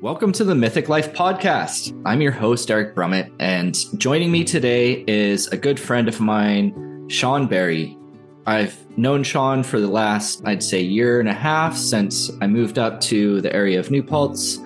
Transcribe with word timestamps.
Welcome 0.00 0.30
to 0.34 0.44
the 0.44 0.54
Mythic 0.54 0.88
Life 0.88 1.12
podcast. 1.12 2.00
I'm 2.06 2.20
your 2.20 2.30
host, 2.30 2.70
Eric 2.70 2.94
Brumett, 2.94 3.32
and 3.40 3.76
joining 3.98 4.30
me 4.30 4.44
today 4.44 5.02
is 5.08 5.48
a 5.48 5.56
good 5.56 5.80
friend 5.80 6.06
of 6.06 6.20
mine, 6.20 7.08
Shawn 7.08 7.48
Berry. 7.48 7.98
I've 8.46 8.78
known 8.96 9.24
Shawn 9.24 9.64
for 9.64 9.80
the 9.80 9.88
last, 9.88 10.40
I'd 10.44 10.62
say, 10.62 10.80
year 10.82 11.18
and 11.18 11.28
a 11.28 11.34
half 11.34 11.76
since 11.76 12.30
I 12.40 12.46
moved 12.46 12.78
up 12.78 13.00
to 13.02 13.40
the 13.40 13.52
area 13.52 13.80
of 13.80 13.90
New 13.90 14.04
Paltz. 14.04 14.60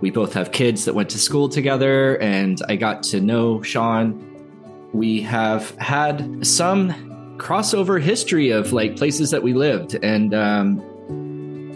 We 0.00 0.10
both 0.10 0.32
have 0.32 0.52
kids 0.52 0.86
that 0.86 0.94
went 0.94 1.10
to 1.10 1.18
school 1.18 1.50
together, 1.50 2.16
and 2.22 2.58
I 2.70 2.76
got 2.76 3.02
to 3.04 3.20
know 3.20 3.60
Shawn. 3.60 4.26
We 4.94 5.20
have 5.20 5.76
had 5.76 6.46
some 6.46 7.36
crossover 7.36 8.00
history 8.00 8.52
of 8.52 8.72
like 8.72 8.96
places 8.96 9.32
that 9.32 9.42
we 9.42 9.52
lived, 9.52 10.02
and 10.02 10.32
um, 10.32 10.82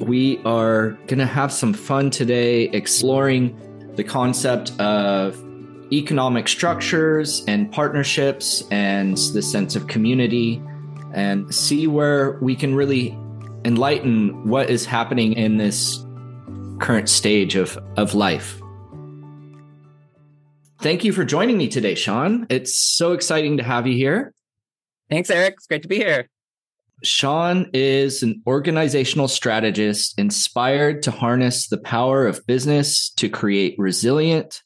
we 0.00 0.38
are 0.44 0.90
going 1.06 1.18
to 1.18 1.26
have 1.26 1.52
some 1.52 1.72
fun 1.72 2.10
today 2.10 2.64
exploring 2.64 3.92
the 3.96 4.04
concept 4.04 4.78
of 4.78 5.42
economic 5.92 6.48
structures 6.48 7.44
and 7.46 7.70
partnerships 7.72 8.64
and 8.70 9.16
the 9.32 9.42
sense 9.42 9.76
of 9.76 9.86
community 9.86 10.62
and 11.14 11.54
see 11.54 11.86
where 11.86 12.38
we 12.42 12.54
can 12.54 12.74
really 12.74 13.16
enlighten 13.64 14.48
what 14.48 14.68
is 14.68 14.84
happening 14.84 15.32
in 15.32 15.56
this 15.56 16.04
current 16.78 17.08
stage 17.08 17.56
of, 17.56 17.78
of 17.96 18.14
life. 18.14 18.60
Thank 20.80 21.04
you 21.04 21.12
for 21.12 21.24
joining 21.24 21.56
me 21.56 21.68
today, 21.68 21.94
Shawn. 21.94 22.46
It's 22.50 22.76
so 22.76 23.12
exciting 23.12 23.56
to 23.56 23.62
have 23.62 23.86
you 23.86 23.94
here. 23.94 24.34
Thanks, 25.08 25.30
Eric. 25.30 25.54
It's 25.54 25.66
great 25.66 25.82
to 25.82 25.88
be 25.88 25.96
here. 25.96 26.28
Shawn 27.02 27.70
is 27.74 28.22
an 28.22 28.42
organizational 28.46 29.28
strategist 29.28 30.18
inspired 30.18 31.02
to 31.02 31.10
harness 31.10 31.68
the 31.68 31.78
power 31.78 32.26
of 32.26 32.46
business 32.46 33.10
to 33.16 33.28
create 33.28 33.74
resilient 33.78 34.62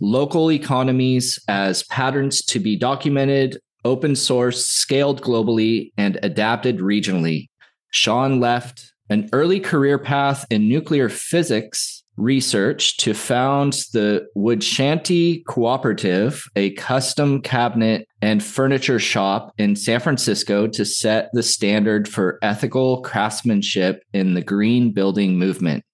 local 0.00 0.50
economies 0.50 1.38
as 1.48 1.82
patterns 1.84 2.44
to 2.44 2.58
be 2.58 2.76
documented, 2.76 3.58
open 3.84 4.16
source, 4.16 4.66
scaled 4.66 5.22
globally, 5.22 5.92
and 5.96 6.18
adapted 6.22 6.78
regionally. 6.78 7.48
Shawn 7.90 8.40
left 8.40 8.92
an 9.10 9.28
early 9.32 9.60
career 9.60 9.98
path 9.98 10.46
in 10.50 10.68
nuclear 10.68 11.08
physics 11.08 12.03
research 12.16 12.96
to 12.98 13.14
found 13.14 13.72
the 13.92 14.26
Woodshanti 14.36 15.44
Cooperative, 15.46 16.44
a 16.56 16.70
custom 16.74 17.40
cabinet 17.40 18.06
and 18.22 18.42
furniture 18.42 18.98
shop 18.98 19.52
in 19.58 19.76
San 19.76 20.00
Francisco 20.00 20.66
to 20.68 20.84
set 20.84 21.30
the 21.32 21.42
standard 21.42 22.08
for 22.08 22.38
ethical 22.42 23.02
craftsmanship 23.02 24.02
in 24.12 24.34
the 24.34 24.42
green 24.42 24.92
building 24.92 25.38
movement. 25.38 25.84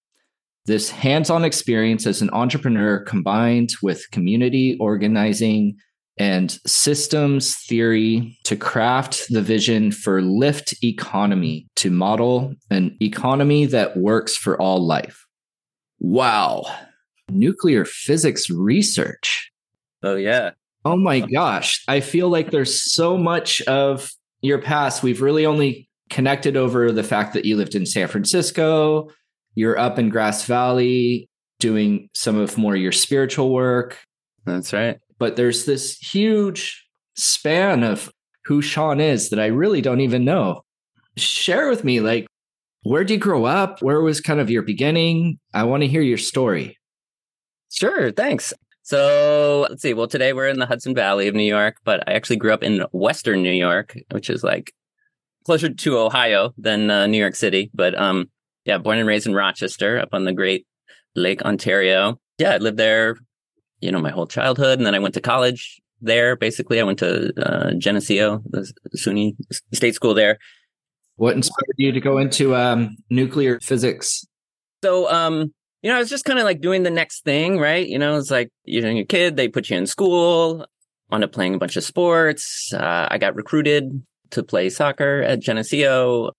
This 0.65 0.91
hands 0.91 1.29
on 1.29 1.43
experience 1.43 2.05
as 2.05 2.21
an 2.21 2.29
entrepreneur 2.31 2.99
combined 2.99 3.73
with 3.81 4.09
community 4.11 4.77
organizing 4.79 5.77
and 6.17 6.51
systems 6.67 7.55
theory 7.55 8.37
to 8.43 8.55
craft 8.55 9.25
the 9.29 9.41
vision 9.41 9.91
for 9.91 10.21
lift 10.21 10.75
economy 10.83 11.67
to 11.77 11.89
model 11.89 12.53
an 12.69 12.95
economy 13.01 13.65
that 13.65 13.97
works 13.97 14.35
for 14.35 14.61
all 14.61 14.85
life. 14.85 15.25
Wow. 16.03 16.65
Nuclear 17.29 17.85
physics 17.85 18.49
research. 18.49 19.51
Oh, 20.03 20.15
yeah. 20.15 20.51
Oh 20.83 20.97
my 20.97 21.19
gosh. 21.19 21.83
I 21.87 21.99
feel 21.99 22.27
like 22.27 22.49
there's 22.49 22.91
so 22.91 23.17
much 23.17 23.61
of 23.61 24.11
your 24.41 24.59
past. 24.59 25.03
We've 25.03 25.21
really 25.21 25.45
only 25.45 25.87
connected 26.09 26.57
over 26.57 26.91
the 26.91 27.03
fact 27.03 27.33
that 27.33 27.45
you 27.45 27.55
lived 27.55 27.75
in 27.75 27.85
San 27.85 28.07
Francisco, 28.07 29.09
you're 29.53 29.77
up 29.77 29.99
in 29.99 30.09
Grass 30.09 30.45
Valley 30.45 31.29
doing 31.59 32.09
some 32.13 32.37
of 32.37 32.57
more 32.57 32.75
your 32.75 32.91
spiritual 32.91 33.53
work. 33.53 33.99
That's 34.45 34.73
right. 34.73 34.99
But 35.19 35.35
there's 35.35 35.65
this 35.65 35.97
huge 35.97 36.83
span 37.15 37.83
of 37.83 38.11
who 38.45 38.61
Shawn 38.61 38.99
is 38.99 39.29
that 39.29 39.39
I 39.39 39.45
really 39.45 39.81
don't 39.81 40.01
even 40.01 40.25
know. 40.25 40.63
Share 41.15 41.69
with 41.69 41.83
me, 41.83 41.99
like, 41.99 42.25
where 42.83 43.03
did 43.03 43.13
you 43.13 43.19
grow 43.19 43.45
up? 43.45 43.81
Where 43.81 44.01
was 44.01 44.21
kind 44.21 44.39
of 44.39 44.49
your 44.49 44.63
beginning? 44.63 45.39
I 45.53 45.63
want 45.63 45.83
to 45.83 45.87
hear 45.87 46.01
your 46.01 46.17
story. 46.17 46.77
Sure, 47.71 48.11
thanks. 48.11 48.53
So 48.83 49.67
let's 49.69 49.81
see. 49.81 49.93
Well, 49.93 50.07
today 50.07 50.33
we're 50.33 50.47
in 50.47 50.59
the 50.59 50.65
Hudson 50.65 50.95
Valley 50.95 51.27
of 51.27 51.35
New 51.35 51.43
York, 51.43 51.77
but 51.83 52.03
I 52.07 52.13
actually 52.13 52.37
grew 52.37 52.51
up 52.51 52.63
in 52.63 52.83
Western 52.91 53.43
New 53.43 53.51
York, 53.51 53.95
which 54.11 54.29
is 54.29 54.43
like 54.43 54.73
closer 55.45 55.69
to 55.69 55.97
Ohio 55.97 56.53
than 56.57 56.89
uh, 56.89 57.07
New 57.07 57.19
York 57.19 57.35
City. 57.35 57.69
But 57.73 57.97
um, 57.97 58.29
yeah, 58.65 58.79
born 58.79 58.97
and 58.97 59.07
raised 59.07 59.27
in 59.27 59.35
Rochester, 59.35 59.99
up 59.99 60.09
on 60.13 60.25
the 60.25 60.33
Great 60.33 60.65
Lake 61.15 61.43
Ontario. 61.43 62.19
Yeah, 62.39 62.51
I 62.51 62.57
lived 62.57 62.77
there, 62.77 63.17
you 63.79 63.91
know, 63.91 63.99
my 63.99 64.09
whole 64.11 64.27
childhood, 64.27 64.79
and 64.79 64.85
then 64.85 64.95
I 64.95 64.99
went 64.99 65.13
to 65.13 65.21
college 65.21 65.79
there. 66.01 66.35
Basically, 66.35 66.79
I 66.79 66.83
went 66.83 66.99
to 66.99 67.31
uh, 67.41 67.73
Geneseo, 67.77 68.41
the 68.45 68.71
SUNY 68.97 69.35
state 69.71 69.93
school 69.93 70.15
there, 70.15 70.39
what 71.21 71.35
inspired 71.35 71.75
you 71.77 71.91
to 71.91 71.99
go 71.99 72.17
into 72.17 72.55
um, 72.55 72.97
nuclear 73.11 73.59
physics? 73.59 74.25
So, 74.83 75.07
um, 75.11 75.53
you 75.83 75.91
know, 75.91 75.95
I 75.95 75.99
was 75.99 76.09
just 76.09 76.25
kind 76.25 76.39
of 76.39 76.45
like 76.45 76.61
doing 76.61 76.81
the 76.81 76.89
next 76.89 77.23
thing, 77.23 77.59
right? 77.59 77.87
You 77.87 77.99
know, 77.99 78.17
it's 78.17 78.31
like 78.31 78.49
you're 78.65 78.87
a 78.87 79.03
kid, 79.05 79.37
they 79.37 79.47
put 79.47 79.69
you 79.69 79.77
in 79.77 79.85
school, 79.85 80.65
wound 81.11 81.23
up 81.23 81.31
playing 81.31 81.53
a 81.53 81.57
bunch 81.59 81.77
of 81.77 81.83
sports. 81.83 82.73
Uh, 82.73 83.07
I 83.11 83.19
got 83.19 83.35
recruited 83.35 84.03
to 84.31 84.41
play 84.41 84.71
soccer 84.71 85.21
at 85.21 85.41
Geneseo. 85.41 86.31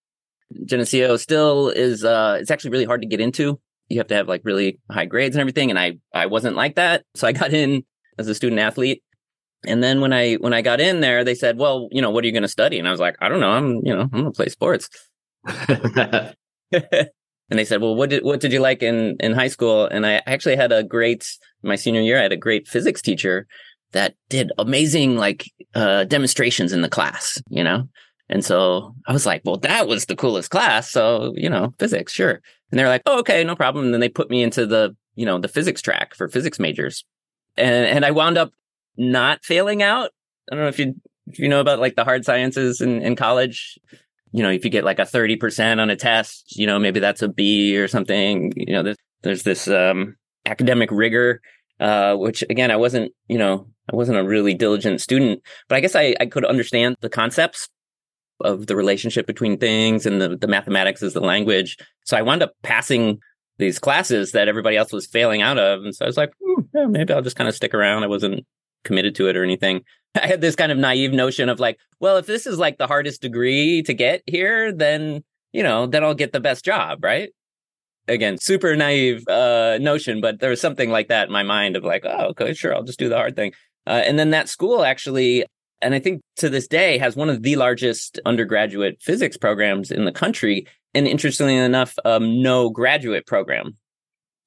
Geneseo 0.65 1.17
still 1.17 1.69
is, 1.69 2.05
uh, 2.05 2.39
it's 2.41 2.51
actually 2.51 2.71
really 2.71 2.85
hard 2.85 3.03
to 3.03 3.09
get 3.09 3.21
into. 3.21 3.61
You 3.89 3.99
have 3.99 4.09
to 4.09 4.17
have 4.17 4.27
like 4.27 4.41
really 4.43 4.81
high 4.91 5.07
grades 5.07 5.37
and 5.37 5.41
everything. 5.41 5.71
And 5.71 5.79
I, 5.79 5.99
I 6.13 6.27
wasn't 6.27 6.57
like 6.57 6.75
that. 6.75 7.05
So 7.15 7.29
I 7.29 7.31
got 7.31 7.53
in 7.53 7.85
as 8.19 8.27
a 8.27 8.35
student 8.35 8.59
athlete 8.59 9.05
and 9.67 9.83
then 9.83 10.01
when 10.01 10.13
I 10.13 10.35
when 10.35 10.53
I 10.53 10.63
got 10.63 10.81
in 10.81 11.01
there, 11.01 11.25
they 11.25 11.35
said, 11.35 11.59
"Well, 11.59 11.89
you 11.93 12.03
know, 12.03 12.11
what 12.11 12.25
are 12.25 12.27
you 12.27 12.33
going 12.33 12.43
to 12.43 12.49
study?" 12.49 12.79
And 12.79 12.89
I 12.89 12.91
was 12.91 13.01
like, 13.01 13.17
"I 13.21 13.29
don't 13.29 13.41
know. 13.41 13.51
I'm 13.51 13.77
you 13.85 13.95
know 13.95 14.03
I'm 14.03 14.09
going 14.11 14.25
to 14.25 14.31
play 14.31 14.49
sports." 14.49 14.89
and 17.53 17.59
they 17.59 17.65
said, 17.65 17.81
"Well, 17.81 17.95
what 17.95 18.11
did 18.11 18.25
what 18.25 18.41
did 18.41 18.53
you 18.53 18.61
like 18.61 18.83
in 18.83 19.17
in 19.21 19.33
high 19.33 19.49
school?" 19.49 19.87
And 19.87 20.07
I 20.07 20.23
actually 20.27 20.57
had 20.57 20.73
a 20.73 20.83
great 20.83 21.29
my 21.63 21.77
senior 21.77 22.01
year. 22.01 22.19
I 22.19 22.23
had 22.23 22.33
a 22.33 22.37
great 22.37 22.67
physics 22.67 23.03
teacher 23.03 23.47
that 23.93 24.15
did 24.29 24.53
amazing 24.59 25.17
like 25.17 25.45
uh, 25.75 26.05
demonstrations 26.05 26.73
in 26.73 26.81
the 26.81 26.89
class. 26.89 27.41
You 27.49 27.63
know, 27.63 27.89
and 28.29 28.45
so 28.45 28.95
I 29.07 29.13
was 29.13 29.27
like, 29.27 29.43
"Well, 29.45 29.59
that 29.59 29.87
was 29.87 30.07
the 30.07 30.17
coolest 30.17 30.51
class." 30.51 30.91
So 30.91 31.35
you 31.37 31.51
know, 31.51 31.75
physics, 31.79 32.13
sure. 32.13 32.41
And 32.71 32.79
they're 32.79 32.89
like, 32.89 33.03
"Oh, 33.07 33.21
okay, 33.21 33.45
no 33.45 33.55
problem." 33.55 33.85
And 33.85 33.95
then 33.95 34.01
they 34.01 34.09
put 34.09 34.31
me 34.31 34.43
into 34.43 34.67
the 34.67 34.97
you 35.15 35.27
know 35.27 35.39
the 35.39 35.49
physics 35.49 35.83
track 35.83 36.15
for 36.15 36.29
physics 36.29 36.59
majors, 36.59 37.05
and 37.57 37.87
and 37.87 38.05
I 38.05 38.11
wound 38.11 38.39
up 38.39 38.53
not 38.97 39.45
failing 39.45 39.83
out. 39.83 40.11
I 40.51 40.57
don't 40.57 40.65
know 40.65 40.69
if 40.69 40.79
you 40.79 40.95
if 41.27 41.39
you 41.39 41.49
know 41.49 41.61
about 41.61 41.79
like 41.79 41.97
the 41.97 42.05
hard 42.05 42.25
sciences 42.25 42.81
in, 42.81 43.03
in 43.03 43.17
college. 43.17 43.79
You 44.33 44.43
know, 44.43 44.51
if 44.51 44.65
you 44.65 44.71
get 44.71 44.85
like 44.85 44.99
a 44.99 45.03
30% 45.03 45.79
on 45.79 45.91
a 45.91 45.97
test, 45.97 46.57
you 46.57 46.67
know, 46.67 46.79
maybe 46.79 47.01
that's 47.01 47.23
a 47.23 47.29
B 47.29 47.77
or 47.77 47.87
something. 47.87 48.53
You 48.57 48.73
know, 48.73 48.83
there's, 48.83 48.97
there's 49.23 49.43
this 49.43 49.69
um, 49.69 50.17
academic 50.47 50.91
rigor, 50.91 51.43
uh, 51.81 52.15
which 52.17 52.43
again, 52.49 52.71
I 52.71 52.77
wasn't, 52.77 53.13
you 53.29 53.37
know, 53.37 53.69
I 53.93 53.97
wasn't 53.97 54.19
a 54.19 54.25
really 54.25 54.55
diligent 54.55 55.01
student, 55.01 55.43
but 55.69 55.77
I 55.77 55.81
guess 55.81 55.95
I, 55.95 56.15
I 56.19 56.27
could 56.27 56.45
understand 56.45 56.97
the 57.01 57.11
concepts 57.11 57.69
of 58.41 58.67
the 58.67 58.77
relationship 58.77 59.27
between 59.27 59.59
things 59.59 60.07
and 60.07 60.21
the, 60.21 60.37
the 60.37 60.49
mathematics 60.49 61.03
is 61.03 61.15
the 61.15 61.21
language. 61.21 61.77
So 62.05 62.17
I 62.17 62.23
wound 62.23 62.43
up 62.43 62.55
passing 62.63 63.21
these 63.59 63.79
classes 63.79 64.33
that 64.33 64.49
everybody 64.49 64.77
else 64.77 64.93
was 64.93 65.07
failing 65.07 65.43
out 65.43 65.59
of. 65.59 65.85
And 65.85 65.95
so 65.95 66.05
I 66.05 66.09
was 66.09 66.17
like, 66.17 66.33
hmm, 66.43 66.63
yeah, 66.75 66.87
maybe 66.87 67.13
I'll 67.13 67.23
just 67.23 67.37
kind 67.37 67.49
of 67.49 67.55
stick 67.55 67.75
around. 67.75 68.03
I 68.03 68.09
wasn't 68.09 68.47
committed 68.85 69.15
to 69.17 69.29
it 69.29 69.37
or 69.37 69.45
anything. 69.45 69.83
I 70.15 70.27
had 70.27 70.41
this 70.41 70.57
kind 70.57 70.73
of 70.73 70.79
naive 70.79 71.13
notion 71.13 71.49
of 71.49 71.61
like, 71.61 71.79
well, 72.01 72.17
if 72.17 72.27
this 72.27 72.47
is 72.47 72.59
like 72.59 72.79
the 72.79 72.87
hardest 72.87 73.23
degree 73.23 73.83
to 73.83 73.95
get 73.95 74.23
here, 74.27 74.73
then, 74.73 75.25
you 75.53 75.63
know, 75.63 75.87
then 75.87 76.05
I'll 76.05 76.15
get 76.15 76.33
the 76.33 76.41
best 76.41 76.65
job, 76.65 77.03
right? 77.03 77.31
Again, 78.09 78.37
super 78.37 78.75
naive 78.75 79.27
uh, 79.29 79.79
notion, 79.81 80.21
but 80.21 80.41
there 80.41 80.51
was 80.51 80.61
something 80.61 80.91
like 80.91 81.09
that 81.09 81.29
in 81.29 81.33
my 81.33 81.45
mind 81.45 81.77
of 81.77 81.85
like, 81.85 82.05
oh, 82.05 82.29
okay, 82.31 82.53
sure, 82.53 82.75
I'll 82.75 82.83
just 82.83 82.99
do 82.99 83.09
the 83.09 83.17
hard 83.17 83.37
thing. 83.37 83.53
Uh, 83.87 84.03
and 84.05 84.19
then 84.19 84.31
that 84.31 84.49
school 84.49 84.85
actually, 84.85 85.45
and 85.81 85.95
I 85.95 85.99
think 85.99 86.23
to 86.37 86.49
this 86.49 86.67
day 86.67 86.99
has 86.99 87.17
one 87.17 87.29
of 87.29 87.43
the 87.43 87.57
largest 87.57 88.21
undergraduate 88.25 89.01
physics 89.01 89.37
programs 89.37 89.91
in 89.91 90.05
the 90.05 90.13
country. 90.13 90.67
And 90.95 91.09
interestingly 91.09 91.57
enough, 91.57 91.97
um, 92.05 92.43
no 92.43 92.71
graduate 92.71 93.27
program. 93.27 93.77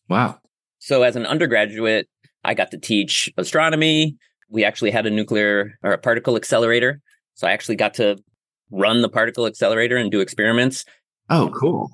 Wow. 0.07 0.39
So 0.79 1.01
as 1.03 1.15
an 1.15 1.25
undergraduate, 1.25 2.07
I 2.43 2.53
got 2.53 2.71
to 2.71 2.77
teach 2.77 3.31
astronomy. 3.37 4.17
We 4.49 4.63
actually 4.63 4.91
had 4.91 5.05
a 5.05 5.11
nuclear 5.11 5.77
or 5.83 5.91
a 5.91 5.97
particle 5.97 6.35
accelerator. 6.35 7.01
So 7.33 7.47
I 7.47 7.51
actually 7.51 7.75
got 7.75 7.95
to 7.95 8.17
run 8.71 9.01
the 9.01 9.09
particle 9.09 9.45
accelerator 9.45 9.97
and 9.97 10.11
do 10.11 10.21
experiments. 10.21 10.85
Oh, 11.29 11.51
cool. 11.59 11.89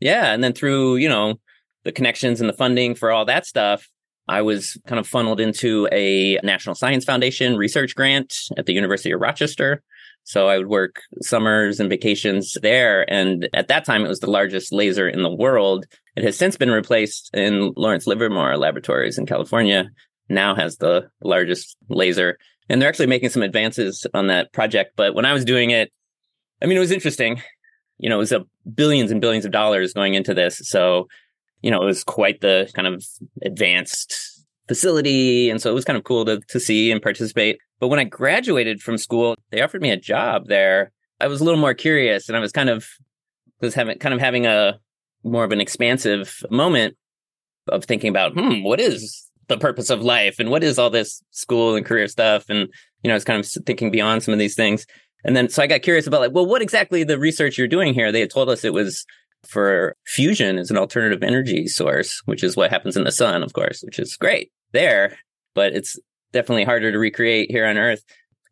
Yeah. 0.00 0.32
And 0.32 0.42
then 0.42 0.52
through, 0.52 0.96
you 0.96 1.08
know, 1.08 1.36
the 1.84 1.92
connections 1.92 2.40
and 2.40 2.48
the 2.48 2.54
funding 2.54 2.94
for 2.94 3.10
all 3.10 3.24
that 3.24 3.46
stuff, 3.46 3.88
I 4.28 4.42
was 4.42 4.80
kind 4.86 5.00
of 5.00 5.06
funneled 5.06 5.40
into 5.40 5.88
a 5.92 6.38
National 6.42 6.74
Science 6.74 7.04
Foundation 7.04 7.56
research 7.56 7.94
grant 7.94 8.34
at 8.56 8.66
the 8.66 8.72
University 8.72 9.12
of 9.12 9.20
Rochester. 9.20 9.82
So 10.24 10.48
I 10.48 10.58
would 10.58 10.68
work 10.68 11.02
summers 11.20 11.80
and 11.80 11.90
vacations 11.90 12.56
there. 12.62 13.04
And 13.12 13.48
at 13.54 13.66
that 13.68 13.84
time, 13.84 14.04
it 14.04 14.08
was 14.08 14.20
the 14.20 14.30
largest 14.30 14.72
laser 14.72 15.08
in 15.08 15.22
the 15.22 15.34
world. 15.34 15.86
It 16.14 16.22
has 16.22 16.36
since 16.36 16.56
been 16.56 16.70
replaced 16.70 17.30
in 17.34 17.72
Lawrence 17.76 18.06
Livermore 18.06 18.56
Laboratories 18.56 19.18
in 19.18 19.26
California, 19.26 19.90
now 20.28 20.54
has 20.54 20.76
the 20.76 21.08
largest 21.22 21.76
laser. 21.88 22.38
And 22.68 22.80
they're 22.80 22.88
actually 22.88 23.06
making 23.06 23.30
some 23.30 23.42
advances 23.42 24.06
on 24.14 24.28
that 24.28 24.52
project. 24.52 24.92
But 24.96 25.14
when 25.14 25.24
I 25.24 25.32
was 25.32 25.44
doing 25.44 25.70
it, 25.70 25.92
I 26.62 26.66
mean, 26.66 26.76
it 26.76 26.80
was 26.80 26.92
interesting. 26.92 27.42
You 27.98 28.08
know, 28.08 28.16
it 28.16 28.18
was 28.18 28.32
a 28.32 28.44
billions 28.74 29.10
and 29.10 29.20
billions 29.20 29.44
of 29.44 29.52
dollars 29.52 29.92
going 29.92 30.14
into 30.14 30.34
this. 30.34 30.58
So, 30.64 31.08
you 31.60 31.70
know, 31.70 31.82
it 31.82 31.86
was 31.86 32.04
quite 32.04 32.40
the 32.40 32.70
kind 32.74 32.88
of 32.88 33.04
advanced 33.42 34.44
facility. 34.68 35.50
And 35.50 35.60
so 35.60 35.70
it 35.70 35.74
was 35.74 35.84
kind 35.84 35.96
of 35.96 36.04
cool 36.04 36.24
to, 36.24 36.40
to 36.48 36.60
see 36.60 36.90
and 36.90 37.02
participate. 37.02 37.58
But 37.80 37.88
when 37.88 37.98
I 37.98 38.04
graduated 38.04 38.80
from 38.80 38.96
school, 38.96 39.36
they 39.50 39.60
offered 39.60 39.82
me 39.82 39.90
a 39.90 39.96
job 39.96 40.46
there. 40.46 40.92
I 41.20 41.26
was 41.26 41.40
a 41.40 41.44
little 41.44 41.60
more 41.60 41.74
curious 41.74 42.28
and 42.28 42.36
I 42.36 42.40
was 42.40 42.52
kind 42.52 42.70
of 42.70 42.86
was 43.60 43.74
having 43.74 43.98
kind 43.98 44.14
of 44.14 44.20
having 44.20 44.46
a 44.46 44.78
more 45.24 45.44
of 45.44 45.52
an 45.52 45.60
expansive 45.60 46.42
moment 46.50 46.96
of 47.68 47.84
thinking 47.84 48.10
about, 48.10 48.32
hmm, 48.32 48.62
what 48.62 48.80
is 48.80 49.28
the 49.52 49.60
purpose 49.60 49.90
of 49.90 50.02
life 50.02 50.38
and 50.38 50.50
what 50.50 50.64
is 50.64 50.78
all 50.78 50.90
this 50.90 51.22
school 51.30 51.76
and 51.76 51.86
career 51.86 52.08
stuff? 52.08 52.46
And, 52.48 52.68
you 53.02 53.08
know, 53.08 53.12
I 53.12 53.14
was 53.14 53.24
kind 53.24 53.40
of 53.40 53.64
thinking 53.64 53.90
beyond 53.90 54.22
some 54.22 54.32
of 54.32 54.38
these 54.38 54.54
things. 54.54 54.86
And 55.24 55.36
then 55.36 55.48
so 55.48 55.62
I 55.62 55.66
got 55.66 55.82
curious 55.82 56.06
about 56.06 56.20
like, 56.20 56.32
well, 56.32 56.46
what 56.46 56.62
exactly 56.62 57.04
the 57.04 57.18
research 57.18 57.56
you're 57.56 57.68
doing 57.68 57.94
here? 57.94 58.10
They 58.10 58.20
had 58.20 58.30
told 58.30 58.48
us 58.48 58.64
it 58.64 58.72
was 58.72 59.04
for 59.46 59.96
fusion 60.06 60.58
as 60.58 60.70
an 60.70 60.76
alternative 60.76 61.22
energy 61.22 61.66
source, 61.66 62.22
which 62.26 62.42
is 62.42 62.56
what 62.56 62.70
happens 62.70 62.96
in 62.96 63.04
the 63.04 63.12
sun, 63.12 63.42
of 63.42 63.52
course, 63.52 63.82
which 63.82 63.98
is 63.98 64.16
great 64.16 64.52
there, 64.72 65.16
but 65.54 65.74
it's 65.74 65.98
definitely 66.32 66.64
harder 66.64 66.92
to 66.92 66.98
recreate 66.98 67.50
here 67.50 67.66
on 67.66 67.76
Earth. 67.76 68.02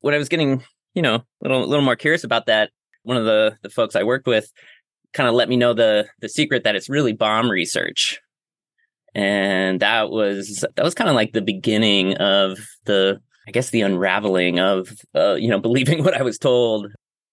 When 0.00 0.14
I 0.14 0.18
was 0.18 0.28
getting, 0.28 0.62
you 0.94 1.02
know, 1.02 1.16
a 1.16 1.24
little, 1.42 1.66
little 1.66 1.84
more 1.84 1.96
curious 1.96 2.24
about 2.24 2.46
that, 2.46 2.70
one 3.02 3.16
of 3.16 3.24
the, 3.24 3.56
the 3.62 3.70
folks 3.70 3.96
I 3.96 4.02
worked 4.02 4.26
with 4.26 4.52
kind 5.12 5.28
of 5.28 5.34
let 5.34 5.48
me 5.48 5.56
know 5.56 5.74
the, 5.74 6.06
the 6.20 6.28
secret 6.28 6.64
that 6.64 6.76
it's 6.76 6.88
really 6.88 7.12
bomb 7.12 7.50
research. 7.50 8.20
And 9.14 9.80
that 9.80 10.10
was, 10.10 10.64
that 10.76 10.84
was 10.84 10.94
kind 10.94 11.10
of 11.10 11.16
like 11.16 11.32
the 11.32 11.42
beginning 11.42 12.16
of 12.18 12.58
the, 12.84 13.20
I 13.48 13.50
guess 13.50 13.70
the 13.70 13.82
unraveling 13.82 14.58
of, 14.58 14.90
uh, 15.14 15.34
you 15.34 15.48
know, 15.48 15.58
believing 15.68 16.04
what 16.04 16.14
I 16.14 16.22
was 16.22 16.38
told 16.38 16.86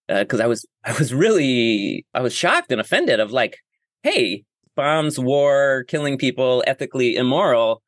because 0.08 0.40
uh, 0.40 0.44
I 0.44 0.46
was 0.46 0.66
I 0.84 0.92
was 0.98 1.12
really 1.12 2.06
I 2.14 2.20
was 2.20 2.32
shocked 2.32 2.72
and 2.72 2.80
offended 2.80 3.20
of 3.20 3.30
like, 3.30 3.58
hey, 4.02 4.44
bombs, 4.74 5.18
war, 5.18 5.84
killing 5.88 6.18
people, 6.18 6.64
ethically 6.66 7.16
immoral. 7.16 7.82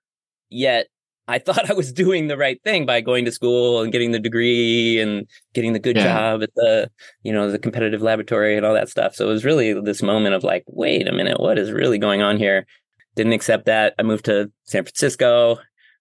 Yet 0.51 0.89
I 1.29 1.39
thought 1.45 1.71
I 1.71 1.75
was 1.75 1.93
doing 1.93 2.29
the 2.29 2.37
right 2.37 2.63
thing 2.63 2.87
by 2.87 3.01
going 3.01 3.25
to 3.25 3.33
school 3.33 3.81
and 3.81 3.93
getting 3.93 4.13
the 4.13 4.19
degree 4.19 5.01
and 5.01 5.27
getting 5.55 5.73
the 5.73 5.79
good 5.79 5.97
yeah. 5.97 6.05
job 6.05 6.43
at 6.43 6.51
the 6.55 6.91
you 7.23 7.33
know 7.33 7.51
the 7.51 7.59
competitive 7.59 8.03
laboratory 8.03 8.57
and 8.57 8.67
all 8.67 8.75
that 8.75 8.89
stuff. 8.89 9.15
So 9.15 9.27
it 9.27 9.33
was 9.33 9.45
really 9.45 9.73
this 9.81 10.03
moment 10.03 10.35
of 10.35 10.45
like, 10.45 10.65
wait 10.67 11.09
a 11.09 11.13
minute, 11.13 11.41
what 11.41 11.59
is 11.59 11.73
really 11.73 11.99
going 11.99 12.23
on 12.23 12.37
here? 12.37 12.67
Didn't 13.21 13.35
accept 13.35 13.67
that. 13.67 13.95
I 13.99 14.03
moved 14.03 14.25
to 14.25 14.51
San 14.65 14.83
Francisco 14.83 15.59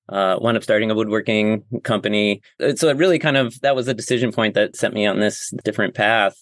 uh, 0.08 0.38
wound 0.40 0.56
up 0.56 0.64
starting 0.64 0.90
a 0.90 0.96
woodworking 0.96 1.66
company. 1.84 2.42
Uh, 2.64 2.74
so 2.76 2.88
it 2.88 2.96
really 2.96 3.20
kind 3.20 3.36
of 3.36 3.60
that 3.60 3.76
was 3.76 3.90
a 3.90 3.94
decision 3.94 4.32
point 4.32 4.56
that 4.56 4.78
set 4.78 4.94
me 4.94 5.06
on 5.06 5.20
this 5.20 5.54
different 5.66 5.96
path. 5.96 6.36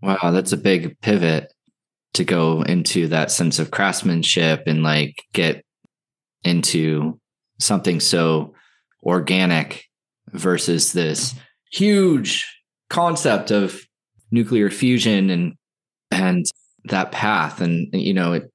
Wow, 0.00 0.30
that's 0.30 0.52
a 0.52 0.56
big 0.56 0.96
pivot 1.00 1.52
to 2.14 2.22
go 2.22 2.62
into 2.62 3.08
that 3.08 3.32
sense 3.32 3.58
of 3.58 3.72
craftsmanship 3.72 4.62
and 4.68 4.84
like 4.84 5.24
get 5.32 5.64
into 6.44 7.18
something 7.58 7.98
so 7.98 8.54
organic 9.02 9.86
versus 10.28 10.92
this 10.92 11.34
huge 11.72 12.46
concept 12.90 13.50
of 13.50 13.80
nuclear 14.30 14.70
fusion 14.70 15.30
and 15.30 15.54
and 16.12 16.46
that 16.84 17.10
path 17.10 17.60
and 17.60 17.88
you 17.92 18.14
know 18.14 18.34
it 18.34 18.51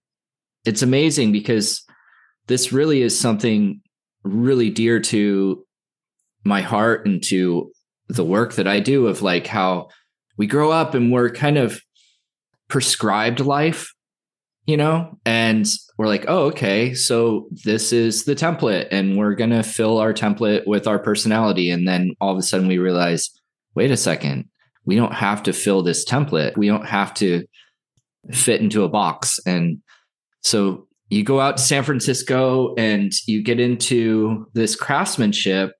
it's 0.67 0.81
amazing 0.81 1.31
because 1.31 1.83
this 2.47 2.73
really 2.73 3.01
is 3.01 3.17
something 3.17 3.81
really 4.23 4.69
dear 4.69 4.99
to 4.99 5.65
my 6.43 6.61
heart 6.61 7.07
and 7.07 7.23
to 7.23 7.71
the 8.09 8.25
work 8.25 8.55
that 8.55 8.67
I 8.67 8.81
do 8.81 9.07
of 9.07 9.21
like 9.21 9.47
how 9.47 9.87
we 10.37 10.45
grow 10.45 10.71
up 10.71 10.93
and 10.93 11.11
we're 11.11 11.29
kind 11.29 11.57
of 11.57 11.81
prescribed 12.67 13.39
life, 13.39 13.93
you 14.65 14.75
know, 14.75 15.17
and 15.25 15.65
we're 15.97 16.07
like, 16.07 16.25
oh, 16.27 16.47
okay, 16.47 16.93
so 16.93 17.47
this 17.63 17.93
is 17.93 18.25
the 18.25 18.35
template, 18.35 18.89
and 18.91 19.17
we're 19.17 19.35
going 19.35 19.49
to 19.49 19.63
fill 19.63 19.97
our 19.97 20.13
template 20.13 20.67
with 20.67 20.85
our 20.85 20.99
personality. 20.99 21.71
And 21.71 21.87
then 21.87 22.11
all 22.19 22.33
of 22.33 22.37
a 22.37 22.43
sudden 22.43 22.67
we 22.67 22.77
realize, 22.77 23.29
wait 23.73 23.89
a 23.89 23.97
second, 23.97 24.49
we 24.85 24.95
don't 24.95 25.13
have 25.13 25.43
to 25.43 25.53
fill 25.53 25.81
this 25.81 26.05
template. 26.05 26.57
We 26.57 26.67
don't 26.67 26.85
have 26.85 27.13
to 27.15 27.45
fit 28.31 28.61
into 28.61 28.83
a 28.83 28.89
box. 28.89 29.39
And 29.45 29.81
so 30.43 30.87
you 31.09 31.23
go 31.23 31.39
out 31.39 31.57
to 31.57 31.63
San 31.63 31.83
Francisco 31.83 32.75
and 32.75 33.13
you 33.27 33.41
get 33.41 33.59
into 33.59 34.47
this 34.53 34.75
craftsmanship. 34.75 35.73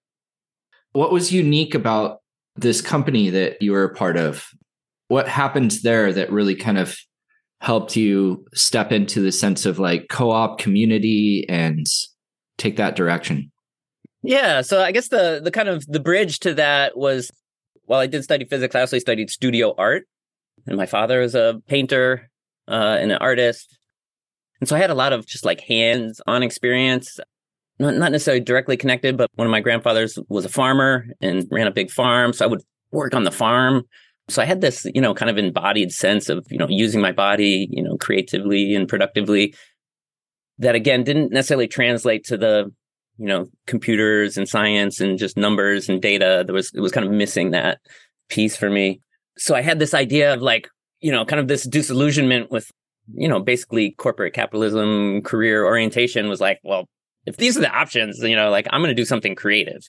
What 0.94 1.12
was 1.12 1.32
unique 1.32 1.76
about 1.76 2.20
this 2.56 2.82
company 2.82 3.30
that 3.30 3.62
you 3.62 3.72
were 3.72 3.84
a 3.84 3.94
part 3.94 4.18
of? 4.18 4.48
What 5.10 5.28
happened 5.28 5.72
there 5.84 6.12
that 6.14 6.32
really 6.32 6.56
kind 6.56 6.78
of 6.78 6.98
helped 7.60 7.96
you 7.96 8.46
step 8.54 8.92
into 8.92 9.22
the 9.22 9.32
sense 9.32 9.66
of 9.66 9.80
like 9.80 10.08
co-op 10.10 10.60
community 10.60 11.46
and 11.50 11.86
take 12.58 12.78
that 12.78 12.96
direction? 12.96 13.52
Yeah, 14.24 14.62
so 14.62 14.82
I 14.82 14.92
guess 14.92 15.10
the 15.10 15.40
the 15.44 15.52
kind 15.52 15.70
of 15.70 15.86
the 15.88 16.00
bridge 16.00 16.40
to 16.40 16.54
that 16.56 16.98
was 16.98 17.32
while 17.86 18.00
I 18.00 18.08
did 18.08 18.24
study 18.24 18.46
physics, 18.46 18.76
I 18.76 18.82
also 18.82 19.00
studied 19.00 19.30
studio 19.30 19.74
art, 19.78 20.06
and 20.66 20.76
my 20.76 20.86
father 20.86 21.22
is 21.22 21.36
a 21.36 21.62
painter 21.68 22.30
uh, 22.68 22.98
and 23.00 23.12
an 23.12 23.18
artist. 23.20 23.77
And 24.60 24.68
so 24.68 24.76
I 24.76 24.80
had 24.80 24.90
a 24.90 24.96
lot 24.96 25.14
of 25.14 25.26
just 25.26 25.46
like 25.46 25.62
hands 25.62 26.22
on 26.28 26.44
experience, 26.44 27.20
not, 27.80 27.96
not 27.96 28.12
necessarily 28.12 28.44
directly 28.44 28.78
connected, 28.78 29.18
but 29.18 29.30
one 29.36 29.48
of 29.48 29.52
my 29.52 29.60
grandfathers 29.60 30.18
was 30.30 30.46
a 30.46 30.50
farmer 30.50 31.06
and 31.22 31.48
ran 31.52 31.68
a 31.68 31.72
big 31.72 31.92
farm. 31.92 32.34
So 32.34 32.46
I 32.46 32.48
would 32.48 32.64
work 32.92 33.14
on 33.14 33.24
the 33.24 33.32
farm. 33.32 33.84
So 34.30 34.42
I 34.42 34.46
had 34.46 34.62
this, 34.62 34.86
you 34.94 35.02
know, 35.02 35.14
kind 35.14 35.30
of 35.30 35.38
embodied 35.38 35.92
sense 35.92 36.28
of, 36.30 36.46
you 36.50 36.58
know, 36.58 36.68
using 36.70 37.02
my 37.02 37.12
body, 37.12 37.68
you 37.72 37.84
know, 37.84 37.98
creatively 37.98 38.76
and 38.76 38.88
productively 38.88 39.54
that 40.60 40.76
again 40.76 41.04
didn't 41.04 41.32
necessarily 41.32 41.68
translate 41.68 42.26
to 42.26 42.38
the, 42.38 42.72
you 43.18 43.28
know, 43.28 43.46
computers 43.68 44.38
and 44.38 44.50
science 44.50 45.00
and 45.00 45.18
just 45.18 45.38
numbers 45.38 45.88
and 45.88 46.02
data. 46.02 46.44
There 46.46 46.56
was, 46.56 46.72
it 46.74 46.82
was 46.82 46.92
kind 46.92 47.06
of 47.06 47.14
missing 47.14 47.52
that 47.52 47.80
piece 48.30 48.58
for 48.58 48.70
me. 48.70 49.02
So 49.38 49.56
I 49.56 49.62
had 49.62 49.80
this 49.80 49.94
idea 49.94 50.34
of 50.34 50.42
like, 50.42 50.68
you 51.00 51.12
know, 51.12 51.26
kind 51.26 51.40
of 51.40 51.48
this 51.48 51.64
disillusionment 51.68 52.52
with 52.52 52.70
you 53.14 53.28
know, 53.28 53.40
basically 53.40 53.92
corporate 53.92 54.34
capitalism 54.34 55.22
career 55.22 55.66
orientation 55.66 56.30
was 56.30 56.42
like, 56.42 56.60
well, 56.64 56.88
if 57.26 57.38
these 57.38 57.58
are 57.58 57.62
the 57.62 57.72
options, 57.72 58.20
you 58.20 58.36
know, 58.36 58.50
like 58.50 58.68
I'm 58.70 58.82
going 58.82 58.96
to 58.96 58.96
do 58.96 59.06
something 59.06 59.36
creative 59.36 59.82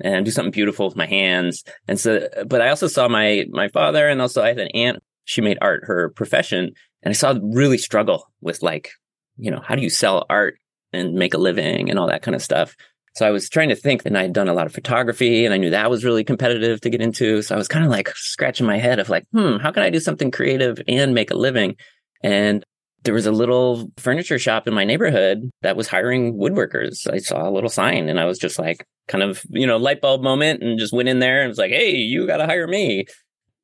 and 0.00 0.24
do 0.24 0.30
something 0.30 0.52
beautiful 0.52 0.86
with 0.86 0.96
my 0.96 1.06
hands. 1.06 1.64
And 1.86 1.98
so, 1.98 2.28
but 2.46 2.60
I 2.60 2.68
also 2.70 2.86
saw 2.86 3.08
my, 3.08 3.46
my 3.50 3.68
father 3.68 4.08
and 4.08 4.20
also 4.20 4.42
I 4.42 4.48
had 4.48 4.58
an 4.58 4.68
aunt. 4.68 5.02
She 5.24 5.40
made 5.40 5.58
art 5.60 5.84
her 5.84 6.10
profession 6.10 6.72
and 7.02 7.10
I 7.10 7.12
saw 7.12 7.38
really 7.42 7.78
struggle 7.78 8.30
with 8.40 8.62
like, 8.62 8.90
you 9.36 9.50
know, 9.50 9.60
how 9.62 9.74
do 9.74 9.82
you 9.82 9.90
sell 9.90 10.24
art 10.30 10.58
and 10.92 11.14
make 11.14 11.34
a 11.34 11.38
living 11.38 11.90
and 11.90 11.98
all 11.98 12.08
that 12.08 12.22
kind 12.22 12.34
of 12.34 12.42
stuff. 12.42 12.74
So 13.14 13.26
I 13.26 13.30
was 13.30 13.48
trying 13.48 13.68
to 13.70 13.76
think 13.76 14.02
and 14.06 14.16
I 14.16 14.22
had 14.22 14.32
done 14.32 14.48
a 14.48 14.54
lot 14.54 14.66
of 14.66 14.72
photography 14.72 15.44
and 15.44 15.52
I 15.52 15.58
knew 15.58 15.70
that 15.70 15.90
was 15.90 16.04
really 16.04 16.24
competitive 16.24 16.80
to 16.82 16.90
get 16.90 17.02
into. 17.02 17.42
So 17.42 17.54
I 17.54 17.58
was 17.58 17.68
kind 17.68 17.84
of 17.84 17.90
like 17.90 18.08
scratching 18.14 18.66
my 18.66 18.78
head 18.78 18.98
of 18.98 19.08
like, 19.08 19.24
hmm, 19.32 19.56
how 19.56 19.72
can 19.72 19.82
I 19.82 19.90
do 19.90 20.00
something 20.00 20.30
creative 20.30 20.80
and 20.86 21.14
make 21.14 21.30
a 21.30 21.36
living? 21.36 21.76
And 22.22 22.64
there 23.04 23.14
was 23.14 23.26
a 23.26 23.32
little 23.32 23.90
furniture 23.96 24.38
shop 24.38 24.66
in 24.66 24.74
my 24.74 24.84
neighborhood 24.84 25.50
that 25.62 25.76
was 25.76 25.88
hiring 25.88 26.34
woodworkers. 26.34 27.10
I 27.12 27.18
saw 27.18 27.48
a 27.48 27.50
little 27.50 27.70
sign 27.70 28.08
and 28.08 28.18
I 28.18 28.24
was 28.24 28.38
just 28.38 28.58
like, 28.58 28.84
kind 29.06 29.24
of, 29.24 29.42
you 29.50 29.66
know, 29.66 29.76
light 29.76 30.00
bulb 30.00 30.22
moment 30.22 30.62
and 30.62 30.78
just 30.78 30.92
went 30.92 31.08
in 31.08 31.18
there 31.18 31.40
and 31.40 31.48
was 31.48 31.58
like, 31.58 31.70
hey, 31.70 31.92
you 31.94 32.26
got 32.26 32.38
to 32.38 32.46
hire 32.46 32.66
me. 32.66 33.06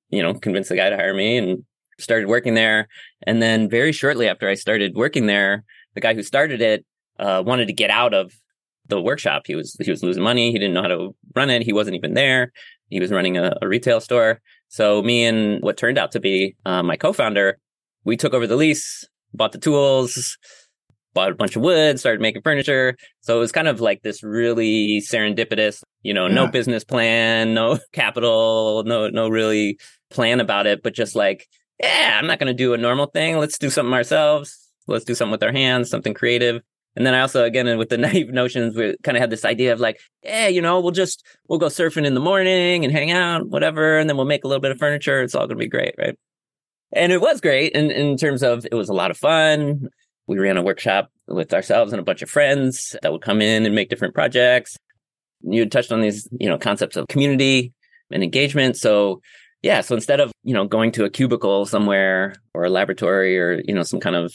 You 0.08 0.22
know, 0.22 0.34
convinced 0.34 0.70
the 0.70 0.76
guy 0.76 0.90
to 0.90 0.96
hire 0.96 1.14
me 1.14 1.36
and 1.36 1.64
started 1.98 2.28
working 2.28 2.54
there. 2.54 2.88
And 3.26 3.42
then 3.42 3.68
very 3.68 3.92
shortly 3.92 4.28
after 4.28 4.48
I 4.48 4.54
started 4.54 4.94
working 4.94 5.26
there, 5.26 5.64
the 5.94 6.00
guy 6.00 6.14
who 6.14 6.22
started 6.22 6.60
it 6.60 6.84
uh, 7.18 7.42
wanted 7.44 7.66
to 7.66 7.72
get 7.72 7.90
out 7.90 8.14
of 8.14 8.32
the 8.88 9.00
workshop. 9.00 9.42
He 9.46 9.54
was 9.54 9.76
he 9.80 9.90
was 9.90 10.02
losing 10.02 10.22
money. 10.22 10.52
He 10.52 10.58
didn't 10.58 10.74
know 10.74 10.82
how 10.82 10.88
to 10.88 11.14
run 11.34 11.50
it. 11.50 11.62
He 11.62 11.72
wasn't 11.72 11.96
even 11.96 12.14
there. 12.14 12.52
He 12.90 13.00
was 13.00 13.10
running 13.10 13.36
a, 13.36 13.56
a 13.62 13.68
retail 13.68 14.00
store. 14.00 14.40
So 14.68 15.02
me 15.02 15.24
and 15.24 15.62
what 15.62 15.76
turned 15.76 15.98
out 15.98 16.12
to 16.12 16.20
be 16.20 16.56
uh, 16.66 16.82
my 16.82 16.96
co-founder 16.96 17.58
we 18.04 18.16
took 18.16 18.34
over 18.34 18.46
the 18.46 18.56
lease, 18.56 19.06
bought 19.32 19.52
the 19.52 19.58
tools, 19.58 20.38
bought 21.14 21.30
a 21.30 21.34
bunch 21.34 21.56
of 21.56 21.62
wood, 21.62 21.98
started 21.98 22.20
making 22.20 22.42
furniture. 22.42 22.96
So 23.20 23.36
it 23.36 23.40
was 23.40 23.52
kind 23.52 23.68
of 23.68 23.80
like 23.80 24.02
this 24.02 24.22
really 24.22 25.00
serendipitous, 25.00 25.82
you 26.02 26.12
know, 26.12 26.26
yeah. 26.26 26.34
no 26.34 26.46
business 26.48 26.84
plan, 26.84 27.54
no 27.54 27.78
capital, 27.92 28.82
no, 28.84 29.08
no 29.08 29.28
really 29.28 29.78
plan 30.10 30.40
about 30.40 30.66
it, 30.66 30.82
but 30.82 30.94
just 30.94 31.14
like, 31.16 31.46
yeah, 31.80 32.18
I'm 32.18 32.26
not 32.26 32.38
going 32.38 32.48
to 32.48 32.54
do 32.54 32.74
a 32.74 32.78
normal 32.78 33.06
thing. 33.06 33.38
Let's 33.38 33.58
do 33.58 33.70
something 33.70 33.94
ourselves. 33.94 34.58
Let's 34.86 35.04
do 35.04 35.14
something 35.14 35.32
with 35.32 35.42
our 35.42 35.52
hands, 35.52 35.88
something 35.88 36.14
creative. 36.14 36.60
And 36.96 37.04
then 37.04 37.14
I 37.14 37.20
also, 37.20 37.44
again, 37.44 37.78
with 37.78 37.88
the 37.88 37.98
naive 37.98 38.30
notions, 38.30 38.76
we 38.76 38.96
kind 39.02 39.16
of 39.16 39.20
had 39.20 39.30
this 39.30 39.44
idea 39.44 39.72
of 39.72 39.80
like, 39.80 40.00
yeah, 40.22 40.48
you 40.48 40.60
know, 40.60 40.80
we'll 40.80 40.92
just, 40.92 41.24
we'll 41.48 41.58
go 41.58 41.66
surfing 41.66 42.06
in 42.06 42.14
the 42.14 42.20
morning 42.20 42.84
and 42.84 42.92
hang 42.92 43.10
out, 43.10 43.48
whatever. 43.48 43.98
And 43.98 44.08
then 44.08 44.16
we'll 44.16 44.26
make 44.26 44.44
a 44.44 44.48
little 44.48 44.60
bit 44.60 44.70
of 44.70 44.78
furniture. 44.78 45.22
It's 45.22 45.34
all 45.34 45.46
going 45.46 45.58
to 45.58 45.64
be 45.64 45.68
great. 45.68 45.94
Right. 45.98 46.16
And 46.94 47.12
it 47.12 47.20
was 47.20 47.40
great 47.40 47.72
in, 47.72 47.90
in 47.90 48.16
terms 48.16 48.42
of 48.42 48.66
it 48.70 48.74
was 48.74 48.88
a 48.88 48.94
lot 48.94 49.10
of 49.10 49.16
fun. 49.16 49.88
We 50.26 50.38
ran 50.38 50.56
a 50.56 50.62
workshop 50.62 51.10
with 51.26 51.52
ourselves 51.52 51.92
and 51.92 52.00
a 52.00 52.04
bunch 52.04 52.22
of 52.22 52.30
friends 52.30 52.96
that 53.02 53.12
would 53.12 53.22
come 53.22 53.42
in 53.42 53.66
and 53.66 53.74
make 53.74 53.88
different 53.88 54.14
projects. 54.14 54.76
You 55.42 55.66
touched 55.66 55.92
on 55.92 56.00
these, 56.00 56.28
you 56.38 56.48
know, 56.48 56.56
concepts 56.56 56.96
of 56.96 57.08
community 57.08 57.72
and 58.10 58.22
engagement. 58.22 58.76
So 58.76 59.20
yeah, 59.62 59.80
so 59.80 59.94
instead 59.94 60.20
of, 60.20 60.30
you 60.42 60.54
know, 60.54 60.66
going 60.66 60.92
to 60.92 61.04
a 61.04 61.10
cubicle 61.10 61.66
somewhere 61.66 62.34
or 62.54 62.64
a 62.64 62.70
laboratory 62.70 63.38
or, 63.38 63.60
you 63.64 63.74
know, 63.74 63.82
some 63.82 64.00
kind 64.00 64.16
of 64.16 64.32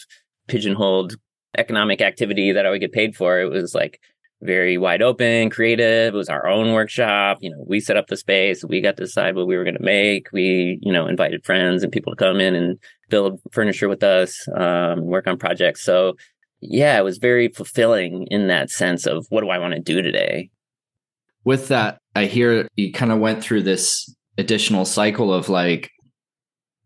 pigeonholed 0.48 1.16
economic 1.58 2.02
activity 2.02 2.52
that 2.52 2.66
I 2.66 2.70
would 2.70 2.82
get 2.82 2.92
paid 2.92 3.16
for, 3.16 3.40
it 3.40 3.50
was 3.50 3.74
like 3.74 4.00
very 4.42 4.78
wide 4.78 5.02
open, 5.02 5.50
creative. 5.50 6.14
It 6.14 6.18
was 6.18 6.30
our 6.30 6.48
own 6.48 6.74
workshop. 6.74 7.40
You 7.42 7.52
know, 7.52 7.64
we 7.68 7.80
set 7.80 7.98
up 7.98 8.08
the 8.08 8.18
space. 8.18 8.64
We 8.64 8.82
got 8.82 8.98
to 8.98 9.04
decide 9.04 9.36
what 9.36 9.48
we 9.48 9.58
were 9.58 9.64
going 9.64 9.78
to 9.78 9.84
make. 9.84 10.32
We, 10.32 10.80
you 10.82 10.94
know, 10.94 11.08
invited 11.08 11.46
friends 11.46 11.84
and 11.84 11.92
people 11.92 12.14
to 12.14 12.18
come 12.18 12.40
in 12.40 12.56
and 12.56 12.80
build 13.10 13.42
furniture 13.52 13.90
with 13.90 14.04
us, 14.04 14.48
um, 14.56 15.02
work 15.06 15.28
on 15.28 15.38
projects. 15.38 15.84
So 15.84 16.16
yeah, 16.62 16.98
it 16.98 17.04
was 17.04 17.18
very 17.18 17.50
fulfilling 17.50 18.28
in 18.30 18.48
that 18.48 18.70
sense 18.70 19.06
of 19.06 19.26
what 19.30 19.42
do 19.42 19.50
I 19.50 19.60
want 19.60 19.74
to 19.74 19.80
do 19.80 20.02
today? 20.02 20.50
With 21.44 21.70
that, 21.70 22.00
I 22.16 22.26
hear 22.26 22.68
you 22.76 22.92
kind 22.92 23.12
of 23.12 23.20
went 23.20 23.42
through 23.42 23.64
this 23.64 24.14
additional 24.38 24.86
cycle 24.86 25.34
of 25.34 25.50
like 25.50 25.90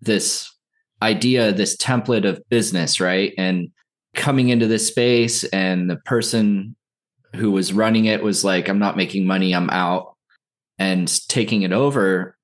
this 0.01 0.51
idea, 1.01 1.51
this 1.51 1.75
template 1.77 2.27
of 2.27 2.41
business, 2.49 2.99
right? 2.99 3.33
And 3.37 3.69
coming 4.15 4.49
into 4.49 4.67
this 4.67 4.87
space, 4.87 5.43
and 5.45 5.89
the 5.89 5.97
person 5.97 6.75
who 7.35 7.51
was 7.51 7.73
running 7.73 8.05
it 8.05 8.23
was 8.23 8.43
like, 8.43 8.67
I'm 8.69 8.79
not 8.79 8.97
making 8.97 9.25
money, 9.25 9.53
I'm 9.53 9.69
out, 9.69 10.15
and 10.77 11.07
taking 11.27 11.63
it 11.63 11.71
over. 11.71 12.37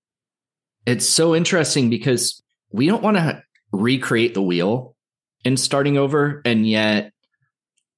It's 0.86 1.08
so 1.08 1.36
interesting 1.36 1.90
because 1.90 2.42
we 2.72 2.88
don't 2.88 3.04
want 3.04 3.18
to 3.18 3.44
recreate 3.72 4.34
the 4.34 4.42
wheel 4.42 4.96
in 5.44 5.58
starting 5.58 5.98
over. 5.98 6.42
And 6.46 6.68
yet, 6.68 7.12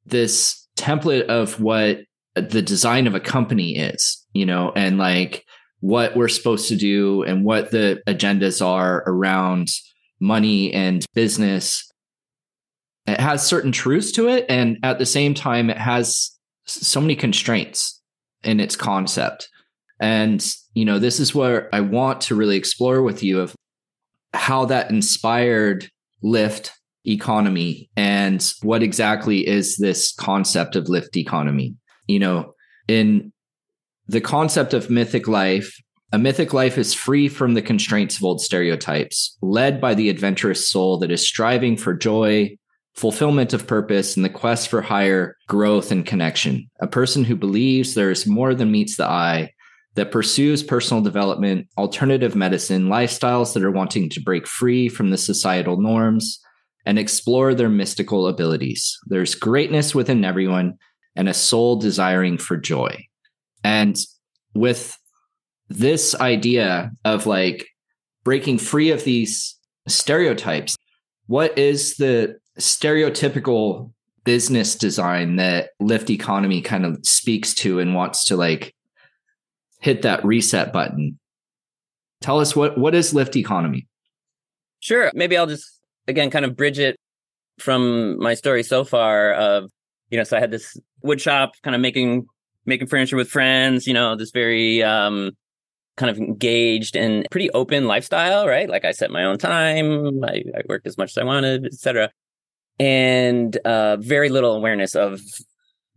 this 0.06 0.68
template 0.78 1.28
of 1.28 1.60
what 1.60 2.00
the 2.36 2.62
design 2.62 3.08
of 3.08 3.16
a 3.16 3.20
company 3.20 3.78
is, 3.78 4.26
you 4.34 4.46
know, 4.46 4.72
and 4.76 4.98
like 4.98 5.46
what 5.82 6.16
we're 6.16 6.28
supposed 6.28 6.70
to 6.70 6.76
do 6.76 7.24
and 7.24 7.44
what 7.44 7.72
the 7.72 8.02
agendas 8.08 8.66
are 8.66 9.04
around 9.06 9.70
money 10.20 10.72
and 10.74 11.06
business 11.14 11.92
it 13.08 13.20
has 13.20 13.46
certain 13.46 13.72
truths 13.72 14.12
to 14.12 14.30
it 14.30 14.46
and 14.48 14.78
at 14.84 15.00
the 15.00 15.06
same 15.06 15.34
time 15.34 15.72
it 15.72 15.78
has 15.78 16.38
so 16.74 17.02
many 17.02 17.16
constraints 17.16 18.02
in 18.44 18.60
its 18.60 18.76
concept. 18.76 19.50
And 20.00 20.44
you 20.74 20.86
know 20.86 21.00
this 21.00 21.20
is 21.20 21.36
where 21.36 21.74
i 21.76 21.82
want 21.82 22.22
to 22.22 22.36
really 22.36 22.56
explore 22.56 23.02
with 23.02 23.22
you 23.22 23.40
of 23.42 23.56
how 24.34 24.66
that 24.66 24.90
inspired 24.90 25.90
lift 26.24 26.72
economy 27.06 27.90
and 27.98 28.54
what 28.62 28.82
exactly 28.82 29.46
is 29.46 29.78
this 29.78 30.14
concept 30.14 30.76
of 30.76 30.90
lift 30.90 31.18
economy. 31.18 31.76
You 32.08 32.20
know 32.20 32.56
in 32.88 33.32
the 34.08 34.22
concept 34.22 34.74
of 34.74 34.90
mythic 34.90 35.28
life 35.28 35.78
a 36.14 36.18
mythic 36.18 36.54
life 36.54 36.78
is 36.78 36.94
free 36.94 37.30
from 37.30 37.54
the 37.54 37.62
constraints 37.62 38.18
of 38.18 38.26
old 38.26 38.42
stereotypes, 38.42 39.38
led 39.42 39.80
by 39.80 39.94
the 39.94 40.10
adventurous 40.10 40.70
soul 40.70 40.98
that 40.98 41.10
is 41.10 41.26
striving 41.26 41.78
for 41.78 41.94
joy, 41.94 42.58
fulfillment 42.96 43.54
of 43.54 43.68
purpose, 43.68 44.16
and 44.16 44.26
the 44.26 44.30
quest 44.30 44.68
for 44.68 44.82
higher 44.82 45.38
growth 45.48 45.92
and 45.92 46.06
connection. 46.06 46.70
A 46.82 46.88
person 46.88 47.24
who 47.24 47.36
believes 47.36 47.94
there 47.94 48.12
is 48.12 48.28
more 48.28 48.54
than 48.54 48.72
meets 48.72 48.98
the 48.98 49.06
eye, 49.06 49.52
that 49.96 50.12
pursues 50.12 50.64
personal 50.64 51.04
development, 51.04 51.68
alternative 51.78 52.36
medicine, 52.36 52.88
lifestyles 52.88 53.54
that 53.54 53.64
are 53.64 53.72
wanting 53.72 54.10
to 54.10 54.22
break 54.22 54.48
free 54.48 54.88
from 54.88 55.10
the 55.10 55.18
societal 55.18 55.82
norms 55.82 56.40
and 56.86 56.98
explore 56.98 57.54
their 57.54 57.70
mystical 57.70 58.28
abilities. 58.28 58.98
There's 59.06 59.36
greatness 59.36 59.94
within 59.94 60.24
everyone 60.24 60.78
and 61.16 61.28
a 61.28 61.34
soul 61.34 61.76
desiring 61.76 62.38
for 62.38 62.58
joy. 62.58 63.06
And 63.64 63.98
with 64.56 64.98
this 65.68 66.16
idea 66.16 66.92
of 67.04 67.26
like 67.28 67.68
breaking 68.24 68.60
free 68.60 68.92
of 68.92 69.04
these 69.04 69.58
stereotypes, 69.88 70.78
what 71.28 71.58
is 71.58 71.98
the 71.98 72.38
stereotypical 72.62 73.92
business 74.24 74.76
design 74.76 75.38
that 75.38 75.72
Lift 75.80 76.10
Economy 76.10 76.62
kind 76.62 76.86
of 76.86 77.00
speaks 77.06 77.54
to 77.56 77.80
and 77.80 77.96
wants 77.96 78.26
to 78.26 78.38
like 78.38 78.76
hit 79.80 80.04
that 80.04 80.24
reset 80.24 80.72
button? 80.72 81.20
Tell 82.22 82.40
us 82.40 82.56
what 82.56 82.78
what 82.78 82.96
is 82.96 83.14
Lift 83.14 83.36
Economy? 83.36 83.88
Sure. 84.80 85.12
Maybe 85.14 85.38
I'll 85.38 85.48
just 85.48 85.80
again 86.08 86.30
kind 86.30 86.46
of 86.46 86.56
bridge 86.56 86.80
it 86.80 86.98
from 87.60 88.20
my 88.20 88.34
story 88.34 88.64
so 88.64 88.84
far 88.84 89.34
of 89.34 89.70
you 90.10 90.18
know 90.18 90.24
so 90.24 90.38
I 90.38 90.40
had 90.40 90.52
this 90.52 90.78
wood 91.04 91.22
shop 91.22 91.54
kind 91.64 91.76
of 91.76 91.82
making 91.82 92.26
making 92.66 92.88
furniture 92.88 93.16
with 93.16 93.30
friends, 93.30 93.88
you 93.88 93.94
know, 93.94 94.16
this 94.16 94.32
very 94.32 94.84
um, 94.84 95.32
kind 95.98 96.10
of 96.10 96.18
engaged 96.18 96.96
and 96.96 97.26
pretty 97.32 97.50
open 97.52 97.88
lifestyle, 97.88 98.48
right? 98.48 98.70
Like 98.70 98.86
I 98.86 98.92
set 98.92 99.12
my 99.12 99.24
own 99.24 99.38
time, 99.38 100.24
I, 100.24 100.44
I 100.56 100.62
worked 100.68 100.88
as 100.88 100.98
much 100.98 101.12
as 101.12 101.18
I 101.18 101.24
wanted, 101.24 101.66
etc. 101.66 102.12
And 102.80 103.56
uh, 103.58 103.98
very 103.98 104.30
little 104.30 104.56
awareness 104.56 104.96
of 104.96 105.22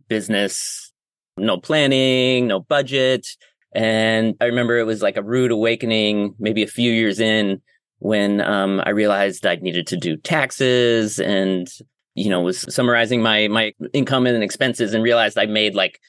business, 0.07 0.91
no 1.37 1.57
planning, 1.57 2.47
no 2.47 2.59
budget. 2.59 3.27
And 3.73 4.35
I 4.39 4.45
remember 4.45 4.77
it 4.77 4.85
was 4.85 5.01
like 5.01 5.17
a 5.17 5.23
rude 5.23 5.51
awakening, 5.51 6.35
maybe 6.39 6.63
a 6.63 6.67
few 6.67 6.91
years 6.91 7.19
in, 7.19 7.61
when 7.99 8.41
um, 8.41 8.81
I 8.85 8.91
realized 8.91 9.45
I 9.45 9.55
needed 9.55 9.87
to 9.87 9.97
do 9.97 10.17
taxes 10.17 11.19
and 11.19 11.67
you 12.13 12.29
know 12.29 12.39
was 12.39 12.73
summarizing 12.73 13.21
my 13.21 13.47
my 13.47 13.73
income 13.93 14.25
and 14.25 14.43
expenses 14.43 14.93
and 14.93 15.03
realized 15.03 15.37
I 15.37 15.45
made 15.45 15.75
like 15.75 15.99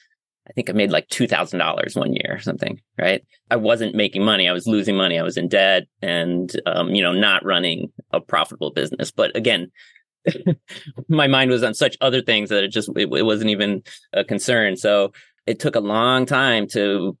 I 0.49 0.53
think 0.53 0.69
I 0.69 0.73
made 0.73 0.91
like 0.91 1.09
$2,000 1.09 1.97
one 1.97 2.13
year 2.13 2.35
or 2.35 2.39
something, 2.39 2.79
right? 2.97 3.21
I 3.51 3.57
wasn't 3.57 3.95
making 3.95 4.23
money. 4.23 4.47
I 4.47 4.53
was 4.53 4.65
losing 4.65 4.95
money. 4.95 5.19
I 5.19 5.23
was 5.23 5.35
in 5.35 5.49
debt 5.49 5.87
and, 6.01 6.49
um, 6.65 6.91
you 6.91 7.03
know, 7.03 7.11
not 7.11 7.43
running 7.43 7.91
a 8.13 8.21
profitable 8.21 8.71
business. 8.71 9.11
But 9.11 9.35
again, 9.35 9.71
my 11.09 11.27
mind 11.27 11.51
was 11.51 11.63
on 11.63 11.73
such 11.73 11.97
other 12.01 12.21
things 12.21 12.49
that 12.49 12.63
it 12.63 12.69
just, 12.69 12.89
it, 12.95 13.09
it 13.11 13.25
wasn't 13.25 13.49
even 13.49 13.83
a 14.13 14.23
concern. 14.23 14.75
So 14.77 15.11
it 15.45 15.59
took 15.59 15.75
a 15.75 15.81
long 15.81 16.25
time 16.25 16.67
to 16.69 17.17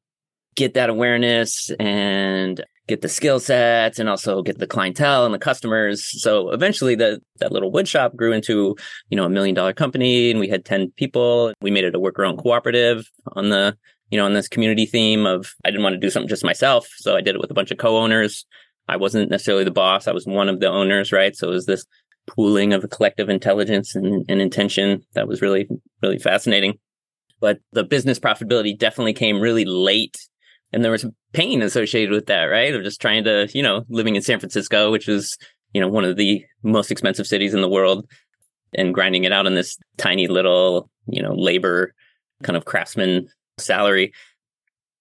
get 0.55 0.73
that 0.73 0.89
awareness 0.89 1.69
and 1.79 2.63
get 2.87 3.01
the 3.01 3.09
skill 3.09 3.39
sets 3.39 3.99
and 3.99 4.09
also 4.09 4.41
get 4.41 4.59
the 4.59 4.67
clientele 4.67 5.25
and 5.25 5.33
the 5.33 5.39
customers. 5.39 6.05
So 6.21 6.51
eventually 6.51 6.95
the 6.95 7.21
that 7.39 7.51
little 7.51 7.71
wood 7.71 7.87
shop 7.87 8.15
grew 8.15 8.31
into, 8.31 8.75
you 9.09 9.17
know, 9.17 9.25
a 9.25 9.29
million 9.29 9.53
dollar 9.53 9.73
company 9.73 10.31
and 10.31 10.39
we 10.39 10.47
had 10.47 10.65
10 10.65 10.91
people. 10.95 11.53
We 11.61 11.71
made 11.71 11.83
it 11.83 11.95
a 11.95 11.99
worker 11.99 12.25
owned 12.25 12.39
cooperative 12.39 13.09
on 13.33 13.49
the, 13.49 13.77
you 14.09 14.17
know, 14.17 14.25
on 14.25 14.33
this 14.33 14.47
community 14.47 14.85
theme 14.85 15.25
of 15.25 15.53
I 15.65 15.69
didn't 15.69 15.83
want 15.83 15.93
to 15.93 15.99
do 15.99 16.09
something 16.09 16.29
just 16.29 16.45
myself. 16.45 16.87
So 16.97 17.15
I 17.15 17.21
did 17.21 17.35
it 17.35 17.41
with 17.41 17.51
a 17.51 17.55
bunch 17.55 17.71
of 17.71 17.77
co-owners. 17.77 18.45
I 18.87 18.95
wasn't 18.95 19.29
necessarily 19.29 19.65
the 19.65 19.71
boss. 19.71 20.07
I 20.07 20.13
was 20.13 20.25
one 20.25 20.47
of 20.47 20.61
the 20.61 20.69
owners, 20.69 21.11
right? 21.11 21.35
So 21.35 21.49
it 21.49 21.51
was 21.51 21.65
this 21.65 21.85
pooling 22.27 22.73
of 22.73 22.83
a 22.83 22.87
collective 22.87 23.29
intelligence 23.29 23.95
and, 23.95 24.25
and 24.29 24.41
intention 24.41 25.03
that 25.13 25.27
was 25.27 25.41
really, 25.41 25.67
really 26.01 26.19
fascinating. 26.19 26.77
But 27.39 27.59
the 27.71 27.83
business 27.83 28.19
profitability 28.19 28.77
definitely 28.77 29.13
came 29.13 29.39
really 29.39 29.65
late 29.65 30.17
and 30.73 30.83
there 30.83 30.91
was 30.91 31.05
pain 31.33 31.61
associated 31.61 32.11
with 32.11 32.25
that, 32.27 32.45
right? 32.45 32.73
Of 32.73 32.83
just 32.83 33.01
trying 33.01 33.23
to, 33.23 33.47
you 33.53 33.63
know, 33.63 33.85
living 33.89 34.15
in 34.15 34.21
San 34.21 34.39
Francisco, 34.39 34.91
which 34.91 35.07
is, 35.07 35.37
you 35.73 35.81
know, 35.81 35.87
one 35.87 36.03
of 36.03 36.17
the 36.17 36.43
most 36.63 36.91
expensive 36.91 37.27
cities 37.27 37.53
in 37.53 37.61
the 37.61 37.69
world, 37.69 38.05
and 38.73 38.93
grinding 38.93 39.23
it 39.23 39.31
out 39.31 39.47
in 39.47 39.55
this 39.55 39.77
tiny 39.97 40.27
little, 40.27 40.89
you 41.07 41.21
know, 41.21 41.33
labor 41.33 41.93
kind 42.43 42.57
of 42.57 42.65
craftsman 42.65 43.27
salary. 43.57 44.13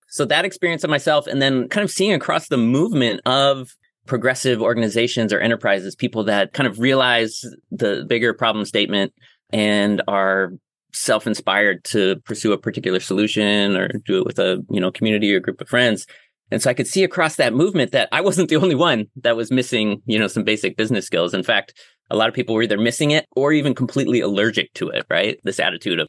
So 0.08 0.24
that 0.26 0.44
experience 0.44 0.84
of 0.84 0.90
myself, 0.90 1.26
and 1.26 1.42
then 1.42 1.68
kind 1.68 1.84
of 1.84 1.90
seeing 1.90 2.12
across 2.12 2.48
the 2.48 2.56
movement 2.56 3.20
of 3.26 3.74
progressive 4.06 4.62
organizations 4.62 5.32
or 5.32 5.40
enterprises, 5.40 5.94
people 5.94 6.24
that 6.24 6.52
kind 6.52 6.66
of 6.66 6.78
realize 6.78 7.44
the 7.70 8.04
bigger 8.08 8.32
problem 8.32 8.64
statement 8.64 9.12
and 9.52 10.02
are 10.08 10.52
self-inspired 10.92 11.84
to 11.84 12.16
pursue 12.24 12.52
a 12.52 12.58
particular 12.58 13.00
solution 13.00 13.76
or 13.76 13.88
do 14.06 14.18
it 14.18 14.26
with 14.26 14.38
a 14.38 14.64
you 14.70 14.80
know 14.80 14.90
community 14.90 15.34
or 15.34 15.40
group 15.40 15.60
of 15.60 15.68
friends. 15.68 16.06
And 16.50 16.62
so 16.62 16.70
i 16.70 16.74
could 16.74 16.86
see 16.86 17.04
across 17.04 17.36
that 17.36 17.52
movement 17.52 17.92
that 17.92 18.08
i 18.12 18.20
wasn't 18.20 18.48
the 18.48 18.56
only 18.56 18.74
one 18.74 19.06
that 19.16 19.36
was 19.36 19.50
missing 19.50 20.00
you 20.06 20.18
know 20.18 20.26
some 20.26 20.44
basic 20.44 20.76
business 20.76 21.06
skills. 21.06 21.34
In 21.34 21.42
fact 21.42 21.74
a 22.08 22.16
lot 22.16 22.28
of 22.28 22.34
people 22.34 22.54
were 22.54 22.62
either 22.62 22.78
missing 22.78 23.10
it 23.10 23.26
or 23.34 23.52
even 23.52 23.74
completely 23.74 24.20
allergic 24.20 24.72
to 24.74 24.88
it 24.88 25.04
right? 25.10 25.38
This 25.44 25.60
attitude 25.60 26.00
of 26.00 26.08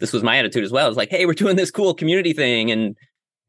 this 0.00 0.12
was 0.12 0.22
my 0.22 0.36
attitude 0.36 0.64
as 0.64 0.72
well. 0.72 0.88
It's 0.88 0.96
like 0.96 1.10
hey 1.10 1.24
we're 1.24 1.32
doing 1.32 1.56
this 1.56 1.70
cool 1.70 1.94
community 1.94 2.34
thing 2.34 2.70
and 2.70 2.96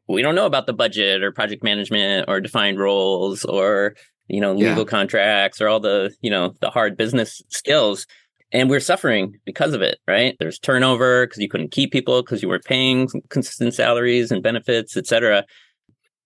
we 0.07 0.21
don't 0.21 0.35
know 0.35 0.45
about 0.45 0.65
the 0.65 0.73
budget 0.73 1.23
or 1.23 1.31
project 1.31 1.63
management 1.63 2.25
or 2.27 2.41
defined 2.41 2.79
roles 2.79 3.45
or 3.45 3.95
you 4.27 4.41
know 4.41 4.53
legal 4.53 4.79
yeah. 4.79 4.83
contracts 4.83 5.61
or 5.61 5.67
all 5.67 5.79
the 5.79 6.13
you 6.21 6.29
know 6.29 6.53
the 6.61 6.69
hard 6.69 6.97
business 6.97 7.41
skills 7.49 8.05
and 8.51 8.69
we're 8.69 8.81
suffering 8.81 9.39
because 9.45 9.73
of 9.73 9.81
it, 9.81 9.99
right? 10.07 10.35
There's 10.39 10.59
turnover 10.59 11.25
because 11.25 11.41
you 11.41 11.49
couldn't 11.49 11.71
keep 11.71 11.91
people 11.91 12.21
because 12.21 12.41
you 12.43 12.49
weren't 12.49 12.65
paying 12.65 13.07
consistent 13.29 13.73
salaries 13.73 14.31
and 14.31 14.43
benefits, 14.43 14.97
et 14.97 15.07
cetera. 15.07 15.45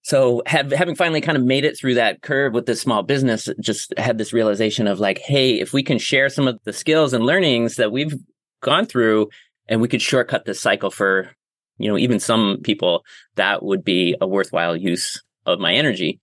So 0.02 0.42
have, 0.46 0.72
having 0.72 0.96
finally 0.96 1.22
kind 1.22 1.38
of 1.38 1.44
made 1.44 1.66
it 1.66 1.78
through 1.78 1.96
that 1.96 2.22
curve 2.22 2.54
with 2.54 2.66
this 2.66 2.82
small 2.82 3.04
business, 3.04 3.50
just 3.60 3.94
had 3.98 4.18
this 4.18 4.34
realization 4.34 4.88
of 4.88 5.00
like, 5.00 5.20
hey, 5.20 5.60
if 5.60 5.74
we 5.74 5.84
can 5.84 5.98
share 5.98 6.30
some 6.30 6.48
of 6.48 6.60
the 6.64 6.74
skills 6.74 7.14
and 7.14 7.26
learnings 7.26 7.76
that 7.76 7.92
we've 7.92 8.16
gone 8.62 8.86
through 8.86 9.30
and 9.68 9.82
we 9.82 9.88
could 9.88 10.02
shortcut 10.02 10.46
this 10.46 10.60
cycle 10.60 10.92
for, 10.92 11.32
you 11.78 11.90
know, 11.90 11.98
even 11.98 12.20
some 12.20 12.60
people, 12.64 13.04
that 13.36 13.64
would 13.64 13.84
be 13.84 14.16
a 14.22 14.28
worthwhile 14.28 14.76
use 14.76 15.22
of 15.46 15.60
my 15.60 15.74
energy. 15.74 16.20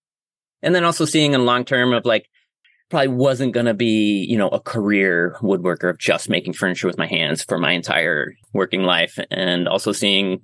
And 0.63 0.75
then 0.75 0.85
also 0.85 1.05
seeing 1.05 1.35
in 1.35 1.45
long 1.45 1.65
term 1.65 1.93
of 1.93 2.05
like, 2.05 2.29
probably 2.91 3.09
wasn't 3.09 3.55
going 3.55 3.67
to 3.67 3.75
be, 3.75 4.27
you 4.29 4.37
know, 4.37 4.49
a 4.49 4.61
career 4.61 5.35
woodworker 5.41 5.89
of 5.89 5.99
just 5.99 6.29
making 6.29 6.53
furniture 6.53 6.87
with 6.87 6.99
my 6.99 7.07
hands 7.07 7.43
for 7.43 7.59
my 7.59 7.73
entire 7.73 8.35
working 8.53 8.83
life. 8.83 9.19
And 9.31 9.67
also 9.67 9.93
seeing, 9.93 10.43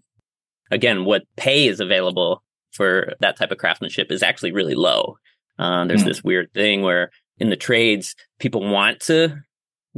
again, 0.70 1.04
what 1.04 1.24
pay 1.36 1.68
is 1.68 1.78
available 1.78 2.42
for 2.72 3.12
that 3.20 3.36
type 3.36 3.50
of 3.50 3.58
craftsmanship 3.58 4.10
is 4.10 4.22
actually 4.22 4.52
really 4.52 4.74
low. 4.74 5.18
Uh, 5.58 5.84
there's 5.84 6.02
mm. 6.02 6.06
this 6.06 6.24
weird 6.24 6.52
thing 6.54 6.80
where 6.80 7.10
in 7.38 7.50
the 7.50 7.56
trades, 7.56 8.14
people 8.38 8.66
want 8.66 9.00
to 9.00 9.36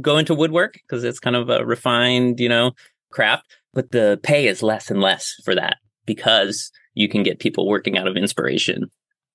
go 0.01 0.17
into 0.17 0.35
woodwork 0.35 0.73
because 0.73 1.03
it's 1.03 1.19
kind 1.19 1.35
of 1.35 1.49
a 1.49 1.65
refined, 1.65 2.39
you 2.39 2.49
know, 2.49 2.71
craft, 3.11 3.45
but 3.73 3.91
the 3.91 4.19
pay 4.23 4.47
is 4.47 4.63
less 4.63 4.91
and 4.91 5.01
less 5.01 5.35
for 5.43 5.55
that 5.55 5.77
because 6.05 6.71
you 6.93 7.07
can 7.07 7.23
get 7.23 7.39
people 7.39 7.67
working 7.67 7.97
out 7.97 8.07
of 8.07 8.17
inspiration. 8.17 8.89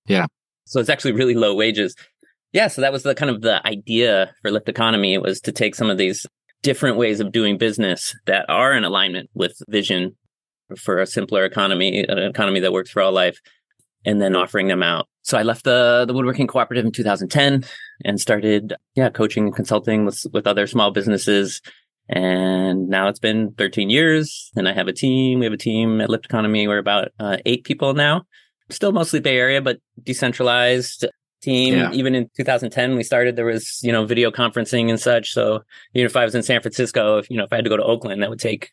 Yeah. 0.06 0.26
So 0.64 0.80
it's 0.80 0.90
actually 0.90 1.12
really 1.12 1.34
low 1.34 1.54
wages 1.54 1.94
yeah, 2.56 2.68
so 2.68 2.80
that 2.80 2.92
was 2.92 3.02
the 3.02 3.14
kind 3.14 3.30
of 3.30 3.42
the 3.42 3.64
idea 3.66 4.32
for 4.40 4.50
Lift 4.50 4.68
Economy. 4.68 5.12
It 5.12 5.20
was 5.20 5.42
to 5.42 5.52
take 5.52 5.74
some 5.74 5.90
of 5.90 5.98
these 5.98 6.26
different 6.62 6.96
ways 6.96 7.20
of 7.20 7.30
doing 7.30 7.58
business 7.58 8.14
that 8.24 8.46
are 8.48 8.72
in 8.72 8.82
alignment 8.82 9.28
with 9.34 9.60
vision 9.68 10.16
for 10.78 10.98
a 10.98 11.06
simpler 11.06 11.44
economy, 11.44 12.04
an 12.08 12.18
economy 12.18 12.60
that 12.60 12.72
works 12.72 12.90
for 12.90 13.02
all 13.02 13.12
life, 13.12 13.38
and 14.06 14.22
then 14.22 14.34
offering 14.34 14.68
them 14.68 14.82
out. 14.82 15.06
So 15.20 15.36
I 15.36 15.42
left 15.42 15.64
the 15.64 16.06
the 16.06 16.14
woodworking 16.14 16.46
cooperative 16.46 16.86
in 16.86 16.92
2010 16.92 17.62
and 18.06 18.18
started 18.18 18.72
yeah 18.94 19.10
coaching 19.10 19.44
and 19.44 19.54
consulting 19.54 20.06
with 20.06 20.24
with 20.32 20.46
other 20.46 20.66
small 20.66 20.90
businesses. 20.90 21.60
And 22.08 22.88
now 22.88 23.08
it's 23.08 23.18
been 23.18 23.52
13 23.58 23.90
years, 23.90 24.50
and 24.54 24.68
I 24.68 24.72
have 24.72 24.86
a 24.86 24.92
team. 24.92 25.40
We 25.40 25.46
have 25.46 25.52
a 25.52 25.58
team 25.58 26.00
at 26.00 26.08
Lift 26.08 26.26
Economy. 26.26 26.68
We're 26.68 26.78
about 26.78 27.08
uh, 27.18 27.38
eight 27.44 27.64
people 27.64 27.94
now. 27.94 28.22
Still 28.70 28.92
mostly 28.92 29.20
Bay 29.20 29.38
Area, 29.38 29.60
but 29.60 29.78
decentralized 30.02 31.06
team. 31.42 31.74
Yeah. 31.74 31.92
Even 31.92 32.14
in 32.14 32.30
2010, 32.36 32.96
we 32.96 33.02
started, 33.02 33.36
there 33.36 33.44
was, 33.44 33.80
you 33.82 33.92
know, 33.92 34.06
video 34.06 34.30
conferencing 34.30 34.88
and 34.88 35.00
such. 35.00 35.32
So 35.32 35.62
even 35.94 36.06
if 36.06 36.16
I 36.16 36.24
was 36.24 36.34
in 36.34 36.42
San 36.42 36.60
Francisco, 36.60 37.18
if, 37.18 37.30
you 37.30 37.36
know, 37.36 37.44
if 37.44 37.52
I 37.52 37.56
had 37.56 37.64
to 37.64 37.70
go 37.70 37.76
to 37.76 37.84
Oakland, 37.84 38.22
that 38.22 38.30
would 38.30 38.40
take 38.40 38.72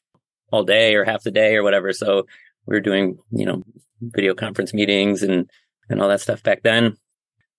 all 0.51 0.63
day 0.63 0.95
or 0.95 1.03
half 1.03 1.23
the 1.23 1.31
day 1.31 1.55
or 1.55 1.63
whatever. 1.63 1.93
So 1.93 2.27
we 2.65 2.75
were 2.75 2.81
doing, 2.81 3.17
you 3.31 3.45
know, 3.45 3.63
video 4.01 4.33
conference 4.33 4.73
meetings 4.73 5.23
and, 5.23 5.49
and 5.89 6.01
all 6.01 6.09
that 6.09 6.21
stuff 6.21 6.43
back 6.43 6.63
then. 6.63 6.97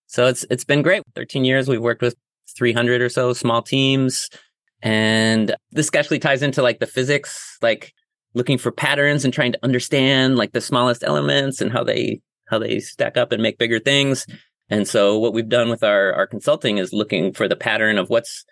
So 0.07 0.27
it's, 0.27 0.45
it's 0.51 0.65
been 0.65 0.83
great. 0.83 1.03
13 1.15 1.45
years. 1.45 1.69
We've 1.69 1.81
worked 1.81 2.03
with 2.03 2.17
300 2.57 3.01
or 3.01 3.09
so 3.09 3.33
small 3.33 3.63
teams. 3.63 4.29
And 4.85 5.57
this 5.73 5.89
actually 5.95 6.19
ties 6.19 6.43
into 6.43 6.63
like 6.63 6.79
the 6.79 6.87
physics, 6.87 7.57
like 7.63 7.95
looking 8.35 8.59
for 8.59 8.71
patterns 8.71 9.25
and 9.25 9.33
trying 9.33 9.53
to 9.53 9.59
understand 9.65 10.37
like 10.37 10.53
the 10.53 10.61
smallest 10.61 11.03
elements 11.03 11.63
and 11.63 11.73
how 11.73 11.83
they, 11.83 12.21
how 12.49 12.59
they 12.59 12.79
stack 12.81 13.17
up 13.17 13.33
and 13.33 13.43
make 13.43 13.59
bigger 13.59 13.81
things. 13.81 14.27
And 14.69 14.87
so 14.87 15.19
what 15.19 15.33
we've 15.33 15.49
done 15.49 15.71
with 15.71 15.83
our, 15.83 16.13
our 16.13 16.27
consulting 16.27 16.77
is 16.77 16.93
looking 16.93 17.33
for 17.33 17.49
the 17.49 17.57
pattern 17.57 17.97
of 17.97 18.11
what's, 18.11 18.45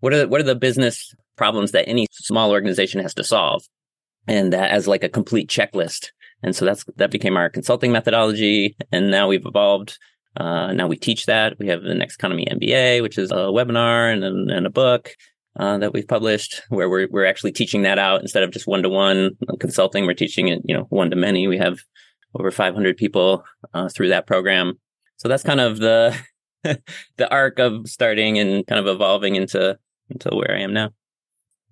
what 0.00 0.12
are 0.12 0.18
the, 0.18 0.28
what 0.28 0.40
are 0.40 0.44
the 0.44 0.54
business 0.54 1.14
problems 1.36 1.72
that 1.72 1.88
any 1.88 2.06
small 2.12 2.50
organization 2.50 3.00
has 3.00 3.14
to 3.14 3.24
solve? 3.24 3.62
And 4.26 4.52
that 4.52 4.70
as 4.70 4.86
like 4.86 5.02
a 5.02 5.08
complete 5.08 5.48
checklist. 5.48 6.08
And 6.42 6.54
so 6.54 6.66
that's, 6.66 6.84
that 6.96 7.10
became 7.10 7.38
our 7.38 7.48
consulting 7.48 7.90
methodology. 7.90 8.76
And 8.92 9.10
now 9.10 9.28
we've 9.28 9.46
evolved. 9.46 9.98
Uh, 10.36 10.72
now 10.72 10.88
we 10.88 10.96
teach 10.96 11.24
that. 11.24 11.58
We 11.58 11.68
have 11.68 11.82
the 11.82 11.94
Next 11.94 12.16
Economy 12.16 12.46
MBA, 12.50 13.00
which 13.00 13.16
is 13.16 13.30
a 13.30 13.48
webinar 13.48 14.12
and, 14.12 14.50
and 14.50 14.66
a 14.66 14.70
book. 14.70 15.14
Uh, 15.60 15.76
that 15.76 15.92
we've 15.92 16.08
published 16.08 16.62
where 16.70 16.88
we're, 16.88 17.06
we're 17.10 17.26
actually 17.26 17.52
teaching 17.52 17.82
that 17.82 17.98
out 17.98 18.22
instead 18.22 18.42
of 18.42 18.50
just 18.50 18.66
one 18.66 18.82
to 18.82 18.88
one 18.88 19.32
consulting. 19.58 20.06
We're 20.06 20.14
teaching 20.14 20.48
it, 20.48 20.62
you 20.64 20.74
know, 20.74 20.84
one 20.84 21.10
to 21.10 21.16
many. 21.16 21.46
We 21.48 21.58
have 21.58 21.80
over 22.34 22.50
500 22.50 22.96
people 22.96 23.44
uh, 23.74 23.90
through 23.90 24.08
that 24.08 24.26
program. 24.26 24.80
So 25.18 25.28
that's 25.28 25.42
kind 25.42 25.60
of 25.60 25.78
the 25.78 26.16
the 26.64 27.30
arc 27.30 27.58
of 27.58 27.88
starting 27.88 28.38
and 28.38 28.66
kind 28.66 28.78
of 28.78 28.86
evolving 28.86 29.36
into 29.36 29.78
into 30.08 30.30
where 30.30 30.56
I 30.56 30.62
am 30.62 30.72
now. 30.72 30.92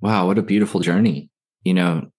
Wow, 0.02 0.26
what 0.26 0.36
a 0.36 0.42
beautiful 0.42 0.80
journey. 0.80 1.30
You 1.62 1.72
know, 1.72 2.10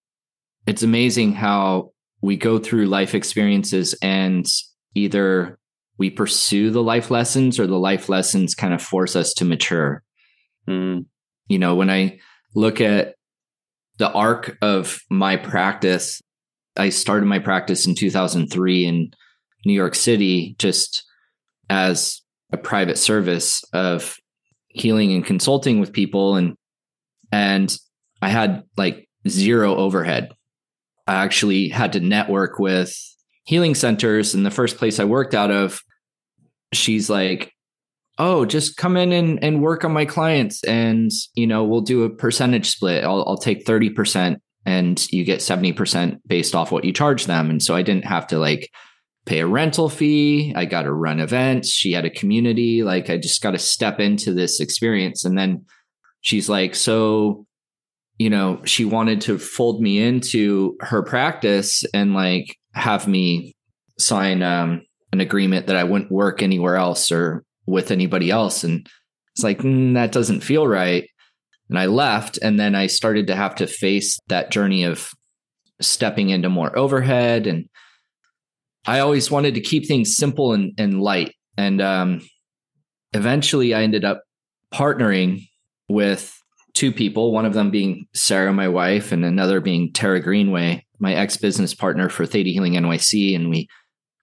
it's 0.65 0.81
amazing 0.81 1.33
how 1.33 1.91
we 2.19 2.35
go 2.35 2.57
through 2.57 2.87
life 2.87 3.13
experiences 3.13 3.95
and 4.01 4.47
either 4.95 5.59
we 5.99 6.09
pursue 6.09 6.71
the 6.71 6.81
life 6.81 7.11
lessons 7.11 7.59
or 7.59 7.67
the 7.67 7.77
life 7.77 8.09
lessons 8.09 8.55
kind 8.55 8.73
of 8.73 8.81
force 8.81 9.15
us 9.15 9.33
to 9.33 9.45
mature. 9.45 10.03
Mm. 10.67 11.05
You 11.49 11.59
know, 11.59 11.75
when 11.75 11.89
I 11.89 12.19
look 12.55 12.79
at 12.79 13.15
the 13.97 14.09
arc 14.11 14.57
of 14.61 14.99
my 15.09 15.35
practice, 15.35 16.21
I 16.77 16.89
started 16.89 17.25
my 17.25 17.39
practice 17.39 17.85
in 17.85 17.95
2003 17.95 18.85
in 18.85 19.11
New 19.65 19.73
York 19.73 19.95
City, 19.95 20.55
just 20.57 21.03
as 21.69 22.21
a 22.51 22.57
private 22.57 22.97
service 22.97 23.63
of 23.73 24.15
healing 24.69 25.11
and 25.11 25.25
consulting 25.25 25.79
with 25.79 25.91
people 25.93 26.35
and 26.35 26.55
and 27.31 27.75
I 28.21 28.29
had 28.29 28.63
like 28.75 29.07
zero 29.27 29.75
overhead. 29.75 30.31
I 31.07 31.15
actually 31.15 31.69
had 31.69 31.93
to 31.93 31.99
network 31.99 32.59
with 32.59 32.95
healing 33.43 33.75
centers 33.75 34.33
and 34.33 34.45
the 34.45 34.51
first 34.51 34.77
place 34.77 34.99
I 34.99 35.05
worked 35.05 35.33
out 35.33 35.51
of 35.51 35.81
she's 36.73 37.09
like 37.09 37.53
oh 38.19 38.45
just 38.45 38.77
come 38.77 38.97
in 38.97 39.11
and, 39.11 39.43
and 39.43 39.61
work 39.61 39.83
on 39.83 39.91
my 39.91 40.05
clients 40.05 40.63
and 40.65 41.11
you 41.35 41.47
know 41.47 41.63
we'll 41.63 41.81
do 41.81 42.03
a 42.03 42.09
percentage 42.09 42.69
split 42.69 43.03
I'll, 43.03 43.23
I'll 43.27 43.37
take 43.37 43.65
30% 43.65 44.37
and 44.65 45.11
you 45.11 45.23
get 45.23 45.39
70% 45.39 46.19
based 46.27 46.53
off 46.53 46.71
what 46.71 46.83
you 46.83 46.93
charge 46.93 47.25
them 47.25 47.49
and 47.49 47.63
so 47.63 47.75
I 47.75 47.81
didn't 47.81 48.05
have 48.05 48.27
to 48.27 48.37
like 48.37 48.69
pay 49.29 49.41
a 49.41 49.47
rental 49.47 49.89
fee. 49.89 50.53
I 50.55 50.65
got 50.65 50.83
to 50.83 50.91
run 50.91 51.19
events. 51.19 51.69
She 51.69 51.91
had 51.91 52.03
a 52.03 52.09
community. 52.09 52.81
Like 52.81 53.11
I 53.11 53.17
just 53.17 53.43
got 53.43 53.51
to 53.51 53.59
step 53.59 53.99
into 53.99 54.33
this 54.33 54.59
experience. 54.59 55.23
And 55.23 55.37
then 55.37 55.65
she's 56.21 56.49
like, 56.49 56.73
so, 56.73 57.45
you 58.17 58.31
know, 58.31 58.59
she 58.65 58.85
wanted 58.85 59.21
to 59.21 59.37
fold 59.37 59.83
me 59.83 60.01
into 60.01 60.75
her 60.81 61.03
practice 61.03 61.83
and 61.93 62.15
like 62.15 62.57
have 62.73 63.07
me 63.07 63.55
sign 63.99 64.41
um, 64.41 64.81
an 65.13 65.19
agreement 65.19 65.67
that 65.67 65.75
I 65.75 65.83
wouldn't 65.83 66.11
work 66.11 66.41
anywhere 66.41 66.75
else 66.75 67.11
or 67.11 67.43
with 67.69 67.91
anybody 67.91 68.31
else. 68.31 68.63
And 68.63 68.87
it's 69.35 69.43
like, 69.43 69.59
mm, 69.59 69.93
that 69.93 70.11
doesn't 70.11 70.41
feel 70.41 70.67
right. 70.67 71.07
And 71.69 71.77
I 71.77 71.85
left. 71.85 72.39
And 72.41 72.59
then 72.59 72.75
I 72.75 72.87
started 72.87 73.27
to 73.27 73.35
have 73.35 73.55
to 73.55 73.67
face 73.67 74.19
that 74.27 74.51
journey 74.51 74.83
of 74.83 75.11
stepping 75.81 76.29
into 76.29 76.49
more 76.49 76.77
overhead 76.77 77.47
and 77.47 77.69
I 78.85 78.99
always 78.99 79.29
wanted 79.29 79.55
to 79.55 79.61
keep 79.61 79.87
things 79.87 80.15
simple 80.15 80.53
and, 80.53 80.73
and 80.77 81.01
light. 81.01 81.35
And 81.57 81.81
um, 81.81 82.21
eventually 83.13 83.73
I 83.73 83.83
ended 83.83 84.05
up 84.05 84.23
partnering 84.73 85.47
with 85.87 86.35
two 86.73 86.91
people, 86.91 87.31
one 87.31 87.45
of 87.45 87.53
them 87.53 87.71
being 87.71 88.07
Sarah, 88.13 88.53
my 88.53 88.67
wife, 88.67 89.11
and 89.11 89.25
another 89.25 89.59
being 89.59 89.91
Tara 89.91 90.21
Greenway, 90.21 90.85
my 90.99 91.13
ex 91.13 91.37
business 91.37 91.73
partner 91.73 92.09
for 92.09 92.25
Theta 92.25 92.49
Healing 92.49 92.73
NYC. 92.73 93.35
And 93.35 93.49
we 93.49 93.67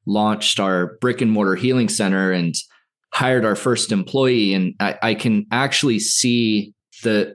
launched 0.07 0.59
our 0.59 0.97
brick 1.01 1.21
and 1.21 1.31
mortar 1.31 1.57
healing 1.57 1.89
center 1.89 2.33
and 2.33 2.55
hired 3.17 3.47
our 3.47 3.57
first 3.57 3.93
employee. 3.93 4.53
And 4.53 4.75
I, 4.79 4.99
I 5.01 5.15
can 5.15 5.47
actually 5.51 6.01
see 6.01 6.75
the 7.03 7.35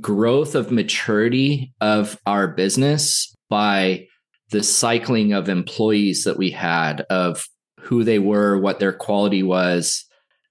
growth 0.00 0.54
of 0.54 0.70
maturity 0.70 1.72
of 1.80 2.16
our 2.24 2.46
business 2.46 3.34
by 3.50 4.06
the 4.52 4.62
cycling 4.62 5.32
of 5.32 5.48
employees 5.48 6.22
that 6.22 6.38
we 6.38 6.52
had 6.52 7.00
of 7.10 7.44
who 7.80 8.04
they 8.04 8.20
were, 8.20 8.60
what 8.60 8.78
their 8.78 8.92
quality 8.92 9.42
was, 9.42 10.04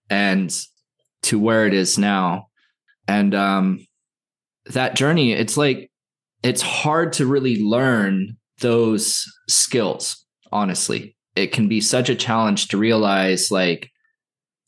and 0.10 0.54
to 1.22 1.40
where 1.40 1.66
it 1.66 1.74
is 1.74 1.98
now. 1.98 2.50
And 3.08 3.34
um, 3.34 3.88
that 4.66 4.96
journey, 4.96 5.32
it's 5.32 5.56
like 5.56 5.90
it's 6.44 6.62
hard 6.62 7.14
to 7.14 7.26
really 7.26 7.64
learn 7.64 8.36
those 8.60 9.24
skills, 9.48 10.26
honestly. 10.52 11.16
It 11.38 11.54
can 11.54 11.70
be 11.70 11.80
such 11.80 12.10
a 12.10 12.16
challenge 12.16 12.68
to 12.68 12.78
realize 12.78 13.50
like 13.50 13.92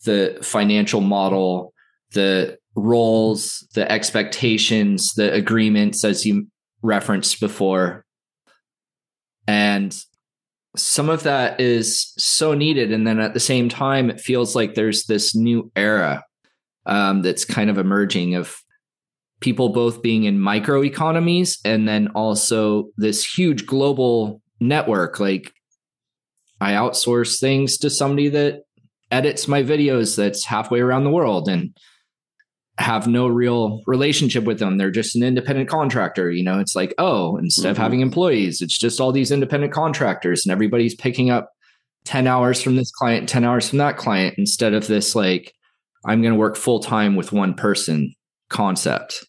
the 0.05 0.37
financial 0.41 1.01
model, 1.01 1.73
the 2.13 2.57
roles, 2.75 3.67
the 3.73 3.89
expectations, 3.91 5.13
the 5.13 5.33
agreements, 5.33 6.03
as 6.03 6.25
you 6.25 6.47
referenced 6.81 7.39
before, 7.39 8.05
and 9.47 9.97
some 10.75 11.09
of 11.09 11.23
that 11.23 11.59
is 11.59 12.13
so 12.17 12.53
needed. 12.53 12.91
And 12.91 13.05
then 13.05 13.19
at 13.19 13.33
the 13.33 13.39
same 13.39 13.69
time, 13.69 14.09
it 14.09 14.21
feels 14.21 14.55
like 14.55 14.75
there's 14.75 15.05
this 15.05 15.35
new 15.35 15.71
era 15.75 16.23
um, 16.85 17.21
that's 17.21 17.45
kind 17.45 17.69
of 17.69 17.77
emerging 17.77 18.35
of 18.35 18.55
people 19.39 19.69
both 19.69 20.01
being 20.01 20.25
in 20.25 20.39
micro 20.39 20.83
economies 20.83 21.59
and 21.63 21.87
then 21.87 22.09
also 22.09 22.89
this 22.97 23.25
huge 23.25 23.65
global 23.65 24.41
network. 24.59 25.19
Like 25.19 25.53
I 26.61 26.73
outsource 26.73 27.39
things 27.39 27.77
to 27.79 27.89
somebody 27.89 28.29
that 28.29 28.63
edits 29.11 29.47
my 29.47 29.63
videos 29.63 30.15
that's 30.15 30.45
halfway 30.45 30.79
around 30.79 31.03
the 31.03 31.09
world 31.09 31.47
and 31.49 31.75
have 32.77 33.07
no 33.07 33.27
real 33.27 33.81
relationship 33.87 34.45
with 34.45 34.59
them. 34.59 34.77
They're 34.77 34.91
just 34.91 35.15
an 35.15 35.23
independent 35.23 35.67
contractor. 35.67 36.31
You 36.31 36.43
know, 36.43 36.59
it's 36.59 36.75
like, 36.75 36.93
oh, 36.97 37.37
instead 37.37 37.63
mm-hmm. 37.63 37.71
of 37.71 37.77
having 37.77 37.99
employees, 38.01 38.61
it's 38.61 38.77
just 38.77 39.01
all 39.01 39.11
these 39.11 39.31
independent 39.31 39.73
contractors 39.73 40.45
and 40.45 40.51
everybody's 40.51 40.95
picking 40.95 41.29
up 41.29 41.51
10 42.05 42.27
hours 42.27 42.61
from 42.61 42.77
this 42.77 42.91
client, 42.91 43.27
10 43.27 43.43
hours 43.43 43.69
from 43.69 43.79
that 43.79 43.97
client, 43.97 44.35
instead 44.37 44.73
of 44.73 44.87
this, 44.87 45.13
like, 45.15 45.53
I'm 46.05 46.21
going 46.21 46.33
to 46.33 46.39
work 46.39 46.55
full 46.55 46.79
time 46.79 47.15
with 47.15 47.33
one 47.33 47.53
person 47.53 48.15
concept. 48.49 49.25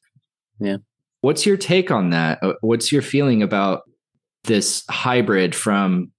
Yeah. 0.60 0.76
What's 1.20 1.44
your 1.44 1.56
take 1.56 1.90
on 1.90 2.10
that? 2.10 2.38
Uh, 2.42 2.54
what's 2.60 2.92
your 2.92 3.02
feeling 3.02 3.42
about 3.42 3.82
this 4.44 4.84
hybrid 4.88 5.54
from 5.54 6.12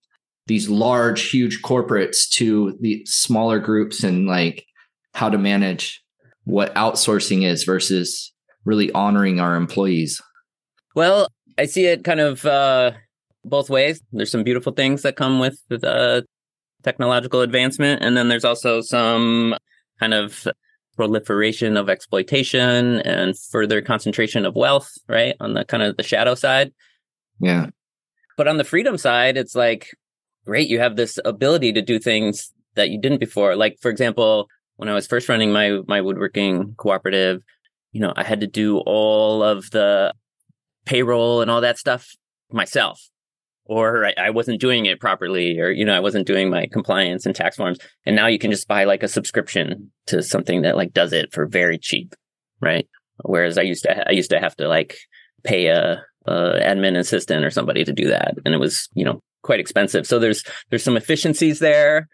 these 0.48 0.70
large, 0.70 1.30
huge 1.30 1.62
corporates 1.62 2.30
to 2.32 2.78
the 2.82 3.06
smaller 3.06 3.60
groups 3.60 4.04
and 4.04 4.28
like 4.28 4.66
how 5.14 5.30
to 5.30 5.38
manage 5.38 6.02
what 6.46 6.74
outsourcing 6.76 7.44
is 7.44 7.64
versus 7.64 8.34
really 8.66 8.92
honoring 8.94 9.40
our 9.40 9.56
employees? 9.56 10.22
Well, 10.96 11.28
I 11.58 11.66
see 11.66 11.86
it 11.86 12.04
kind 12.04 12.20
of 12.20 12.46
uh, 12.46 12.92
both 13.46 13.70
ways. 13.70 14.02
There's 14.12 14.32
some 14.32 14.44
beautiful 14.44 14.74
things 14.74 15.04
that 15.04 15.16
come 15.16 15.40
with 15.40 15.60
the 15.70 16.26
technological 16.84 17.42
advancement, 17.42 18.04
and 18.04 18.18
then 18.18 18.28
there's 18.28 18.46
also 18.46 18.82
some 18.82 19.56
kind 20.00 20.14
of 20.14 20.48
proliferation 20.98 21.78
of 21.78 21.90
exploitation 21.90 23.00
and 23.02 23.38
further 23.38 23.82
concentration 23.82 24.46
of 24.46 24.56
wealth, 24.56 24.92
right? 25.08 25.36
On 25.40 25.54
the 25.54 25.64
kind 25.64 25.84
of 25.84 25.98
the 25.98 26.04
shadow 26.04 26.36
side. 26.36 26.74
Yeah. 27.40 27.68
But 28.38 28.48
on 28.48 28.58
the 28.58 28.64
freedom 28.64 28.98
side, 28.98 29.38
it's 29.38 29.56
like, 29.56 29.92
great, 30.46 30.70
you 30.70 30.80
have 30.80 30.96
this 30.96 31.20
ability 31.24 31.74
to 31.74 31.82
do 31.82 32.00
things 32.00 32.54
that 32.76 32.90
you 32.90 33.00
didn't 33.00 33.20
before. 33.20 33.56
Like, 33.56 33.78
for 33.82 33.92
example, 33.92 34.48
when 34.78 34.90
I 34.90 34.94
was 34.94 35.08
first 35.08 35.30
running 35.30 35.52
my 35.52 35.80
my 35.88 36.02
woodworking 36.02 36.76
cooperative, 36.78 37.42
you 37.92 38.02
know, 38.02 38.14
I 38.16 38.24
had 38.24 38.42
to 38.42 38.48
do 38.48 38.80
all 38.80 39.44
of 39.44 39.70
the 39.72 40.14
payroll 40.86 41.42
and 41.42 41.52
all 41.52 41.62
that 41.62 41.78
stuff 41.78 42.16
myself 42.52 43.12
or 43.72 44.06
I, 44.06 44.14
I, 44.18 44.30
wasn't 44.32 44.60
doing 44.60 44.86
it 44.86 45.00
properly, 45.00 45.58
or 45.58 45.70
you 45.70 45.86
know, 45.86 45.94
I 45.94 46.02
wasn't 46.02 46.28
doing 46.28 46.50
my 46.50 46.68
compliance 46.68 47.26
and 47.26 47.34
tax 47.34 47.56
forms. 47.56 47.80
And 48.06 48.18
now 48.18 48.28
you 48.28 48.38
can 48.38 48.52
just 48.52 48.68
buy 48.68 48.84
like 48.84 49.02
a 49.02 49.08
subscription 49.08 49.92
to 50.08 50.22
something 50.22 50.64
that 50.64 50.76
like 50.76 50.92
does 50.92 51.14
it 51.14 51.32
for 51.32 51.46
very 51.46 51.78
cheap, 51.78 52.14
right? 52.60 52.86
Whereas 53.24 53.58
I 53.58 53.62
used 53.62 53.84
to, 53.84 54.10
I 54.10 54.12
used 54.12 54.32
to 54.32 54.40
have 54.40 54.58
to 54.58 54.68
like 54.68 54.98
pay 55.46 55.68
a, 55.68 56.04
a 56.26 56.32
admin 56.62 56.98
assistant 56.98 57.46
or 57.46 57.50
somebody 57.50 57.86
to 57.86 57.94
do 57.94 58.10
that, 58.10 58.36
and 58.44 58.54
it 58.54 58.60
was 58.60 58.90
you 58.94 59.06
know 59.06 59.22
quite 59.44 59.60
expensive. 59.60 60.06
So 60.08 60.20
there's 60.20 60.44
there's 60.70 60.84
some 60.84 60.98
efficiencies 60.98 61.60
there, 61.60 62.08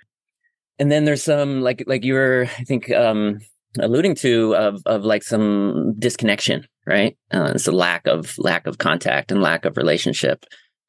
and 0.79 0.91
then 0.91 1.05
there's 1.05 1.23
some 1.23 1.61
like 1.61 1.83
like 1.87 2.03
you 2.03 2.13
were 2.13 2.47
I 2.57 2.63
think 2.63 2.91
um 2.91 3.39
alluding 3.79 4.15
to 4.15 4.55
of 4.55 4.81
of 4.85 5.03
like 5.03 5.23
some 5.23 5.93
disconnection, 5.99 6.65
right? 6.85 7.17
Uh, 7.31 7.51
it's 7.55 7.67
a 7.67 7.71
lack 7.71 8.07
of 8.07 8.37
lack 8.37 8.67
of 8.67 8.77
contact 8.77 9.31
and 9.31 9.41
lack 9.41 9.65
of 9.65 9.77
relationship 9.77 10.45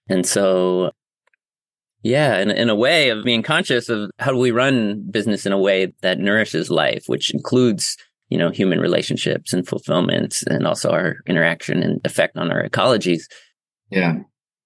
and 0.09 0.27
so, 0.27 0.92
yeah, 2.03 2.38
in, 2.38 2.51
in 2.51 2.70
a 2.70 2.74
way 2.74 3.11
of 3.11 3.24
being 3.24 3.42
conscious 3.42 3.88
of 3.88 4.11
how 4.18 4.33
do 4.33 4.38
we 4.38 4.51
run 4.51 5.07
business 5.11 5.46
in 5.46 5.53
a 5.53 5.59
way 5.59 5.92
that 6.03 6.18
nourishes 6.18 6.70
life, 6.70 7.05
which 7.07 7.33
includes, 7.33 7.96
you 8.29 8.38
know, 8.38 8.51
human 8.51 8.81
relationships 8.81 9.53
and 9.53 9.66
fulfillment 9.66 10.42
and 10.46 10.66
also 10.66 10.90
our 10.90 11.16
interaction 11.27 11.83
and 11.83 12.01
effect 12.05 12.37
on 12.37 12.51
our 12.51 12.66
ecologies. 12.66 13.22
Yeah. 13.90 14.20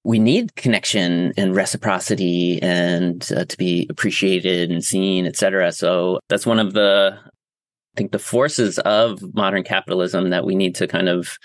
We 0.05 0.19
need 0.19 0.57
connection 0.57 1.33
and 1.37 1.55
reciprocity 1.55 2.61
and 2.61 3.27
uh, 3.37 3.45
to 3.45 3.57
be 3.57 3.87
appreciated 3.89 4.71
and 4.71 4.83
seen, 4.83 5.27
et 5.27 5.37
cetera. 5.37 5.71
So 5.71 6.19
that's 6.29 6.45
one 6.45 6.59
of 6.59 6.73
the, 6.73 7.17
I 7.17 7.95
think 7.97 8.11
the 8.11 8.19
forces 8.19 8.81
of 8.81 9.23
modern 9.35 9.63
capitalism 9.63 10.31
that 10.31 10.45
we 10.45 10.57
need 10.57 10.75
to 10.77 10.89
kind 10.89 11.09
of 11.09 11.39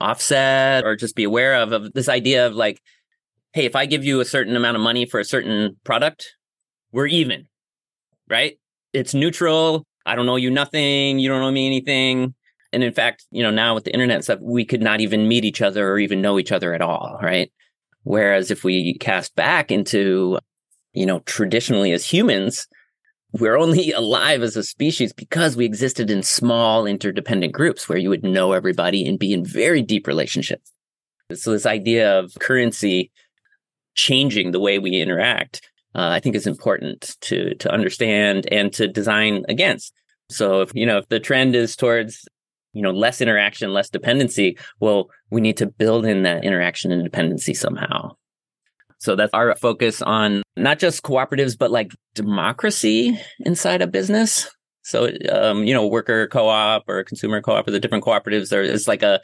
offset 0.00 0.84
or 0.84 0.96
just 0.96 1.14
be 1.14 1.24
aware 1.24 1.56
of, 1.56 1.72
of 1.72 1.92
this 1.92 2.08
idea 2.08 2.46
of 2.46 2.54
like, 2.54 2.80
hey, 3.52 3.66
if 3.66 3.76
I 3.76 3.84
give 3.84 4.02
you 4.02 4.20
a 4.20 4.24
certain 4.24 4.56
amount 4.56 4.76
of 4.76 4.82
money 4.82 5.04
for 5.04 5.20
a 5.20 5.24
certain 5.24 5.76
product, 5.84 6.34
we're 6.90 7.06
even, 7.06 7.48
right? 8.30 8.58
It's 8.94 9.12
neutral. 9.12 9.84
I 10.06 10.14
don't 10.16 10.28
owe 10.28 10.36
you 10.36 10.50
nothing. 10.50 11.18
You 11.18 11.28
don't 11.28 11.42
owe 11.42 11.50
me 11.50 11.66
anything. 11.66 12.34
And 12.72 12.82
in 12.82 12.92
fact, 12.92 13.26
you 13.30 13.42
know, 13.42 13.50
now 13.50 13.74
with 13.74 13.84
the 13.84 13.92
internet 13.92 14.24
stuff, 14.24 14.38
we 14.40 14.64
could 14.64 14.80
not 14.80 15.00
even 15.00 15.28
meet 15.28 15.44
each 15.44 15.60
other 15.60 15.90
or 15.90 15.98
even 15.98 16.22
know 16.22 16.38
each 16.38 16.52
other 16.52 16.74
at 16.74 16.80
all, 16.80 17.18
right? 17.22 17.52
Whereas 18.04 18.50
if 18.50 18.64
we 18.64 18.94
cast 18.94 19.34
back 19.36 19.70
into, 19.70 20.38
you 20.92 21.06
know, 21.06 21.20
traditionally 21.20 21.92
as 21.92 22.04
humans, 22.04 22.66
we're 23.32 23.58
only 23.58 23.92
alive 23.96 24.42
as 24.42 24.56
a 24.56 24.62
species 24.62 25.12
because 25.12 25.56
we 25.56 25.64
existed 25.64 26.10
in 26.10 26.22
small 26.22 26.86
interdependent 26.86 27.52
groups 27.52 27.88
where 27.88 27.98
you 27.98 28.08
would 28.08 28.24
know 28.24 28.52
everybody 28.52 29.06
and 29.06 29.18
be 29.18 29.32
in 29.32 29.44
very 29.44 29.82
deep 29.82 30.06
relationships. 30.06 30.72
So 31.34 31.52
this 31.52 31.66
idea 31.66 32.18
of 32.18 32.34
currency 32.40 33.10
changing 33.94 34.50
the 34.52 34.60
way 34.60 34.78
we 34.78 35.00
interact, 35.00 35.62
uh, 35.94 36.08
I 36.08 36.20
think 36.20 36.34
is 36.34 36.46
important 36.46 37.16
to 37.22 37.54
to 37.56 37.72
understand 37.72 38.46
and 38.50 38.72
to 38.74 38.88
design 38.88 39.44
against. 39.48 39.94
So 40.30 40.60
if 40.60 40.74
you 40.74 40.84
know 40.84 40.98
if 40.98 41.08
the 41.08 41.20
trend 41.20 41.54
is 41.54 41.76
towards 41.76 42.26
you 42.72 42.82
know 42.82 42.90
less 42.90 43.20
interaction, 43.20 43.72
less 43.72 43.90
dependency, 43.90 44.58
well, 44.80 45.10
we 45.30 45.40
need 45.40 45.56
to 45.58 45.66
build 45.66 46.06
in 46.06 46.22
that 46.22 46.44
interaction 46.44 46.92
and 46.92 47.04
dependency 47.04 47.54
somehow. 47.54 48.16
So 48.98 49.16
that's 49.16 49.34
our 49.34 49.56
focus 49.56 50.00
on 50.00 50.44
not 50.56 50.78
just 50.78 51.02
cooperatives, 51.02 51.58
but 51.58 51.72
like 51.72 51.90
democracy 52.14 53.18
inside 53.40 53.82
a 53.82 53.86
business. 53.88 54.48
So, 54.82 55.10
um, 55.30 55.64
you 55.64 55.74
know, 55.74 55.86
worker 55.88 56.28
co-op 56.28 56.84
or 56.88 57.02
consumer 57.02 57.40
co-op 57.40 57.66
or 57.66 57.72
the 57.72 57.80
different 57.80 58.04
cooperatives, 58.04 58.50
there 58.50 58.62
is 58.62 58.86
like 58.86 59.02
a, 59.02 59.20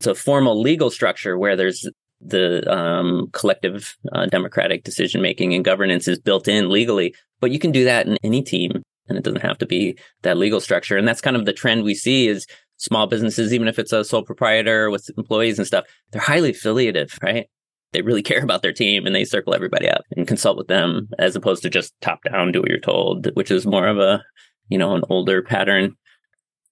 it's 0.00 0.06
a 0.06 0.14
formal 0.14 0.60
legal 0.60 0.90
structure 0.90 1.36
where 1.36 1.56
there's 1.56 1.86
the 2.20 2.70
um, 2.72 3.28
collective 3.32 3.96
uh, 4.12 4.26
democratic 4.26 4.84
decision 4.84 5.20
making 5.20 5.54
and 5.54 5.64
governance 5.64 6.08
is 6.08 6.18
built 6.18 6.48
in 6.48 6.70
legally, 6.70 7.14
but 7.40 7.50
you 7.50 7.58
can 7.58 7.70
do 7.70 7.84
that 7.84 8.06
in 8.06 8.16
any 8.24 8.42
team 8.42 8.82
and 9.08 9.18
it 9.18 9.24
doesn't 9.24 9.42
have 9.42 9.58
to 9.58 9.66
be 9.66 9.98
that 10.22 10.36
legal 10.36 10.60
structure. 10.60 10.96
And 10.96 11.06
that's 11.06 11.20
kind 11.20 11.36
of 11.36 11.44
the 11.44 11.52
trend 11.52 11.84
we 11.84 11.94
see 11.94 12.28
is 12.28 12.46
small 12.78 13.06
businesses, 13.06 13.52
even 13.52 13.68
if 13.68 13.78
it's 13.78 13.92
a 13.92 14.04
sole 14.04 14.24
proprietor 14.24 14.90
with 14.90 15.10
employees 15.16 15.58
and 15.58 15.66
stuff, 15.66 15.84
they're 16.10 16.22
highly 16.22 16.50
affiliative, 16.50 17.18
right? 17.22 17.48
they 17.92 18.02
really 18.02 18.22
care 18.30 18.42
about 18.42 18.62
their 18.62 18.72
team 18.72 19.06
and 19.06 19.14
they 19.14 19.24
circle 19.24 19.54
everybody 19.54 19.88
up 19.88 20.02
and 20.16 20.28
consult 20.28 20.56
with 20.56 20.68
them 20.68 21.08
as 21.18 21.36
opposed 21.36 21.62
to 21.62 21.70
just 21.70 21.94
top 22.00 22.20
down 22.24 22.52
do 22.52 22.60
what 22.60 22.70
you're 22.70 22.78
told 22.78 23.28
which 23.34 23.50
is 23.50 23.66
more 23.66 23.86
of 23.86 23.98
a 23.98 24.22
you 24.68 24.78
know 24.78 24.94
an 24.94 25.02
older 25.08 25.42
pattern 25.42 25.96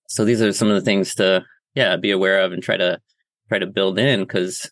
so 0.08 0.24
these 0.24 0.42
are 0.42 0.52
some 0.52 0.68
of 0.68 0.74
the 0.74 0.80
things 0.80 1.14
to 1.14 1.44
yeah 1.74 1.96
be 1.96 2.10
aware 2.10 2.40
of 2.40 2.52
and 2.52 2.62
try 2.62 2.76
to 2.76 2.98
try 3.48 3.58
to 3.58 3.66
build 3.66 3.98
in 3.98 4.20
because 4.20 4.70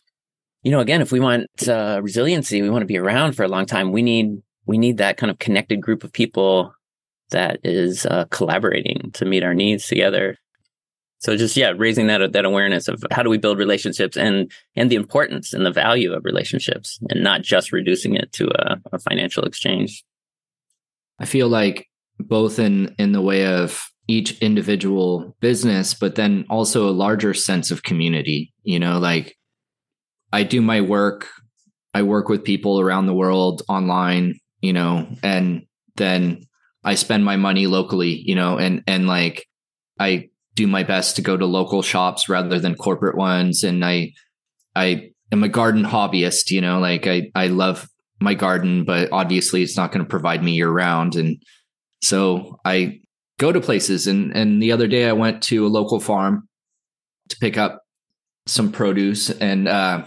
you 0.63 0.71
know 0.71 0.79
again 0.79 1.01
if 1.01 1.11
we 1.11 1.19
want 1.19 1.47
uh, 1.67 1.99
resiliency 2.01 2.61
we 2.61 2.69
want 2.69 2.81
to 2.81 2.87
be 2.87 2.97
around 2.97 3.33
for 3.33 3.43
a 3.43 3.49
long 3.49 3.65
time 3.65 3.91
we 3.91 4.01
need 4.01 4.41
we 4.65 4.77
need 4.77 4.97
that 4.97 5.17
kind 5.17 5.29
of 5.29 5.39
connected 5.39 5.81
group 5.81 6.03
of 6.03 6.11
people 6.11 6.73
that 7.31 7.59
is 7.63 8.05
uh, 8.05 8.25
collaborating 8.29 9.09
to 9.13 9.25
meet 9.25 9.43
our 9.43 9.53
needs 9.53 9.87
together 9.87 10.37
so 11.25 11.35
just 11.35 11.57
yeah, 11.57 11.73
raising 11.75 12.05
that 12.05 12.33
that 12.33 12.45
awareness 12.45 12.87
of 12.87 13.03
how 13.09 13.23
do 13.23 13.31
we 13.31 13.39
build 13.39 13.57
relationships 13.57 14.15
and 14.15 14.51
and 14.75 14.91
the 14.91 14.95
importance 14.95 15.53
and 15.53 15.65
the 15.65 15.71
value 15.71 16.13
of 16.13 16.23
relationships, 16.23 16.99
and 17.09 17.23
not 17.23 17.41
just 17.41 17.71
reducing 17.71 18.13
it 18.13 18.31
to 18.33 18.47
a, 18.49 18.77
a 18.93 18.99
financial 18.99 19.43
exchange. 19.43 20.05
I 21.17 21.25
feel 21.25 21.47
like 21.47 21.87
both 22.19 22.59
in 22.59 22.93
in 22.99 23.11
the 23.11 23.23
way 23.23 23.47
of 23.47 23.89
each 24.07 24.37
individual 24.39 25.35
business, 25.39 25.95
but 25.95 26.13
then 26.13 26.45
also 26.47 26.87
a 26.87 26.91
larger 26.91 27.33
sense 27.33 27.71
of 27.71 27.81
community. 27.81 28.53
You 28.61 28.77
know, 28.77 28.99
like 28.99 29.35
I 30.31 30.43
do 30.43 30.61
my 30.61 30.81
work, 30.81 31.27
I 31.95 32.03
work 32.03 32.29
with 32.29 32.43
people 32.43 32.79
around 32.79 33.07
the 33.07 33.15
world 33.15 33.63
online, 33.67 34.35
you 34.61 34.73
know, 34.73 35.07
and 35.23 35.65
then 35.95 36.43
I 36.83 36.93
spend 36.93 37.25
my 37.25 37.35
money 37.35 37.65
locally, 37.65 38.21
you 38.23 38.35
know, 38.35 38.59
and 38.59 38.83
and 38.85 39.07
like 39.07 39.47
I 39.99 40.29
do 40.55 40.67
my 40.67 40.83
best 40.83 41.15
to 41.17 41.21
go 41.21 41.37
to 41.37 41.45
local 41.45 41.81
shops 41.81 42.27
rather 42.27 42.59
than 42.59 42.75
corporate 42.75 43.17
ones. 43.17 43.63
And 43.63 43.83
I, 43.85 44.13
I 44.75 45.11
am 45.31 45.43
a 45.43 45.49
garden 45.49 45.83
hobbyist, 45.83 46.49
you 46.49 46.61
know, 46.61 46.79
like 46.79 47.07
I, 47.07 47.29
I 47.35 47.47
love 47.47 47.87
my 48.19 48.33
garden, 48.33 48.85
but 48.85 49.09
obviously 49.11 49.61
it's 49.61 49.77
not 49.77 49.91
going 49.91 50.03
to 50.03 50.09
provide 50.09 50.43
me 50.43 50.53
year 50.53 50.69
round. 50.69 51.15
And 51.15 51.41
so 52.01 52.57
I 52.63 53.01
go 53.37 53.51
to 53.51 53.59
places 53.59 54.07
and, 54.07 54.35
and 54.35 54.63
the 54.63 54.71
other 54.71 54.87
day 54.87 55.09
I 55.09 55.13
went 55.13 55.43
to 55.43 55.65
a 55.65 55.67
local 55.67 55.99
farm 55.99 56.47
to 57.29 57.37
pick 57.37 57.57
up 57.57 57.81
some 58.45 58.71
produce 58.71 59.29
and, 59.29 59.67
uh, 59.67 60.05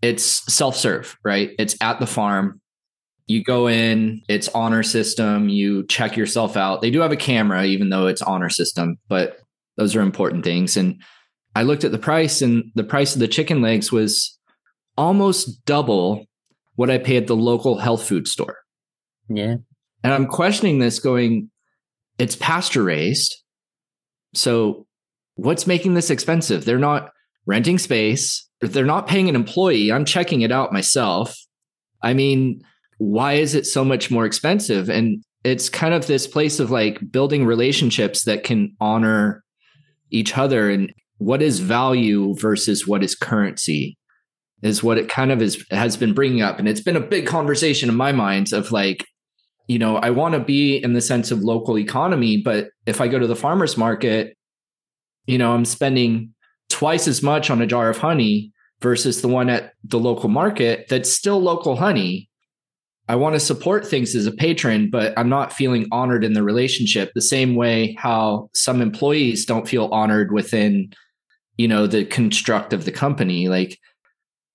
it's 0.00 0.52
self-serve, 0.52 1.16
right? 1.24 1.50
It's 1.60 1.76
at 1.80 2.00
the 2.00 2.08
farm. 2.08 2.60
You 3.28 3.44
go 3.44 3.68
in, 3.68 4.22
it's 4.28 4.48
honor 4.48 4.82
system, 4.82 5.48
you 5.48 5.86
check 5.86 6.16
yourself 6.16 6.56
out. 6.56 6.82
They 6.82 6.90
do 6.90 7.00
have 7.00 7.12
a 7.12 7.16
camera, 7.16 7.64
even 7.64 7.88
though 7.88 8.08
it's 8.08 8.20
honor 8.20 8.50
system, 8.50 8.96
but 9.08 9.38
those 9.76 9.96
are 9.96 10.02
important 10.02 10.44
things. 10.44 10.76
And 10.76 11.00
I 11.54 11.62
looked 11.62 11.84
at 11.84 11.92
the 11.92 11.98
price 11.98 12.42
and 12.42 12.64
the 12.74 12.84
price 12.84 13.14
of 13.14 13.20
the 13.20 13.28
chicken 13.28 13.62
legs 13.62 13.92
was 13.92 14.38
almost 14.96 15.64
double 15.64 16.26
what 16.76 16.90
I 16.90 16.98
pay 16.98 17.16
at 17.16 17.26
the 17.26 17.36
local 17.36 17.78
health 17.78 18.06
food 18.06 18.26
store. 18.26 18.56
Yeah. 19.28 19.56
And 20.04 20.12
I'm 20.12 20.26
questioning 20.26 20.78
this 20.78 20.98
going, 20.98 21.50
it's 22.18 22.36
pasture 22.36 22.82
raised. 22.82 23.36
So 24.34 24.86
what's 25.34 25.66
making 25.66 25.94
this 25.94 26.10
expensive? 26.10 26.64
They're 26.64 26.78
not 26.78 27.10
renting 27.46 27.78
space, 27.78 28.48
they're 28.60 28.84
not 28.84 29.06
paying 29.06 29.28
an 29.28 29.34
employee. 29.34 29.92
I'm 29.92 30.04
checking 30.04 30.42
it 30.42 30.52
out 30.52 30.72
myself. 30.72 31.36
I 32.02 32.14
mean, 32.14 32.62
why 32.98 33.34
is 33.34 33.54
it 33.54 33.66
so 33.66 33.84
much 33.84 34.10
more 34.10 34.24
expensive? 34.24 34.88
And 34.88 35.24
it's 35.44 35.68
kind 35.68 35.92
of 35.92 36.06
this 36.06 36.26
place 36.26 36.60
of 36.60 36.70
like 36.70 37.00
building 37.10 37.44
relationships 37.44 38.24
that 38.24 38.44
can 38.44 38.76
honor 38.80 39.41
each 40.12 40.38
other 40.38 40.70
and 40.70 40.92
what 41.18 41.42
is 41.42 41.60
value 41.60 42.34
versus 42.36 42.86
what 42.86 43.02
is 43.02 43.14
currency 43.14 43.96
is 44.62 44.82
what 44.82 44.98
it 44.98 45.08
kind 45.08 45.32
of 45.32 45.42
is 45.42 45.64
has 45.70 45.96
been 45.96 46.12
bringing 46.12 46.42
up. 46.42 46.58
And 46.58 46.68
it's 46.68 46.80
been 46.80 46.96
a 46.96 47.00
big 47.00 47.26
conversation 47.26 47.88
in 47.88 47.96
my 47.96 48.12
mind 48.12 48.52
of 48.52 48.70
like 48.70 49.04
you 49.68 49.78
know 49.78 49.96
i 49.96 50.10
want 50.10 50.34
to 50.34 50.40
be 50.40 50.76
in 50.76 50.92
the 50.92 51.00
sense 51.00 51.30
of 51.30 51.40
local 51.40 51.78
economy 51.78 52.36
but 52.36 52.68
if 52.86 53.00
i 53.00 53.08
go 53.08 53.18
to 53.18 53.26
the 53.26 53.36
farmers 53.36 53.76
market 53.76 54.36
you 55.26 55.38
know 55.38 55.52
i'm 55.52 55.64
spending 55.64 56.34
twice 56.68 57.06
as 57.06 57.22
much 57.22 57.50
on 57.50 57.62
a 57.62 57.66
jar 57.66 57.88
of 57.88 57.98
honey 57.98 58.52
versus 58.80 59.22
the 59.22 59.28
one 59.28 59.48
at 59.48 59.72
the 59.84 59.98
local 59.98 60.28
market 60.28 60.86
that's 60.88 61.10
still 61.10 61.40
local 61.40 61.76
honey 61.76 62.28
I 63.12 63.14
want 63.14 63.34
to 63.34 63.40
support 63.40 63.86
things 63.86 64.14
as 64.14 64.24
a 64.24 64.32
patron, 64.32 64.88
but 64.88 65.12
I'm 65.18 65.28
not 65.28 65.52
feeling 65.52 65.86
honored 65.92 66.24
in 66.24 66.32
the 66.32 66.42
relationship 66.42 67.12
the 67.12 67.20
same 67.20 67.56
way 67.56 67.94
how 67.98 68.48
some 68.54 68.80
employees 68.80 69.44
don't 69.44 69.68
feel 69.68 69.88
honored 69.92 70.32
within, 70.32 70.94
you 71.58 71.68
know, 71.68 71.86
the 71.86 72.06
construct 72.06 72.72
of 72.72 72.86
the 72.86 72.90
company. 72.90 73.50
Like, 73.50 73.78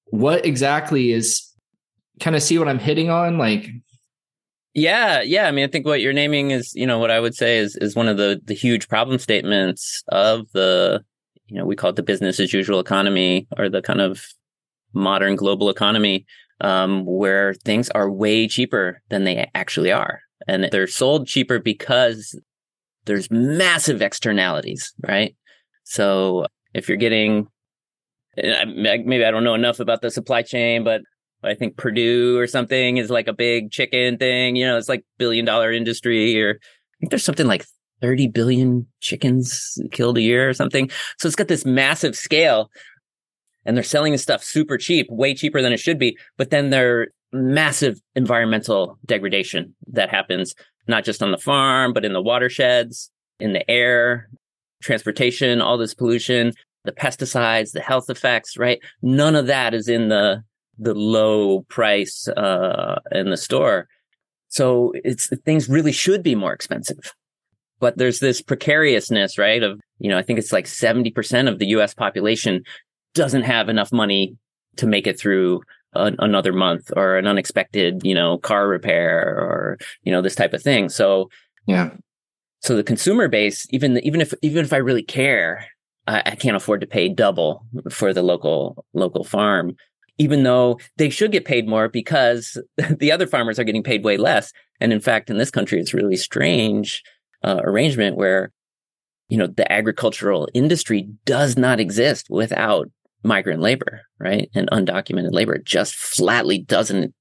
what 0.06 0.43
exactly 0.43 1.12
is 1.12 1.48
kind 2.20 2.36
of 2.36 2.41
see 2.41 2.58
what 2.58 2.67
I'm 2.67 2.80
hitting 2.80 3.12
on? 3.12 3.38
Like, 3.38 3.70
yeah, 4.74 5.22
yeah. 5.22 5.48
I 5.48 5.52
mean, 5.52 5.63
I 5.63 5.72
think 5.72 5.86
what 5.86 6.02
you're 6.02 6.12
naming 6.12 6.50
is, 6.50 6.74
you 6.74 6.88
know, 6.88 6.98
what 6.98 7.12
I 7.12 7.20
would 7.20 7.36
say 7.36 7.60
is 7.60 7.76
is 7.76 7.96
one 7.96 8.08
of 8.08 8.17
the 8.17 8.41
the 8.43 8.56
huge 8.56 8.88
problem 8.88 9.20
statements 9.20 10.04
of 10.08 10.52
the, 10.54 11.06
you 11.46 11.60
know, 11.60 11.65
we 11.67 11.76
call 11.76 11.91
it 11.91 11.96
the 11.96 12.02
business 12.02 12.39
as 12.39 12.54
usual 12.54 12.80
economy 12.80 13.46
or 13.56 13.70
the 13.70 13.84
kind 13.84 14.02
of 14.02 14.26
modern 14.93 15.36
global 15.36 15.70
economy 15.70 16.26
um, 16.62 17.06
where 17.06 17.54
things 17.54 17.89
are 17.91 18.10
way 18.10 18.48
cheaper 18.48 19.02
than 19.10 19.24
they 19.24 19.50
actually 19.54 19.91
are. 19.91 20.22
And 20.48 20.70
they're 20.72 20.88
sold 20.88 21.28
cheaper 21.28 21.60
because 21.60 22.39
there's 23.06 23.30
massive 23.32 24.02
externalities, 24.02 24.93
right? 25.06 25.36
So 25.84 26.46
if 26.74 26.88
you're 26.88 26.98
getting, 26.98 27.48
maybe 28.36 29.26
I 29.26 29.32
don't 29.32 29.43
know 29.43 29.56
enough 29.56 29.80
about 29.80 30.02
the 30.02 30.12
supply 30.12 30.41
chain, 30.41 30.84
but 30.84 31.02
I 31.43 31.54
think 31.54 31.78
Perdue 31.78 32.38
or 32.38 32.48
something 32.48 32.98
is 32.98 33.10
like 33.10 33.28
a 33.28 33.34
big 33.34 33.72
chicken 33.72 34.17
thing. 34.17 34.56
You 34.56 34.67
know, 34.67 34.78
it's 34.78 34.89
like 34.89 35.06
billion 35.17 35.46
dollar 35.46 35.72
industry 35.72 36.41
or 36.41 36.52
I 36.52 36.96
think 37.00 37.12
there's 37.12 37.24
something 37.24 37.48
like 37.48 37.65
30 38.02 38.28
billion 38.28 38.88
chickens 39.02 39.78
killed 39.91 40.17
a 40.17 40.22
year 40.22 40.50
or 40.50 40.54
something. 40.54 40.89
So 41.17 41.28
it's 41.28 41.36
got 41.36 41.48
this 41.48 41.65
massive 41.65 42.15
scale 42.15 42.70
and 43.67 43.75
they're 43.75 43.84
selling 43.84 44.13
this 44.13 44.23
stuff 44.23 44.43
super 44.43 44.77
cheap, 44.77 45.06
way 45.12 45.36
cheaper 45.36 45.62
than 45.62 45.73
it 45.73 45.80
should 45.80 45.99
be. 45.99 46.17
But 46.38 46.49
then 46.49 46.71
there's 46.71 47.10
massive 47.34 47.99
environmental 48.15 48.97
degradation 49.06 49.75
that 49.91 50.10
happens 50.10 50.56
not 50.88 51.03
just 51.03 51.21
on 51.21 51.32
the 51.32 51.38
farm, 51.38 51.91
but 51.91 52.06
in 52.06 52.13
the 52.13 52.21
watersheds, 52.21 53.12
in 53.41 53.51
the 53.51 53.69
air, 53.69 54.30
transportation, 54.82 55.62
all 55.62 55.77
this 55.77 55.93
pollution, 55.93 56.53
the 56.86 56.93
pesticides, 56.93 57.73
the 57.73 57.82
health 57.82 58.10
effects, 58.10 58.58
right? 58.58 58.80
None 59.01 59.36
of 59.36 59.47
that 59.47 59.73
is 59.73 59.89
in 59.89 60.08
the 60.08 60.43
the 60.80 60.93
low 60.93 61.62
price 61.63 62.27
uh, 62.30 62.99
in 63.12 63.32
the 63.32 63.38
store. 63.38 63.88
So 64.47 64.93
it's 65.03 65.27
things 65.43 65.67
really 65.67 65.91
should 65.91 66.23
be 66.23 66.36
more 66.36 66.53
expensive. 66.53 67.13
But 67.80 67.97
there's 67.97 68.19
this 68.19 68.41
precariousness, 68.41 69.38
right? 69.38 69.62
Of, 69.62 69.80
you 69.99 70.10
know, 70.10 70.17
I 70.17 70.21
think 70.21 70.39
it's 70.39 70.53
like 70.53 70.65
70% 70.65 71.49
of 71.49 71.60
the 71.60 71.67
US 71.67 71.93
population 71.95 72.63
doesn't 73.17 73.43
have 73.43 73.69
enough 73.69 73.91
money 73.91 74.38
to 74.77 74.88
make 74.88 75.08
it 75.08 75.19
through 75.19 75.62
a, 75.93 76.13
another 76.19 76.53
month 76.53 76.91
or 76.95 77.17
an 77.17 77.27
unexpected, 77.27 78.01
you 78.03 78.13
know, 78.13 78.38
car 78.38 78.67
repair 78.67 79.38
or, 79.38 79.77
you 80.03 80.12
know, 80.12 80.21
this 80.21 80.36
type 80.36 80.53
of 80.53 80.62
thing. 80.62 80.89
So, 80.89 81.30
yeah. 81.65 81.91
So 82.62 82.75
the 82.75 82.84
consumer 82.84 83.27
base, 83.27 83.67
even, 83.71 83.97
even 83.99 84.21
if, 84.21 84.34
even 84.41 84.65
if 84.65 84.73
I 84.73 84.77
really 84.77 85.03
care, 85.03 85.65
I, 86.08 86.23
I 86.25 86.36
can't 86.36 86.56
afford 86.56 86.82
to 86.82 86.88
pay 86.88 87.10
double 87.10 87.65
for 87.89 88.13
the 88.13 88.23
local, 88.23 88.86
local 88.93 89.23
farm, 89.23 89.75
even 90.17 90.43
though 90.43 90.80
they 90.97 91.10
should 91.10 91.32
get 91.32 91.45
paid 91.45 91.67
more 91.67 91.88
because 91.88 92.58
the 92.99 93.12
other 93.12 93.27
farmers 93.27 93.60
are 93.60 93.63
getting 93.63 93.84
paid 93.84 94.03
way 94.03 94.17
less. 94.17 94.51
And 94.80 94.93
in 94.93 94.99
fact, 94.99 95.30
in 95.30 95.38
this 95.38 95.51
country, 95.51 95.80
it's 95.80 95.93
really 95.93 96.15
strange 96.15 97.03
uh, 97.43 97.62
arrangement 97.63 98.17
where 98.17 98.51
you 99.30 99.38
know 99.38 99.47
the 99.47 99.69
agricultural 99.71 100.47
industry 100.53 101.10
does 101.25 101.58
not 101.58 101.80
exist 101.80 102.27
without 102.30 102.89
migrant 103.23 103.62
labor, 103.62 104.01
right? 104.19 104.49
And 104.53 104.69
undocumented 104.69 105.32
labor. 105.32 105.56
It 105.56 105.65
just 105.65 105.95
flatly 105.95 106.60
doesn't, 106.60 107.13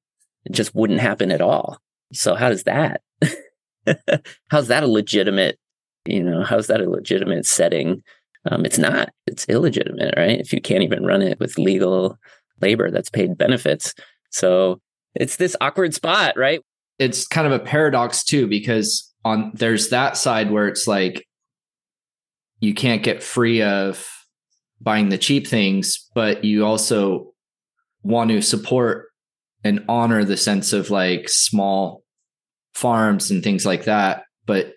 it 0.45 0.53
just 0.53 0.75
wouldn't 0.75 1.01
happen 1.01 1.31
at 1.31 1.41
all. 1.41 1.79
So 2.13 2.35
how 2.35 2.49
does 2.49 2.65
that, 2.65 3.01
how's 4.49 4.69
that 4.69 4.83
a 4.83 4.89
legitimate, 4.89 5.59
you 6.05 6.23
know, 6.23 6.45
how's 6.45 6.69
that 6.69 6.81
a 6.81 6.89
legitimate 6.89 7.47
setting? 7.47 8.03
Um, 8.51 8.65
it's 8.65 8.79
not, 8.79 9.11
it's 9.27 9.49
illegitimate, 9.49 10.15
right? 10.17 10.39
If 10.41 10.53
you 10.53 10.61
can't 10.61 10.85
even 10.85 11.05
run 11.05 11.23
it 11.23 11.41
with 11.41 11.59
legal 11.59 12.17
labor 12.61 12.91
that's 12.91 13.11
paid 13.11 13.37
benefits. 13.37 13.95
So 14.31 14.81
it's 15.15 15.37
this 15.37 15.57
awkward 15.61 15.95
spot, 15.95 16.37
right? 16.37 16.61
It's 16.99 17.27
kind 17.27 17.47
of 17.47 17.53
a 17.53 17.59
paradox 17.59 18.23
too, 18.23 18.47
because 18.47 19.13
on 19.25 19.51
there's 19.55 19.89
that 19.89 20.17
side 20.17 20.51
where 20.51 20.69
it's 20.69 20.87
like 20.87 21.27
you 22.61 22.75
can't 22.75 23.03
get 23.03 23.23
free 23.23 23.63
of 23.63 24.07
buying 24.81 25.09
the 25.09 25.19
cheap 25.19 25.47
things, 25.47 26.09
but 26.15 26.45
you 26.45 26.65
also 26.65 27.33
want 28.03 28.31
to 28.31 28.41
support 28.43 29.09
and 29.65 29.85
honor 29.89 30.25
the 30.25 30.37
sense 30.37 30.73
of 30.73 30.91
like 30.91 31.29
small 31.29 32.03
farms 32.75 33.31
and 33.31 33.43
things 33.43 33.67
like 33.67 33.85
that, 33.85 34.25
but 34.45 34.75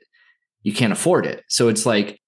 you 0.63 0.73
can't 0.73 0.93
afford 0.93 1.25
it. 1.25 1.43
So 1.49 1.67
it's 1.67 1.85
like, 1.85 2.19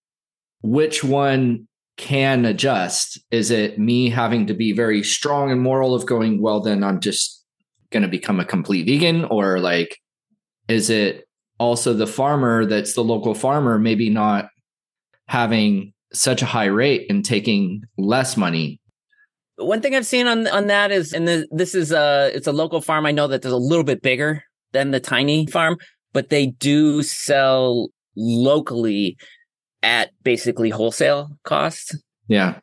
which 0.61 1.03
one 1.03 1.67
can 1.97 2.45
adjust? 2.45 3.19
Is 3.31 3.51
it 3.51 3.79
me 3.79 4.09
having 4.09 4.47
to 4.47 4.53
be 4.53 4.73
very 4.73 5.03
strong 5.03 5.51
and 5.51 5.61
moral 5.61 5.95
of 5.95 6.05
going, 6.05 6.41
well, 6.41 6.59
then 6.59 6.83
I'm 6.83 6.99
just 6.99 7.43
going 7.89 8.03
to 8.03 8.09
become 8.09 8.39
a 8.39 8.45
complete 8.45 8.85
vegan? 8.85 9.25
Or 9.25 9.59
like, 9.59 9.97
is 10.67 10.89
it 10.89 11.27
also 11.59 11.93
the 11.93 12.07
farmer 12.07 12.65
that's 12.65 12.93
the 12.93 13.03
local 13.03 13.33
farmer, 13.33 13.79
maybe 13.79 14.09
not 14.09 14.49
having 15.27 15.93
such 16.13 16.41
a 16.41 16.45
high 16.45 16.65
rate 16.65 17.05
and 17.09 17.23
taking 17.23 17.81
less 17.97 18.37
money. 18.37 18.79
One 19.57 19.81
thing 19.81 19.95
I've 19.95 20.05
seen 20.05 20.27
on 20.27 20.47
on 20.47 20.67
that 20.67 20.91
is, 20.91 21.13
and 21.13 21.27
the, 21.27 21.47
this 21.51 21.75
is 21.75 21.91
a 21.91 22.31
it's 22.33 22.47
a 22.47 22.51
local 22.51 22.81
farm. 22.81 23.05
I 23.05 23.11
know 23.11 23.27
that 23.27 23.41
there's 23.41 23.53
a 23.53 23.57
little 23.57 23.83
bit 23.83 24.01
bigger 24.01 24.43
than 24.71 24.91
the 24.91 24.99
tiny 24.99 25.45
farm, 25.47 25.77
but 26.13 26.29
they 26.29 26.47
do 26.47 27.03
sell 27.03 27.89
locally 28.15 29.17
at 29.83 30.11
basically 30.23 30.69
wholesale 30.69 31.37
costs. 31.43 31.95
Yeah. 32.27 32.59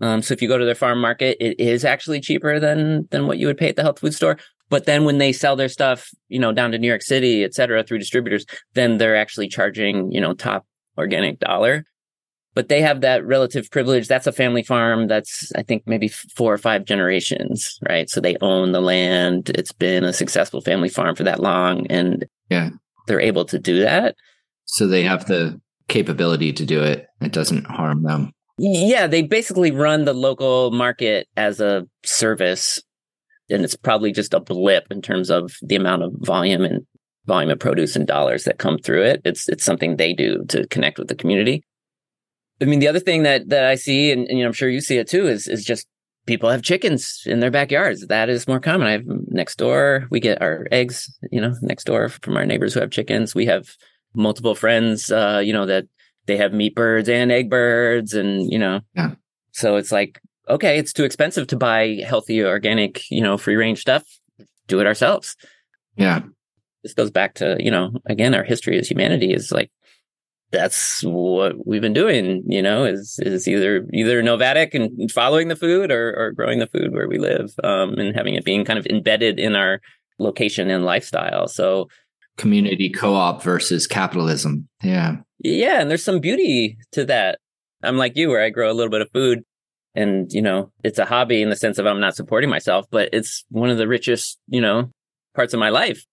Um, 0.00 0.20
so 0.20 0.34
if 0.34 0.42
you 0.42 0.48
go 0.48 0.58
to 0.58 0.64
their 0.64 0.74
farm 0.74 1.00
market, 1.00 1.38
it 1.40 1.58
is 1.58 1.84
actually 1.84 2.20
cheaper 2.20 2.60
than 2.60 3.08
than 3.10 3.26
what 3.26 3.38
you 3.38 3.46
would 3.46 3.56
pay 3.56 3.70
at 3.70 3.76
the 3.76 3.82
health 3.82 4.00
food 4.00 4.14
store. 4.14 4.36
But 4.68 4.84
then 4.84 5.04
when 5.04 5.18
they 5.18 5.32
sell 5.32 5.56
their 5.56 5.68
stuff, 5.68 6.10
you 6.28 6.38
know, 6.38 6.52
down 6.52 6.72
to 6.72 6.78
New 6.78 6.88
York 6.88 7.02
City, 7.02 7.44
et 7.44 7.54
cetera, 7.54 7.82
through 7.82 7.98
distributors, 7.98 8.44
then 8.74 8.98
they're 8.98 9.16
actually 9.16 9.48
charging, 9.48 10.10
you 10.10 10.20
know, 10.20 10.34
top 10.34 10.66
organic 10.98 11.38
dollar 11.38 11.84
but 12.56 12.70
they 12.70 12.80
have 12.80 13.02
that 13.02 13.24
relative 13.24 13.70
privilege. 13.70 14.08
That's 14.08 14.26
a 14.26 14.32
family 14.32 14.62
farm. 14.62 15.08
That's, 15.08 15.52
I 15.54 15.62
think, 15.62 15.82
maybe 15.86 16.08
four 16.08 16.54
or 16.54 16.58
five 16.58 16.86
generations, 16.86 17.78
right? 17.86 18.08
So 18.08 18.18
they 18.18 18.38
own 18.40 18.72
the 18.72 18.80
land. 18.80 19.50
It's 19.50 19.72
been 19.72 20.04
a 20.04 20.12
successful 20.14 20.62
family 20.62 20.88
farm 20.88 21.14
for 21.14 21.22
that 21.24 21.38
long. 21.38 21.86
And 21.88 22.24
yeah, 22.48 22.70
they're 23.06 23.20
able 23.20 23.44
to 23.44 23.58
do 23.58 23.80
that. 23.82 24.16
So 24.64 24.86
they 24.86 25.02
have 25.02 25.26
the 25.26 25.60
capability 25.88 26.50
to 26.54 26.64
do 26.64 26.82
it. 26.82 27.06
It 27.20 27.32
doesn't 27.32 27.66
harm 27.66 28.04
them. 28.04 28.32
Yeah, 28.56 29.06
they 29.06 29.20
basically 29.20 29.70
run 29.70 30.06
the 30.06 30.14
local 30.14 30.70
market 30.70 31.28
as 31.36 31.60
a 31.60 31.86
service. 32.06 32.80
And 33.50 33.64
it's 33.64 33.76
probably 33.76 34.12
just 34.12 34.32
a 34.32 34.40
blip 34.40 34.86
in 34.90 35.02
terms 35.02 35.28
of 35.30 35.52
the 35.60 35.76
amount 35.76 36.04
of 36.04 36.12
volume 36.20 36.64
and 36.64 36.86
volume 37.26 37.50
of 37.50 37.58
produce 37.58 37.96
and 37.96 38.06
dollars 38.06 38.44
that 38.44 38.58
come 38.58 38.78
through 38.78 39.02
it. 39.02 39.20
It's 39.26 39.46
it's 39.50 39.62
something 39.64 39.96
they 39.96 40.14
do 40.14 40.42
to 40.48 40.66
connect 40.68 40.98
with 40.98 41.08
the 41.08 41.14
community. 41.14 41.62
I 42.60 42.64
mean, 42.64 42.78
the 42.78 42.88
other 42.88 43.00
thing 43.00 43.22
that 43.24 43.48
that 43.48 43.64
I 43.64 43.74
see, 43.74 44.10
and, 44.12 44.26
and 44.28 44.38
you 44.38 44.44
know, 44.44 44.48
I'm 44.48 44.54
sure 44.54 44.68
you 44.68 44.80
see 44.80 44.98
it 44.98 45.08
too, 45.08 45.26
is 45.26 45.46
is 45.46 45.64
just 45.64 45.86
people 46.26 46.50
have 46.50 46.62
chickens 46.62 47.22
in 47.26 47.40
their 47.40 47.50
backyards. 47.50 48.06
That 48.06 48.28
is 48.28 48.48
more 48.48 48.60
common. 48.60 48.88
I 48.88 48.92
have 48.92 49.04
next 49.28 49.56
door. 49.58 50.06
We 50.10 50.20
get 50.20 50.42
our 50.42 50.66
eggs, 50.72 51.16
you 51.30 51.40
know, 51.40 51.54
next 51.62 51.84
door 51.84 52.08
from 52.08 52.36
our 52.36 52.46
neighbors 52.46 52.74
who 52.74 52.80
have 52.80 52.90
chickens. 52.90 53.34
We 53.34 53.46
have 53.46 53.76
multiple 54.14 54.54
friends, 54.54 55.12
uh, 55.12 55.42
you 55.44 55.52
know, 55.52 55.66
that 55.66 55.86
they 56.26 56.36
have 56.36 56.52
meat 56.52 56.74
birds 56.74 57.08
and 57.08 57.30
egg 57.30 57.50
birds, 57.50 58.14
and 58.14 58.50
you 58.50 58.58
know, 58.58 58.80
yeah. 58.94 59.12
So 59.52 59.76
it's 59.76 59.92
like, 59.92 60.20
okay, 60.48 60.78
it's 60.78 60.92
too 60.92 61.04
expensive 61.04 61.46
to 61.48 61.56
buy 61.56 62.00
healthy, 62.06 62.44
organic, 62.44 63.10
you 63.10 63.22
know, 63.22 63.38
free 63.38 63.56
range 63.56 63.80
stuff. 63.80 64.04
Do 64.66 64.80
it 64.80 64.86
ourselves. 64.86 65.36
Yeah. 65.96 66.22
This 66.82 66.94
goes 66.94 67.10
back 67.10 67.34
to, 67.36 67.56
you 67.58 67.70
know, 67.70 67.92
again, 68.06 68.34
our 68.34 68.44
history 68.44 68.78
as 68.78 68.88
humanity 68.88 69.32
is 69.32 69.50
like, 69.50 69.70
that's 70.52 71.02
what 71.02 71.66
we've 71.66 71.82
been 71.82 71.92
doing, 71.92 72.44
you 72.46 72.62
know, 72.62 72.84
is, 72.84 73.18
is 73.22 73.48
either, 73.48 73.86
either 73.92 74.22
nomadic 74.22 74.74
and 74.74 75.10
following 75.10 75.48
the 75.48 75.56
food 75.56 75.90
or, 75.90 76.14
or 76.16 76.32
growing 76.32 76.60
the 76.60 76.68
food 76.68 76.92
where 76.92 77.08
we 77.08 77.18
live, 77.18 77.52
um, 77.64 77.94
and 77.94 78.14
having 78.14 78.34
it 78.34 78.44
being 78.44 78.64
kind 78.64 78.78
of 78.78 78.86
embedded 78.86 79.40
in 79.40 79.56
our 79.56 79.80
location 80.18 80.70
and 80.70 80.84
lifestyle. 80.84 81.48
So 81.48 81.88
community 82.36 82.90
co-op 82.90 83.42
versus 83.42 83.86
capitalism. 83.86 84.68
Yeah. 84.82 85.16
Yeah. 85.40 85.80
And 85.80 85.90
there's 85.90 86.04
some 86.04 86.20
beauty 86.20 86.78
to 86.92 87.04
that. 87.06 87.38
I'm 87.82 87.96
like 87.96 88.16
you, 88.16 88.28
where 88.28 88.42
I 88.42 88.50
grow 88.50 88.70
a 88.70 88.74
little 88.74 88.90
bit 88.90 89.02
of 89.02 89.10
food 89.12 89.42
and, 89.94 90.32
you 90.32 90.42
know, 90.42 90.70
it's 90.84 90.98
a 90.98 91.04
hobby 91.04 91.42
in 91.42 91.50
the 91.50 91.56
sense 91.56 91.78
of 91.78 91.86
I'm 91.86 92.00
not 92.00 92.16
supporting 92.16 92.50
myself, 92.50 92.86
but 92.90 93.08
it's 93.12 93.44
one 93.50 93.70
of 93.70 93.78
the 93.78 93.88
richest, 93.88 94.38
you 94.48 94.60
know, 94.60 94.90
parts 95.34 95.54
of 95.54 95.60
my 95.60 95.70
life 95.70 96.04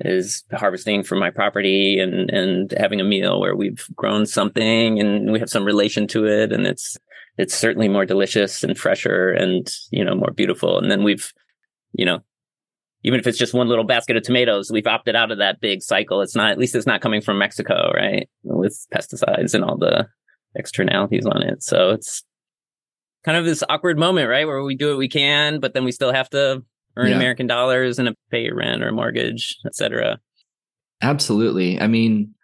is 0.00 0.44
harvesting 0.52 1.02
from 1.02 1.18
my 1.18 1.30
property 1.30 1.98
and, 1.98 2.30
and 2.30 2.72
having 2.78 3.00
a 3.00 3.04
meal 3.04 3.40
where 3.40 3.54
we've 3.54 3.86
grown 3.94 4.26
something 4.26 4.98
and 4.98 5.30
we 5.30 5.38
have 5.38 5.50
some 5.50 5.64
relation 5.64 6.06
to 6.08 6.26
it. 6.26 6.52
And 6.52 6.66
it's, 6.66 6.96
it's 7.36 7.54
certainly 7.54 7.88
more 7.88 8.06
delicious 8.06 8.64
and 8.64 8.78
fresher 8.78 9.30
and, 9.30 9.70
you 9.90 10.04
know, 10.04 10.14
more 10.14 10.32
beautiful. 10.32 10.78
And 10.78 10.90
then 10.90 11.04
we've, 11.04 11.32
you 11.92 12.04
know, 12.04 12.20
even 13.02 13.18
if 13.18 13.26
it's 13.26 13.38
just 13.38 13.54
one 13.54 13.68
little 13.68 13.84
basket 13.84 14.16
of 14.16 14.22
tomatoes, 14.22 14.70
we've 14.70 14.86
opted 14.86 15.16
out 15.16 15.30
of 15.30 15.38
that 15.38 15.60
big 15.60 15.82
cycle. 15.82 16.20
It's 16.20 16.36
not, 16.36 16.50
at 16.50 16.58
least 16.58 16.74
it's 16.74 16.86
not 16.86 17.00
coming 17.00 17.20
from 17.20 17.38
Mexico, 17.38 17.90
right? 17.94 18.28
With 18.42 18.86
pesticides 18.94 19.54
and 19.54 19.64
all 19.64 19.78
the 19.78 20.08
externalities 20.54 21.26
on 21.26 21.42
it. 21.42 21.62
So 21.62 21.90
it's 21.90 22.24
kind 23.24 23.38
of 23.38 23.44
this 23.44 23.62
awkward 23.68 23.98
moment, 23.98 24.28
right? 24.28 24.46
Where 24.46 24.62
we 24.62 24.76
do 24.76 24.90
what 24.90 24.98
we 24.98 25.08
can, 25.08 25.60
but 25.60 25.72
then 25.72 25.84
we 25.84 25.92
still 25.92 26.12
have 26.12 26.28
to 26.30 26.62
earn 26.96 27.08
yeah. 27.08 27.16
American 27.16 27.46
dollars 27.46 27.98
and 27.98 28.14
pay 28.30 28.44
your 28.44 28.56
rent 28.56 28.82
or 28.82 28.92
mortgage, 28.92 29.56
etc. 29.66 30.18
Absolutely. 31.02 31.80
I 31.80 31.86
mean, 31.86 32.34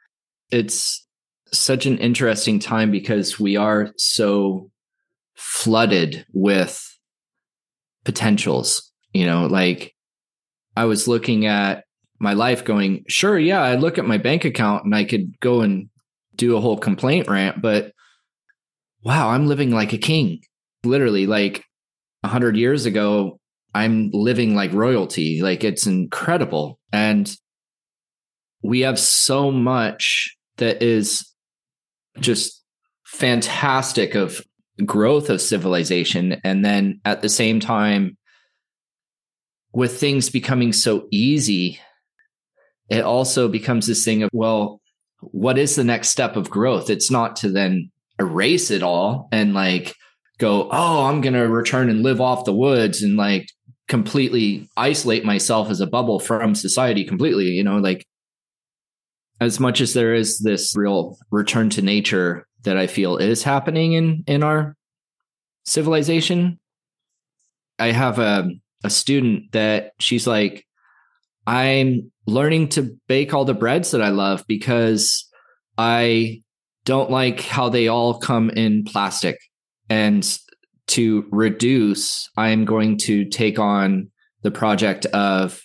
it's 0.51 1.07
such 1.53 1.87
an 1.87 1.99
interesting 1.99 2.59
time 2.59 2.91
because 2.91 3.39
we 3.39 3.57
are 3.57 3.93
so 3.97 4.71
flooded 5.35 6.27
with 6.33 6.83
potentials, 8.05 8.91
you 9.13 9.27
know, 9.27 9.47
like 9.47 9.95
I 10.77 10.85
was 10.85 11.09
looking 11.09 11.47
at 11.47 11.85
my 12.19 12.33
life 12.33 12.65
going, 12.65 13.05
sure, 13.09 13.39
yeah, 13.39 13.61
I 13.61 13.75
look 13.75 13.99
at 13.99 14.07
my 14.07 14.19
bank 14.19 14.45
account 14.45 14.85
and 14.85 14.95
I 14.95 15.05
could 15.05 15.39
go 15.41 15.61
and 15.61 15.89
do 16.35 16.57
a 16.57 16.61
whole 16.61 16.79
complaint 16.79 17.29
rant, 17.29 17.61
but 17.61 17.93
wow, 19.03 19.31
I'm 19.31 19.47
living 19.47 19.71
like 19.71 19.93
a 19.93 19.99
king. 19.99 20.41
Literally, 20.85 21.27
like 21.27 21.65
a 22.23 22.29
hundred 22.29 22.57
years 22.57 22.87
ago, 22.87 23.41
I'm 23.77 24.11
living 24.13 24.55
like 24.55 24.73
royalty. 24.73 25.43
Like 25.43 25.63
it's 25.63 25.87
incredible. 25.87 26.79
And 26.93 27.31
we 28.63 28.81
have 28.81 28.99
so 28.99 29.51
much 29.51 30.35
that 30.57 30.83
is 30.83 31.31
just 32.19 32.65
fantastic 33.05 34.15
of 34.15 34.41
growth 34.85 35.29
of 35.29 35.43
civilization. 35.43 36.41
And 36.43 36.65
then 36.65 37.01
at 37.05 37.21
the 37.21 37.29
same 37.29 37.61
time, 37.61 38.17
with 39.73 40.01
things 40.01 40.31
becoming 40.31 40.73
so 40.73 41.07
easy, 41.11 41.79
it 42.89 43.03
also 43.03 43.47
becomes 43.47 43.87
this 43.87 44.07
thing 44.07 44.23
of, 44.23 44.31
well, 44.33 44.81
what 45.21 45.59
is 45.59 45.77
the 45.77 45.85
next 45.85 46.09
step 46.09 46.37
of 46.37 46.49
growth? 46.49 46.89
It's 46.89 47.11
not 47.11 47.37
to 47.37 47.51
then 47.51 47.91
erase 48.19 48.71
it 48.71 48.83
all 48.83 49.29
and 49.33 49.53
like 49.53 49.95
go, 50.39 50.71
oh, 50.71 51.05
I'm 51.05 51.21
going 51.21 51.35
to 51.35 51.47
return 51.47 51.91
and 51.91 52.03
live 52.03 52.23
off 52.23 52.47
the 52.47 52.55
woods 52.55 53.03
and 53.03 53.19
like 53.19 53.51
completely 53.89 54.69
isolate 54.77 55.25
myself 55.25 55.71
as 55.71 55.81
a 55.81 55.87
bubble 55.87 56.19
from 56.19 56.55
society 56.55 57.05
completely. 57.05 57.47
You 57.47 57.65
know, 57.65 57.79
like 57.79 58.07
as 59.41 59.61
much 59.61 59.81
as 59.81 59.95
there 59.95 60.15
is 60.15 60.39
this 60.39 60.75
real 60.77 61.19
return 61.31 61.71
to 61.71 61.83
nature 61.83 62.47
that 62.63 62.77
I 62.77 62.87
feel 62.87 63.17
is 63.17 63.43
happening 63.43 63.93
in 63.93 64.25
in 64.27 64.43
our 64.43 64.77
civilization, 65.65 66.59
I 67.79 67.93
have 67.93 68.19
a 68.19 68.51
a 68.85 68.91
student 68.91 69.53
that 69.53 69.93
she's 69.99 70.27
like, 70.27 70.65
I'm 71.47 72.13
learning 72.27 72.71
to 72.71 72.97
bake 73.09 73.35
all 73.35 73.45
the 73.45 73.55
breads 73.55 73.93
that 73.93 74.03
I 74.03 74.09
love 74.09 74.45
because 74.49 75.29
I 75.79 76.43
don't 76.85 77.11
like 77.11 77.41
how 77.41 77.69
they 77.69 77.89
all 77.89 78.19
come 78.19 78.51
in 78.51 78.85
plastic. 78.85 79.39
And 79.89 80.27
to 80.89 81.27
reduce, 81.31 82.29
I'm 82.37 82.65
going 82.65 82.99
to 82.99 83.25
take 83.25 83.59
on 83.59 84.11
the 84.43 84.51
project 84.51 85.07
of 85.07 85.61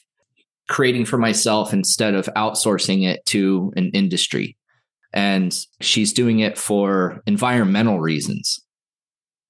creating 0.70 1.06
for 1.06 1.18
myself 1.18 1.74
instead 1.74 2.14
of 2.16 2.28
outsourcing 2.36 3.06
it 3.06 3.26
to 3.26 3.74
an 3.76 3.92
industry. 3.94 4.58
And 5.14 5.56
she's 5.82 6.14
doing 6.14 6.40
it 6.40 6.58
for 6.58 7.22
environmental 7.26 8.00
reasons. 8.00 8.60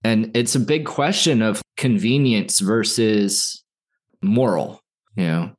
And 0.04 0.36
it's 0.36 0.56
a 0.56 0.60
big 0.60 0.86
question 0.86 1.42
of 1.44 1.62
convenience 1.78 2.60
versus 2.60 3.64
moral, 4.22 4.82
you 5.16 5.28
know. 5.28 5.52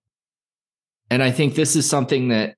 And 1.11 1.23
I 1.23 1.31
think 1.31 1.55
this 1.55 1.77
is 1.77 1.89
something 1.89 2.29
that 2.29 2.57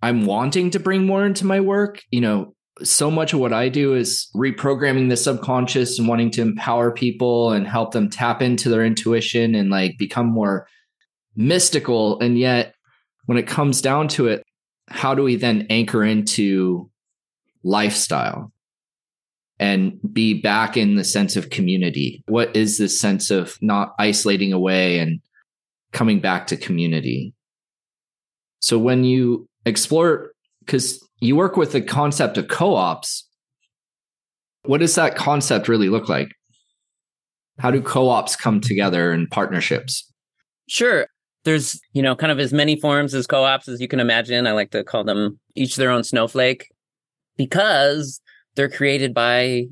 I'm 0.00 0.26
wanting 0.26 0.70
to 0.70 0.78
bring 0.78 1.06
more 1.06 1.26
into 1.26 1.46
my 1.46 1.60
work. 1.60 2.02
You 2.10 2.20
know, 2.20 2.53
so 2.82 3.10
much 3.10 3.32
of 3.32 3.40
what 3.40 3.52
I 3.52 3.68
do 3.68 3.94
is 3.94 4.28
reprogramming 4.34 5.08
the 5.08 5.16
subconscious 5.16 5.98
and 5.98 6.08
wanting 6.08 6.30
to 6.32 6.42
empower 6.42 6.90
people 6.90 7.52
and 7.52 7.66
help 7.66 7.92
them 7.92 8.10
tap 8.10 8.42
into 8.42 8.68
their 8.68 8.84
intuition 8.84 9.54
and 9.54 9.70
like 9.70 9.96
become 9.96 10.26
more 10.26 10.66
mystical. 11.36 12.18
And 12.20 12.38
yet, 12.38 12.74
when 13.26 13.38
it 13.38 13.46
comes 13.46 13.80
down 13.80 14.08
to 14.08 14.26
it, 14.28 14.44
how 14.88 15.14
do 15.14 15.22
we 15.22 15.36
then 15.36 15.66
anchor 15.70 16.04
into 16.04 16.90
lifestyle? 17.62 18.52
and 19.58 19.98
be 20.12 20.40
back 20.40 20.76
in 20.76 20.96
the 20.96 21.04
sense 21.04 21.36
of 21.36 21.50
community? 21.50 22.22
What 22.26 22.54
is 22.56 22.78
this 22.78 23.00
sense 23.00 23.30
of 23.30 23.56
not 23.60 23.94
isolating 23.98 24.52
away 24.52 24.98
and 24.98 25.20
coming 25.92 26.20
back 26.20 26.48
to 26.48 26.56
community? 26.56 27.34
So 28.60 28.78
when 28.78 29.04
you 29.04 29.48
explore, 29.64 30.32
because 30.60 31.03
you 31.20 31.36
work 31.36 31.56
with 31.56 31.72
the 31.72 31.80
concept 31.80 32.38
of 32.38 32.48
co 32.48 32.74
ops, 32.74 33.28
what 34.64 34.78
does 34.78 34.94
that 34.94 35.16
concept 35.16 35.68
really 35.68 35.88
look 35.88 36.08
like? 36.08 36.32
How 37.58 37.70
do 37.70 37.80
co 37.80 38.08
ops 38.08 38.36
come 38.36 38.60
together 38.60 39.12
in 39.12 39.26
partnerships? 39.28 40.10
Sure. 40.68 41.06
There's, 41.44 41.78
you 41.92 42.02
know, 42.02 42.16
kind 42.16 42.32
of 42.32 42.38
as 42.38 42.52
many 42.52 42.80
forms 42.80 43.14
as 43.14 43.26
co 43.26 43.44
ops 43.44 43.68
as 43.68 43.80
you 43.80 43.88
can 43.88 44.00
imagine. 44.00 44.46
I 44.46 44.52
like 44.52 44.70
to 44.70 44.82
call 44.82 45.04
them 45.04 45.38
each 45.54 45.76
their 45.76 45.90
own 45.90 46.02
snowflake 46.02 46.68
because 47.36 48.20
they're 48.54 48.70
created 48.70 49.12
by 49.12 49.66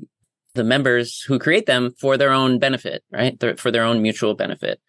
the 0.55 0.63
members 0.63 1.21
who 1.21 1.39
create 1.39 1.65
them 1.65 1.93
for 1.99 2.15
their 2.15 2.31
own 2.31 2.59
benefit, 2.59 3.03
right? 3.11 3.39
For 3.59 3.71
their 3.71 3.83
own 3.83 4.01
mutual 4.01 4.35
benefit. 4.35 4.79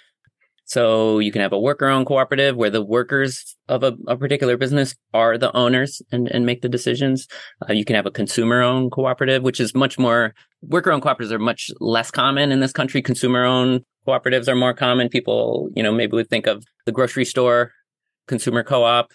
So 0.66 1.18
you 1.18 1.30
can 1.30 1.42
have 1.42 1.52
a 1.52 1.60
worker 1.60 1.86
owned 1.86 2.06
cooperative 2.06 2.56
where 2.56 2.70
the 2.70 2.82
workers 2.82 3.54
of 3.68 3.82
a, 3.82 3.92
a, 4.08 4.16
particular 4.16 4.56
business 4.56 4.94
are 5.12 5.36
the 5.36 5.54
owners 5.54 6.00
and, 6.10 6.26
and 6.28 6.46
make 6.46 6.62
the 6.62 6.70
decisions. 6.70 7.28
Uh, 7.68 7.74
you 7.74 7.84
can 7.84 7.96
have 7.96 8.06
a 8.06 8.10
consumer 8.10 8.62
owned 8.62 8.90
cooperative, 8.90 9.42
which 9.42 9.60
is 9.60 9.74
much 9.74 9.98
more, 9.98 10.34
worker 10.62 10.90
owned 10.90 11.02
cooperatives 11.02 11.32
are 11.32 11.38
much 11.38 11.70
less 11.80 12.10
common 12.10 12.50
in 12.50 12.60
this 12.60 12.72
country. 12.72 13.02
Consumer 13.02 13.44
owned 13.44 13.82
cooperatives 14.08 14.48
are 14.48 14.54
more 14.54 14.72
common. 14.72 15.10
People, 15.10 15.68
you 15.76 15.82
know, 15.82 15.92
maybe 15.92 16.12
would 16.12 16.30
think 16.30 16.46
of 16.46 16.64
the 16.86 16.92
grocery 16.92 17.26
store 17.26 17.72
consumer 18.26 18.62
co 18.62 18.84
op, 18.84 19.10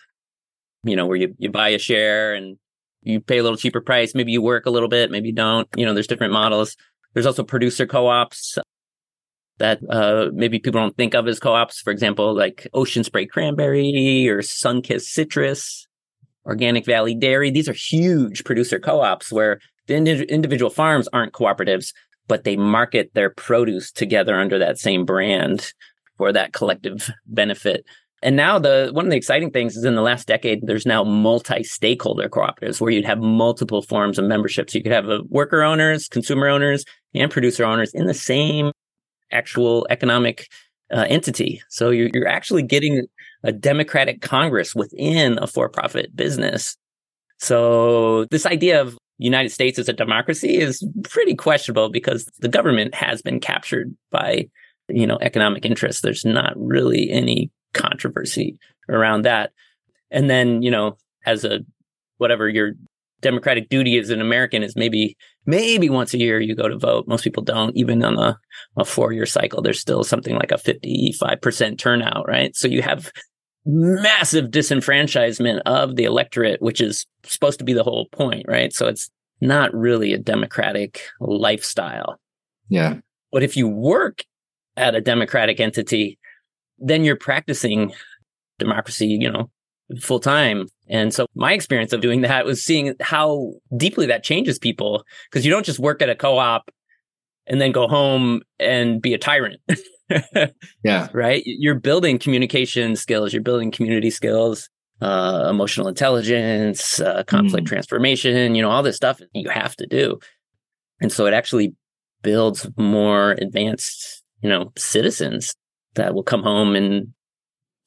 you 0.84 0.96
know, 0.96 1.08
where 1.08 1.18
you, 1.18 1.36
you 1.40 1.50
buy 1.50 1.70
a 1.70 1.80
share 1.80 2.36
and 2.36 2.58
you 3.02 3.20
pay 3.20 3.40
a 3.40 3.44
little 3.44 3.58
cheaper 3.58 3.82
price. 3.82 4.14
Maybe 4.14 4.32
you 4.32 4.42
work 4.42 4.68
a 4.68 4.72
little 4.72 4.90
bit, 4.90 5.10
maybe 5.10 5.30
you 5.30 5.36
don't. 5.36 5.68
You 5.76 5.86
know, 5.86 5.96
there's 5.96 6.08
different 6.08 6.34
models. 6.34 6.76
There's 7.14 7.26
also 7.26 7.44
producer 7.44 7.88
co-ops 7.88 8.60
that 9.60 9.80
uh, 9.90 10.30
maybe 10.34 10.60
people 10.60 10.82
don't 10.82 10.98
think 10.98 11.14
of 11.14 11.28
as 11.28 11.40
co-ops. 11.40 11.82
For 11.82 11.92
example, 11.92 12.34
like 12.34 12.68
Ocean 12.74 13.04
Spray 13.04 13.26
Cranberry 13.26 14.28
or 14.28 14.40
Sunkist 14.40 15.04
Citrus, 15.04 15.88
Organic 16.46 16.86
Valley 16.86 17.14
Dairy. 17.14 17.52
These 17.52 17.70
are 17.70 17.74
huge 17.74 18.44
producer 18.44 18.80
co-ops 18.80 19.32
where 19.32 19.60
the 19.88 19.96
individual 19.96 20.70
farms 20.70 21.08
aren't 21.14 21.34
cooperatives, 21.34 21.94
but 22.28 22.44
they 22.44 22.56
market 22.56 23.12
their 23.14 23.30
produce 23.30 23.92
together 23.92 24.40
under 24.40 24.58
that 24.60 24.80
same 24.80 25.06
brand 25.06 25.74
for 26.18 26.32
that 26.32 26.54
collective 26.54 27.10
benefit. 27.28 27.86
And 28.22 28.36
now 28.36 28.60
the 28.60 28.90
one 28.92 29.06
of 29.06 29.12
the 29.12 29.18
exciting 29.18 29.52
things 29.52 29.78
is 29.78 29.86
in 29.86 29.96
the 29.96 30.02
last 30.02 30.28
decade, 30.28 30.68
there's 30.68 30.86
now 30.86 31.04
multi-stakeholder 31.04 32.28
cooperatives 32.30 32.82
where 32.82 32.92
you'd 32.92 33.06
have 33.06 33.20
multiple 33.20 33.82
forms 33.82 34.20
of 34.20 34.26
membership. 34.26 34.70
So 34.70 34.78
you 34.78 34.84
could 34.84 34.92
have 34.92 35.08
a 35.08 35.22
worker 35.30 35.64
owners, 35.64 36.08
consumer 36.10 36.50
owners, 36.50 36.84
and 37.16 37.32
producer 37.32 37.64
owners 37.64 37.94
in 37.94 38.08
the 38.08 38.14
same 38.14 38.72
actual 39.32 39.88
economic 39.90 40.48
uh, 40.94 41.06
entity. 41.08 41.62
So 41.70 41.90
you're, 41.90 42.10
you're 42.14 42.28
actually 42.28 42.64
getting 42.64 43.06
a 43.44 43.52
democratic 43.52 44.22
Congress 44.22 44.76
within 44.76 45.38
a 45.40 45.48
for-profit 45.48 46.16
business. 46.16 46.78
So 47.38 48.26
this 48.32 48.46
idea 48.46 48.82
of 48.82 48.98
United 49.18 49.50
States 49.50 49.80
as 49.80 49.90
a 49.90 49.94
democracy 49.94 50.58
is 50.58 50.86
pretty 51.04 51.36
questionable 51.36 51.90
because 51.90 52.30
the 52.40 52.48
government 52.48 52.96
has 52.96 53.22
been 53.22 53.40
captured 53.40 53.96
by, 54.12 54.50
you 54.88 55.06
know, 55.06 55.18
economic 55.22 55.66
interests. 55.66 56.02
There's 56.02 56.26
not 56.26 56.54
really 56.56 57.10
any 57.10 57.52
controversy 57.74 58.58
around 58.90 59.24
that. 59.24 59.52
And 60.12 60.30
then, 60.30 60.62
you 60.62 60.72
know, 60.72 60.98
as 61.26 61.46
a 61.46 61.60
whatever 62.18 62.50
your 62.50 62.74
democratic 63.22 63.70
duty 63.70 63.98
as 63.98 64.10
an 64.10 64.22
American 64.22 64.64
is 64.64 64.76
maybe 64.76 65.18
maybe 65.46 65.90
once 65.90 66.14
a 66.14 66.18
year 66.18 66.40
you 66.40 66.56
go 66.56 66.68
to 66.68 66.78
vote. 66.78 67.08
Most 67.08 67.24
people 67.24 67.44
don't. 67.44 67.76
Even 67.76 68.04
on 68.04 68.18
a, 68.18 68.38
a 68.78 68.86
four 68.86 69.12
year 69.12 69.26
cycle, 69.26 69.62
there's 69.62 69.80
still 69.80 70.04
something 70.04 70.36
like 70.36 70.52
a 70.52 70.56
55% 70.56 71.78
turnout, 71.78 72.28
right? 72.28 72.56
So 72.56 72.68
you 72.68 72.82
have 72.82 73.12
massive 73.66 74.46
disenfranchisement 74.46 75.62
of 75.66 75.96
the 75.96 76.06
electorate, 76.06 76.62
which 76.62 76.82
is 76.82 77.06
supposed 77.24 77.60
to 77.60 77.66
be 77.66 77.74
the 77.74 77.84
whole 77.84 78.08
point, 78.12 78.46
right? 78.48 78.74
So 78.74 78.88
it's 78.88 79.10
not 79.42 79.74
really 79.74 80.14
a 80.14 80.18
democratic 80.18 81.02
lifestyle. 81.20 82.20
Yeah. 82.70 82.98
But 83.32 83.44
if 83.44 83.56
you 83.56 83.68
work 83.68 84.24
at 84.76 84.96
a 84.96 85.02
democratic 85.02 85.60
entity, 85.60 86.18
then 86.78 87.04
you're 87.04 87.16
practicing 87.16 87.94
democracy, 88.58 89.08
you 89.08 89.32
know, 89.32 89.50
full 90.00 90.20
time. 90.20 90.68
And 90.90 91.14
so 91.14 91.28
my 91.36 91.54
experience 91.54 91.94
of 91.94 92.02
doing 92.02 92.22
that 92.22 92.46
was 92.46 92.64
seeing 92.64 92.96
how 93.00 93.54
deeply 93.78 94.08
that 94.08 94.24
changes 94.24 94.58
people 94.58 95.04
because 95.30 95.46
you 95.46 95.52
don't 95.52 95.66
just 95.66 95.80
work 95.80 96.02
at 96.02 96.10
a 96.10 96.16
co-op 96.16 96.70
and 97.48 97.62
then 97.62 97.72
go 97.72 97.88
home 97.88 98.42
and 98.60 99.02
be 99.02 99.14
a 99.14 99.18
tyrant. 99.18 99.60
yeah. 100.84 101.08
Right. 101.14 101.44
You're 101.46 101.80
building 101.80 102.18
communication 102.20 102.96
skills. 102.96 103.34
You're 103.34 103.44
building 103.44 103.72
community 103.72 104.10
skills, 104.10 104.70
uh, 105.02 105.48
emotional 105.50 105.88
intelligence, 105.88 107.00
uh, 107.00 107.24
conflict 107.24 107.66
mm. 107.66 107.70
transformation, 107.70 108.56
you 108.56 108.62
know, 108.62 108.70
all 108.70 108.84
this 108.84 108.96
stuff 108.96 109.22
you 109.34 109.50
have 109.50 109.76
to 109.78 109.86
do. 109.86 110.20
And 111.02 111.12
so 111.12 111.26
it 111.26 111.34
actually 111.34 111.76
builds 112.22 112.68
more 112.78 113.32
advanced, 113.32 114.24
you 114.42 114.50
know, 114.50 114.72
citizens 114.78 115.54
that 115.96 116.14
will 116.14 116.24
come 116.24 116.44
home 116.44 116.76
and 116.76 117.14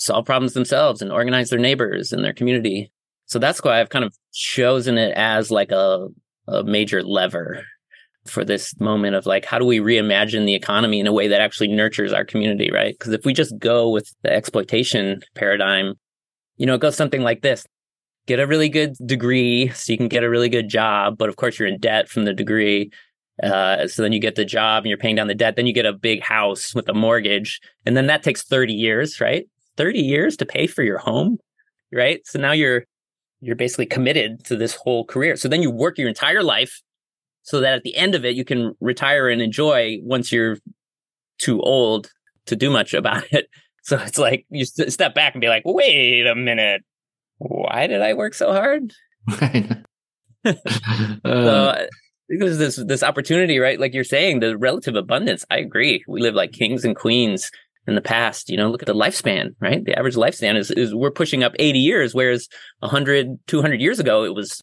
solve 0.03 0.27
problems 0.27 0.53
themselves 0.53 1.01
and 1.01 1.13
organize 1.13 1.51
their 1.51 1.59
neighbors 1.59 2.13
and 2.13 2.25
their 2.25 2.33
community. 2.33 2.91
So 3.27 3.39
that's 3.39 3.63
why 3.63 3.81
I've 3.81 3.89
kind 3.89 4.05
of 4.05 4.15
chosen 4.33 4.99
it 4.99 5.13
as 5.17 5.51
like 5.51 5.71
a, 5.71 6.09
a 6.49 6.65
major 6.65 7.03
lever 7.05 7.65
for 8.27 8.45
this 8.45 8.79
moment 8.81 9.15
of 9.15 9.27
like, 9.27 9.45
how 9.45 9.59
do 9.59 9.65
we 9.65 9.79
reimagine 9.79 10.45
the 10.45 10.55
economy 10.55 10.99
in 10.99 11.07
a 11.07 11.13
way 11.13 11.29
that 11.29 11.41
actually 11.41 11.69
nurtures 11.69 12.13
our 12.13 12.25
community, 12.25 12.71
right? 12.73 12.95
Because 12.99 13.13
if 13.13 13.25
we 13.25 13.33
just 13.33 13.57
go 13.59 13.91
with 13.91 14.13
the 14.23 14.33
exploitation 14.33 15.23
paradigm, 15.37 15.95
you 16.57 16.67
know, 16.67 16.75
it 16.75 16.81
goes 16.81 16.97
something 16.97 17.23
like 17.23 17.43
this 17.43 17.65
get 18.27 18.39
a 18.39 18.47
really 18.47 18.69
good 18.69 18.95
degree 19.05 19.69
so 19.71 19.93
you 19.93 19.99
can 19.99 20.07
get 20.07 20.23
a 20.23 20.31
really 20.31 20.49
good 20.49 20.69
job, 20.69 21.19
but 21.19 21.29
of 21.29 21.35
course 21.35 21.59
you're 21.59 21.67
in 21.67 21.81
debt 21.81 22.09
from 22.09 22.25
the 22.25 22.33
degree. 22.33 22.91
Uh, 23.43 23.89
so 23.89 24.03
then 24.03 24.13
you 24.13 24.21
get 24.21 24.37
the 24.37 24.45
job 24.45 24.85
and 24.85 24.89
you're 24.89 24.99
paying 24.99 25.17
down 25.17 25.27
the 25.27 25.35
debt. 25.35 25.57
Then 25.57 25.67
you 25.67 25.73
get 25.73 25.87
a 25.87 25.93
big 25.93 26.23
house 26.23 26.73
with 26.73 26.89
a 26.89 26.95
mortgage. 26.95 27.61
And 27.85 27.97
then 27.97 28.07
that 28.07 28.23
takes 28.23 28.45
30 28.45 28.73
years, 28.73 29.21
right? 29.21 29.49
30 29.83 29.99
years 29.99 30.37
to 30.37 30.47
pay 30.47 30.69
for 30.69 30.85
your 30.85 30.99
home, 30.99 31.39
right? 31.93 32.21
So 32.25 32.39
now 32.39 32.53
you're, 32.53 32.85
you're 33.41 33.57
basically 33.57 33.87
committed 33.87 34.45
to 34.45 34.55
this 34.55 34.77
whole 34.77 35.05
career. 35.05 35.35
So 35.35 35.49
then 35.49 35.61
you 35.61 35.73
work 35.73 35.99
your 35.99 36.07
entire 36.07 36.45
life 36.45 36.81
so 37.43 37.59
that 37.59 37.75
at 37.75 37.83
the 37.83 37.97
end 37.97 38.15
of 38.15 38.25
it, 38.25 38.37
you 38.37 38.45
can 38.45 38.77
retire 38.81 39.29
and 39.29 39.43
enjoy 39.43 39.99
once 40.05 40.31
you're 40.31 40.59
too 41.39 41.61
old 41.63 42.13
to 42.47 42.55
do 42.55 42.71
much 42.71 42.95
about 43.03 43.25
it. 43.33 43.49
So 43.83 43.99
it's 43.99 44.19
like 44.19 44.47
you 44.51 44.65
step 44.65 45.17
back 45.17 45.35
and 45.35 45.41
be 45.41 45.49
like, 45.49 45.65
wait 45.67 46.29
a 46.29 46.37
minute, 46.37 46.83
why 47.39 47.89
did 47.89 48.03
I 48.03 48.15
work 48.15 48.35
so 48.35 48.53
hard? 48.53 48.93
uh, 50.45 50.55
so 51.25 51.87
there's 52.29 52.59
this 52.59 52.77
this 52.77 53.03
opportunity, 53.03 53.59
right? 53.59 53.81
Like 53.81 53.95
you're 53.95 54.05
saying, 54.05 54.39
the 54.39 54.57
relative 54.57 54.95
abundance. 54.95 55.45
I 55.51 55.59
agree. 55.59 56.05
We 56.07 56.21
live 56.21 56.35
like 56.35 56.53
kings 56.53 56.85
and 56.85 56.95
queens 56.95 57.51
in 57.87 57.95
the 57.95 58.01
past. 58.01 58.49
You 58.49 58.57
know, 58.57 58.71
look 58.71 58.83
at 58.83 58.87
the 58.87 58.95
lifespan, 58.95 59.55
right? 59.61 59.85
The 59.85 59.99
average 59.99 60.15
lifespan 60.15 60.57
is 60.57 60.71
is 60.71 60.95
we're 60.95 61.11
pushing 61.11 61.43
up 61.43 61.55
80 61.59 61.79
years, 61.79 62.15
whereas 62.15 62.49
100, 62.81 63.39
200 63.47 63.81
years 63.81 63.99
ago 63.99 64.25
it 64.25 64.35
was 64.35 64.63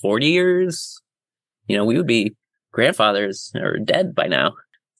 40 0.00 0.26
years, 0.26 1.00
you 1.66 1.76
know, 1.76 1.84
we 1.84 1.96
would 1.96 2.06
be 2.06 2.34
grandfathers 2.72 3.52
or 3.56 3.78
dead 3.78 4.14
by 4.14 4.26
now. 4.26 4.54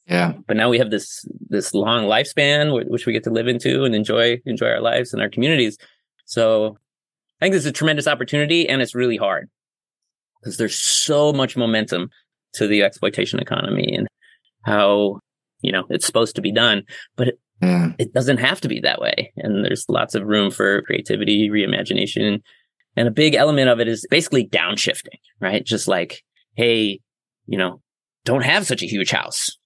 Yeah. 0.07 0.33
But 0.47 0.57
now 0.57 0.69
we 0.69 0.79
have 0.79 0.89
this 0.89 1.23
this 1.49 1.73
long 1.73 2.05
lifespan 2.05 2.73
which 2.89 3.05
we 3.05 3.13
get 3.13 3.23
to 3.25 3.29
live 3.29 3.47
into 3.47 3.83
and 3.83 3.93
enjoy 3.93 4.41
enjoy 4.45 4.67
our 4.67 4.81
lives 4.81 5.13
and 5.13 5.21
our 5.21 5.29
communities. 5.29 5.77
So 6.25 6.77
I 7.39 7.45
think 7.45 7.53
this 7.53 7.63
is 7.63 7.69
a 7.69 7.73
tremendous 7.73 8.07
opportunity 8.07 8.67
and 8.67 8.81
it's 8.81 8.95
really 8.95 9.17
hard 9.17 9.49
because 10.39 10.57
there's 10.57 10.77
so 10.77 11.31
much 11.31 11.55
momentum 11.55 12.09
to 12.53 12.67
the 12.67 12.83
exploitation 12.83 13.39
economy 13.39 13.93
and 13.95 14.07
how, 14.63 15.19
you 15.61 15.71
know, 15.71 15.85
it's 15.89 16.05
supposed 16.05 16.35
to 16.35 16.41
be 16.41 16.51
done, 16.51 16.83
but 17.15 17.35
yeah. 17.61 17.93
it 17.97 18.13
doesn't 18.13 18.37
have 18.37 18.61
to 18.61 18.67
be 18.67 18.79
that 18.81 19.01
way. 19.01 19.33
And 19.37 19.65
there's 19.65 19.85
lots 19.89 20.15
of 20.15 20.25
room 20.25 20.51
for 20.51 20.81
creativity, 20.83 21.49
reimagination. 21.49 22.41
And 22.95 23.07
a 23.07 23.11
big 23.11 23.35
element 23.35 23.69
of 23.69 23.79
it 23.79 23.87
is 23.87 24.05
basically 24.09 24.47
downshifting, 24.47 25.19
right? 25.39 25.63
Just 25.65 25.87
like 25.87 26.23
hey, 26.59 26.99
you 27.47 27.57
know, 27.57 27.81
don't 28.25 28.43
have 28.43 28.67
such 28.67 28.83
a 28.83 28.87
huge 28.87 29.11
house. 29.11 29.57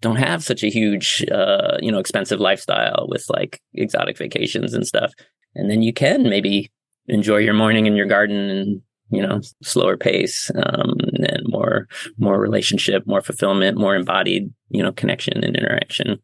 Don't 0.00 0.16
have 0.16 0.42
such 0.42 0.64
a 0.64 0.68
huge, 0.68 1.24
uh, 1.30 1.76
you 1.80 1.92
know, 1.92 2.00
expensive 2.00 2.40
lifestyle 2.40 3.06
with 3.08 3.24
like 3.28 3.60
exotic 3.74 4.18
vacations 4.18 4.74
and 4.74 4.84
stuff. 4.84 5.12
And 5.54 5.70
then 5.70 5.82
you 5.82 5.92
can 5.92 6.24
maybe 6.24 6.72
enjoy 7.06 7.36
your 7.36 7.54
morning 7.54 7.86
in 7.86 7.94
your 7.94 8.06
garden 8.06 8.50
and, 8.50 8.82
you 9.10 9.22
know, 9.22 9.40
slower 9.62 9.96
pace, 9.96 10.50
um, 10.56 10.94
and 11.20 11.42
more, 11.44 11.86
more 12.18 12.40
relationship, 12.40 13.06
more 13.06 13.22
fulfillment, 13.22 13.78
more 13.78 13.94
embodied, 13.94 14.52
you 14.70 14.82
know, 14.82 14.92
connection 14.92 15.44
and 15.44 15.56
interaction. 15.56 16.18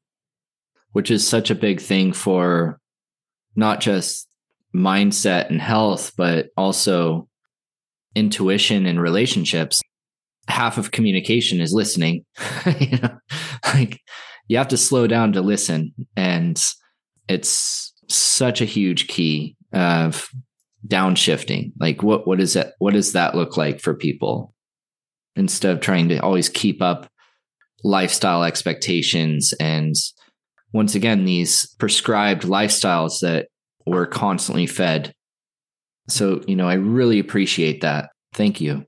Which 0.96 1.10
is 1.10 1.28
such 1.28 1.50
a 1.50 1.54
big 1.54 1.78
thing 1.78 2.14
for 2.14 2.80
not 3.54 3.80
just 3.80 4.26
mindset 4.74 5.50
and 5.50 5.60
health, 5.60 6.12
but 6.16 6.48
also 6.56 7.28
intuition 8.14 8.86
and 8.86 8.98
relationships 8.98 9.82
half 10.48 10.78
of 10.78 10.90
communication 10.90 11.60
is 11.60 11.72
listening. 11.72 12.24
you 12.80 12.98
know, 12.98 13.18
like 13.64 14.00
you 14.48 14.56
have 14.58 14.68
to 14.68 14.76
slow 14.76 15.06
down 15.06 15.32
to 15.32 15.40
listen, 15.40 15.92
and 16.16 16.62
it's 17.28 17.92
such 18.08 18.60
a 18.60 18.66
huge 18.66 19.08
key 19.08 19.56
of 19.72 20.28
downshifting. 20.86 21.72
Like, 21.78 22.02
what 22.02 22.26
what 22.26 22.40
is 22.40 22.54
that? 22.54 22.74
What 22.78 22.94
does 22.94 23.12
that 23.12 23.34
look 23.34 23.56
like 23.56 23.80
for 23.80 23.94
people? 23.94 24.54
Instead 25.34 25.72
of 25.72 25.82
trying 25.82 26.08
to 26.08 26.18
always 26.18 26.48
keep 26.48 26.80
up 26.80 27.10
lifestyle 27.84 28.42
expectations 28.42 29.52
and 29.60 29.94
once 30.76 30.94
again 30.94 31.24
these 31.24 31.74
prescribed 31.78 32.42
lifestyles 32.42 33.20
that 33.20 33.48
we're 33.86 34.06
constantly 34.06 34.66
fed. 34.66 35.12
So, 36.08 36.42
you 36.46 36.54
know, 36.54 36.68
I 36.68 36.74
really 36.74 37.18
appreciate 37.18 37.80
that. 37.80 38.10
Thank 38.34 38.60
you. 38.60 38.84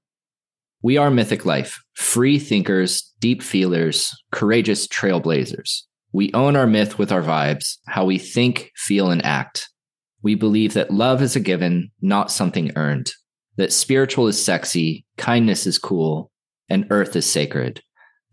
We 0.82 0.98
are 0.98 1.10
Mythic 1.10 1.46
Life, 1.46 1.82
free 1.94 2.38
thinkers, 2.38 3.12
deep 3.20 3.42
feelers, 3.42 4.14
courageous 4.30 4.86
trailblazers. 4.86 5.84
We 6.12 6.30
own 6.34 6.56
our 6.56 6.66
myth 6.66 6.98
with 6.98 7.10
our 7.10 7.22
vibes, 7.22 7.78
how 7.86 8.04
we 8.04 8.18
think, 8.18 8.70
feel, 8.76 9.10
and 9.10 9.24
act. 9.24 9.68
We 10.22 10.34
believe 10.34 10.74
that 10.74 10.92
love 10.92 11.22
is 11.22 11.36
a 11.36 11.40
given, 11.40 11.90
not 12.02 12.30
something 12.30 12.70
earned, 12.76 13.12
that 13.56 13.72
spiritual 13.72 14.28
is 14.28 14.42
sexy, 14.42 15.06
kindness 15.16 15.66
is 15.66 15.78
cool, 15.78 16.30
and 16.68 16.86
earth 16.90 17.16
is 17.16 17.24
sacred, 17.24 17.82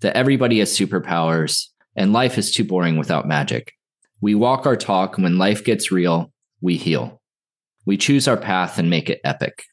that 0.02 0.16
everybody 0.16 0.60
has 0.60 0.78
superpowers, 0.78 1.68
and 1.96 2.14
life 2.14 2.38
is 2.38 2.52
too 2.52 2.64
boring 2.64 2.98
without 2.98 3.28
magic. 3.28 3.74
We 4.22 4.36
walk 4.36 4.66
our 4.66 4.76
talk, 4.76 5.18
and 5.18 5.24
when 5.24 5.38
life 5.38 5.64
gets 5.64 5.92
real, 5.92 6.32
we 6.62 6.78
heal. 6.78 7.22
We 7.86 7.98
choose 7.98 8.28
our 8.28 8.38
path 8.38 8.80
and 8.80 8.90
make 8.90 9.10
it 9.10 9.22
epic. 9.24 9.64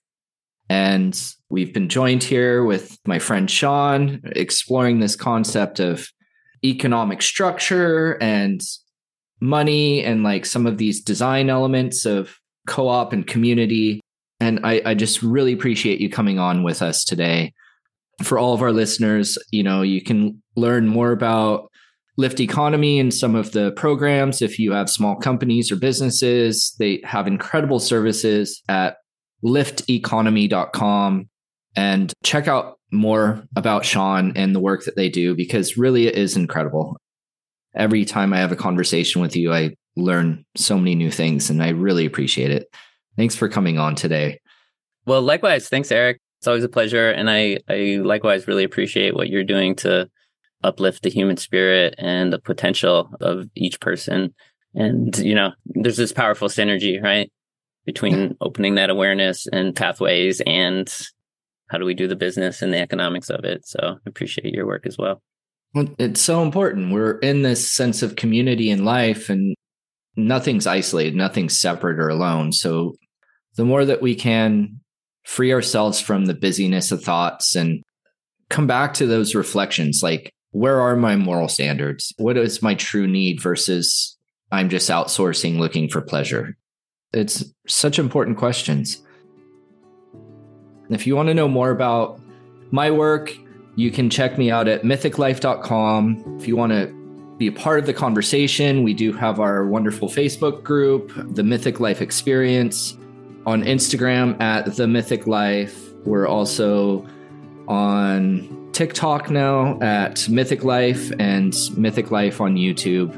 And 0.69 1.19
we've 1.51 1.73
been 1.73 1.89
joined 1.89 2.23
here 2.23 2.65
with 2.65 2.99
my 3.07 3.19
friend 3.19 3.51
Shawn, 3.51 4.21
exploring 4.25 5.01
this 5.01 5.17
concept 5.17 5.81
of 5.81 6.09
economic 6.65 7.23
structure 7.23 8.17
and 8.23 8.61
money 9.41 10.05
and 10.05 10.23
like 10.23 10.47
some 10.47 10.67
of 10.67 10.79
these 10.79 11.03
design 11.03 11.51
elements 11.51 12.07
of 12.07 12.37
co 12.67 12.89
op 12.89 13.13
and 13.13 13.27
community. 13.27 14.01
And 14.41 14.61
I, 14.65 14.83
I 14.85 14.95
just 14.95 15.23
really 15.23 15.53
appreciate 15.53 16.01
you 16.01 16.09
coming 16.09 16.39
on 16.39 16.63
with 16.63 16.83
us 16.83 17.05
today. 17.05 17.53
For 18.23 18.39
all 18.39 18.55
of 18.55 18.63
our 18.63 18.73
listeners, 18.73 19.37
you 19.51 19.63
know, 19.63 19.83
you 19.83 20.01
can 20.01 20.43
learn 20.55 20.87
more 20.87 21.11
about 21.11 21.72
Lift 22.19 22.41
Economy 22.41 23.01
and 23.01 23.13
some 23.13 23.35
of 23.35 23.53
the 23.53 23.73
programs 23.73 24.43
if 24.43 24.59
you 24.59 24.73
have 24.73 24.91
small 24.91 25.17
companies 25.17 25.73
or 25.73 25.77
businesses. 25.77 26.75
They 26.79 27.01
have 27.05 27.27
incredible 27.27 27.81
services 27.81 28.63
at 28.69 28.97
lifteconomy.com 29.45 31.29
and 31.75 32.13
check 32.23 32.49
out 32.49 32.79
more 32.91 33.45
about 33.57 33.85
Shawn 33.85 34.35
and 34.37 34.55
the 34.55 34.61
work 34.61 34.85
that 34.85 34.97
they 34.97 35.09
do 35.09 35.35
because 35.35 35.79
really 35.79 36.07
it 36.07 36.15
is 36.15 36.37
incredible. 36.37 36.99
Every 37.75 38.05
time 38.05 38.35
I 38.35 38.39
have 38.39 38.53
a 38.53 38.57
conversation 38.57 39.23
with 39.23 39.35
you, 39.35 39.53
I 39.53 39.75
learn 39.97 40.45
so 40.55 40.77
many 40.77 40.95
new 40.95 41.11
things 41.11 41.49
and 41.49 41.63
I 41.63 41.71
really 41.71 42.05
appreciate 42.05 42.51
it. 42.51 42.69
Thanks 43.17 43.35
for 43.35 43.49
coming 43.49 43.79
on 43.79 43.95
today. 43.95 44.39
Well, 45.07 45.23
likewise. 45.23 45.69
Thanks, 45.69 45.91
Eric. 45.91 46.21
It's 46.39 46.47
always 46.47 46.65
a 46.65 46.69
pleasure. 46.69 47.11
And 47.11 47.31
I, 47.31 47.59
I 47.69 48.01
likewise 48.03 48.47
really 48.47 48.65
appreciate 48.65 49.15
what 49.15 49.29
you're 49.29 49.45
doing 49.45 49.75
to 49.77 50.11
uplift 50.65 51.03
the 51.03 51.11
human 51.11 51.37
spirit 51.37 51.95
and 51.99 52.33
the 52.33 52.39
potential 52.39 53.11
of 53.21 53.47
each 53.55 53.81
person. 53.81 54.35
And, 54.75 55.17
you 55.19 55.35
know, 55.35 55.53
there's 55.67 55.97
this 55.97 56.13
powerful 56.13 56.49
synergy, 56.49 57.03
right? 57.03 57.31
Between 57.85 58.37
opening 58.41 58.77
that 58.77 58.91
awareness 58.91 59.47
and 59.47 59.75
pathways 59.75 60.41
and 60.47 60.93
how 61.69 61.79
do 61.79 61.85
we 61.85 61.95
do 61.95 62.07
the 62.07 62.17
business 62.17 62.63
and 62.63 62.73
the 62.73 62.79
economics 62.79 63.31
of 63.31 63.45
it. 63.45 63.67
So 63.67 63.79
I 63.83 64.09
appreciate 64.09 64.55
your 64.55 64.67
work 64.67 64.87
as 64.87 64.97
well. 64.99 65.23
Well, 65.75 65.89
it's 65.99 66.21
so 66.21 66.43
important. 66.43 66.93
We're 66.93 67.19
in 67.19 67.43
this 67.43 67.73
sense 67.73 68.03
of 68.03 68.17
community 68.17 68.71
in 68.71 68.85
life 68.85 69.31
and 69.31 69.57
nothing's 70.17 70.67
isolated, 70.67 71.17
nothing's 71.17 71.59
separate 71.59 71.99
or 71.99 72.09
alone. 72.09 72.53
So 72.53 72.95
the 73.57 73.65
more 73.65 73.85
that 73.85 74.03
we 74.03 74.15
can 74.15 74.81
free 75.25 75.53
ourselves 75.53 76.01
from 76.01 76.27
the 76.27 76.35
busyness 76.35 76.93
of 76.93 77.03
thoughts 77.03 77.55
and 77.57 77.83
come 78.51 78.67
back 78.67 78.95
to 78.95 79.07
those 79.07 79.35
reflections 79.35 80.01
like 80.03 80.33
where 80.53 80.81
are 80.81 80.97
my 80.97 81.17
moral 81.17 81.49
standards? 81.49 82.13
What 82.19 82.37
is 82.37 82.63
my 82.63 82.75
true 82.75 83.07
need 83.07 83.41
versus 83.41 84.17
I'm 84.51 84.69
just 84.69 84.89
outsourcing 84.89 85.59
looking 85.59 85.89
for 85.89 86.01
pleasure? 86.01 86.57
It's 87.13 87.45
such 87.67 87.99
important 87.99 88.39
questions. 88.39 89.03
If 90.91 91.07
you 91.07 91.17
want 91.17 91.29
to 91.29 91.35
know 91.35 91.49
more 91.49 91.71
about 91.71 92.21
my 92.71 92.91
work, 92.91 93.35
you 93.77 93.91
can 93.91 94.11
check 94.11 94.37
me 94.37 94.51
out 94.51 94.69
at 94.69 94.83
mythiclife.com. 94.83 96.37
If 96.39 96.47
you 96.47 96.57
want 96.57 96.73
to 96.73 96.87
be 97.39 97.47
a 97.47 97.53
part 97.53 97.79
of 97.79 97.87
the 97.87 97.95
conversation, 97.95 98.83
we 98.83 98.93
do 98.93 99.13
have 99.13 99.41
our 99.41 99.67
wonderful 99.67 100.09
Facebook 100.09 100.63
group, 100.63 101.13
The 101.35 101.43
Mythic 101.43 101.81
Life 101.81 102.03
Experience, 102.03 102.97
on 103.47 103.63
Instagram 103.65 104.39
at 104.41 104.77
The 104.77 104.87
Mythic 104.87 105.27
Life. 105.27 105.93
We're 106.05 106.27
also 106.27 107.07
on 107.69 108.71
TikTok 108.73 109.31
now 109.31 109.79
at 109.81 110.29
Mythic 110.29 110.65
Life 110.65 111.13
and 111.19 111.55
Mythic 111.77 112.11
Life 112.11 112.41
on 112.41 112.57
YouTube. 112.57 113.11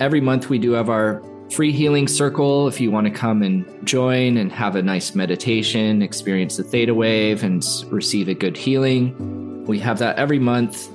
Every 0.00 0.20
month 0.20 0.48
we 0.48 0.58
do 0.58 0.72
have 0.72 0.88
our 0.88 1.22
free 1.50 1.72
healing 1.72 2.08
circle 2.08 2.66
if 2.66 2.80
you 2.80 2.90
want 2.90 3.06
to 3.06 3.12
come 3.12 3.42
and 3.42 3.66
join 3.86 4.38
and 4.38 4.50
have 4.50 4.74
a 4.74 4.82
nice 4.82 5.14
meditation, 5.14 6.00
experience 6.00 6.56
the 6.56 6.64
theta 6.64 6.94
wave, 6.94 7.42
and 7.42 7.64
receive 7.90 8.28
a 8.28 8.34
good 8.34 8.56
healing. 8.56 9.64
We 9.66 9.78
have 9.80 9.98
that 9.98 10.16
every 10.16 10.38
month. 10.38 10.88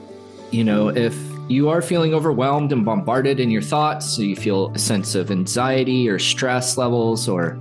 You 0.52 0.64
know, 0.64 0.90
if 0.90 1.16
you 1.48 1.70
are 1.70 1.82
feeling 1.82 2.14
overwhelmed 2.14 2.72
and 2.72 2.84
bombarded 2.84 3.40
in 3.40 3.52
your 3.52 3.62
thoughts, 3.62 4.16
so 4.16 4.24
you 4.24 4.36
feel 4.36 4.72
a 4.74 4.80
sense 4.80 5.14
of 5.14 5.30
anxiety 5.30 6.10
or 6.10 6.18
stress 6.18 6.78
levels 6.78 7.30
or 7.30 7.58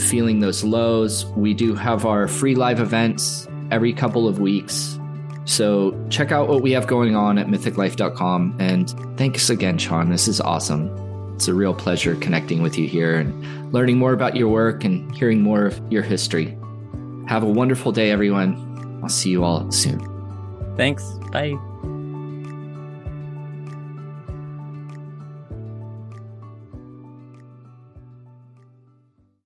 feeling 0.00 0.40
those 0.40 0.64
lows, 0.64 1.26
we 1.26 1.52
do 1.52 1.74
have 1.74 2.06
our 2.06 2.26
free 2.26 2.54
live 2.54 2.80
events 2.80 3.46
every 3.72 3.92
couple 3.92 4.28
of 4.28 4.38
weeks. 4.38 4.98
So 5.44 5.98
check 6.08 6.30
out 6.30 6.48
what 6.48 6.62
we 6.62 6.70
have 6.72 6.86
going 6.86 7.16
on 7.16 7.38
at 7.38 7.48
mythiclife.com. 7.48 8.56
And 8.60 8.88
thanks 9.18 9.50
again, 9.50 9.78
Shawn. 9.78 10.10
This 10.10 10.28
is 10.28 10.40
awesome. 10.40 11.34
It's 11.34 11.48
a 11.48 11.54
real 11.54 11.74
pleasure 11.74 12.14
connecting 12.16 12.62
with 12.62 12.78
you 12.78 12.86
here 12.86 13.18
and 13.18 13.72
learning 13.72 13.98
more 13.98 14.12
about 14.12 14.36
your 14.36 14.48
work 14.48 14.84
and 14.84 15.12
hearing 15.16 15.42
more 15.42 15.66
of 15.66 15.80
your 15.92 16.02
history. 16.02 16.56
Have 17.26 17.42
a 17.42 17.48
wonderful 17.48 17.90
day, 17.90 18.10
everyone. 18.10 19.00
I'll 19.02 19.08
see 19.08 19.30
you 19.30 19.42
all 19.42 19.70
soon. 19.72 20.06
Thanks. 20.76 21.02
Bye. 21.32 21.58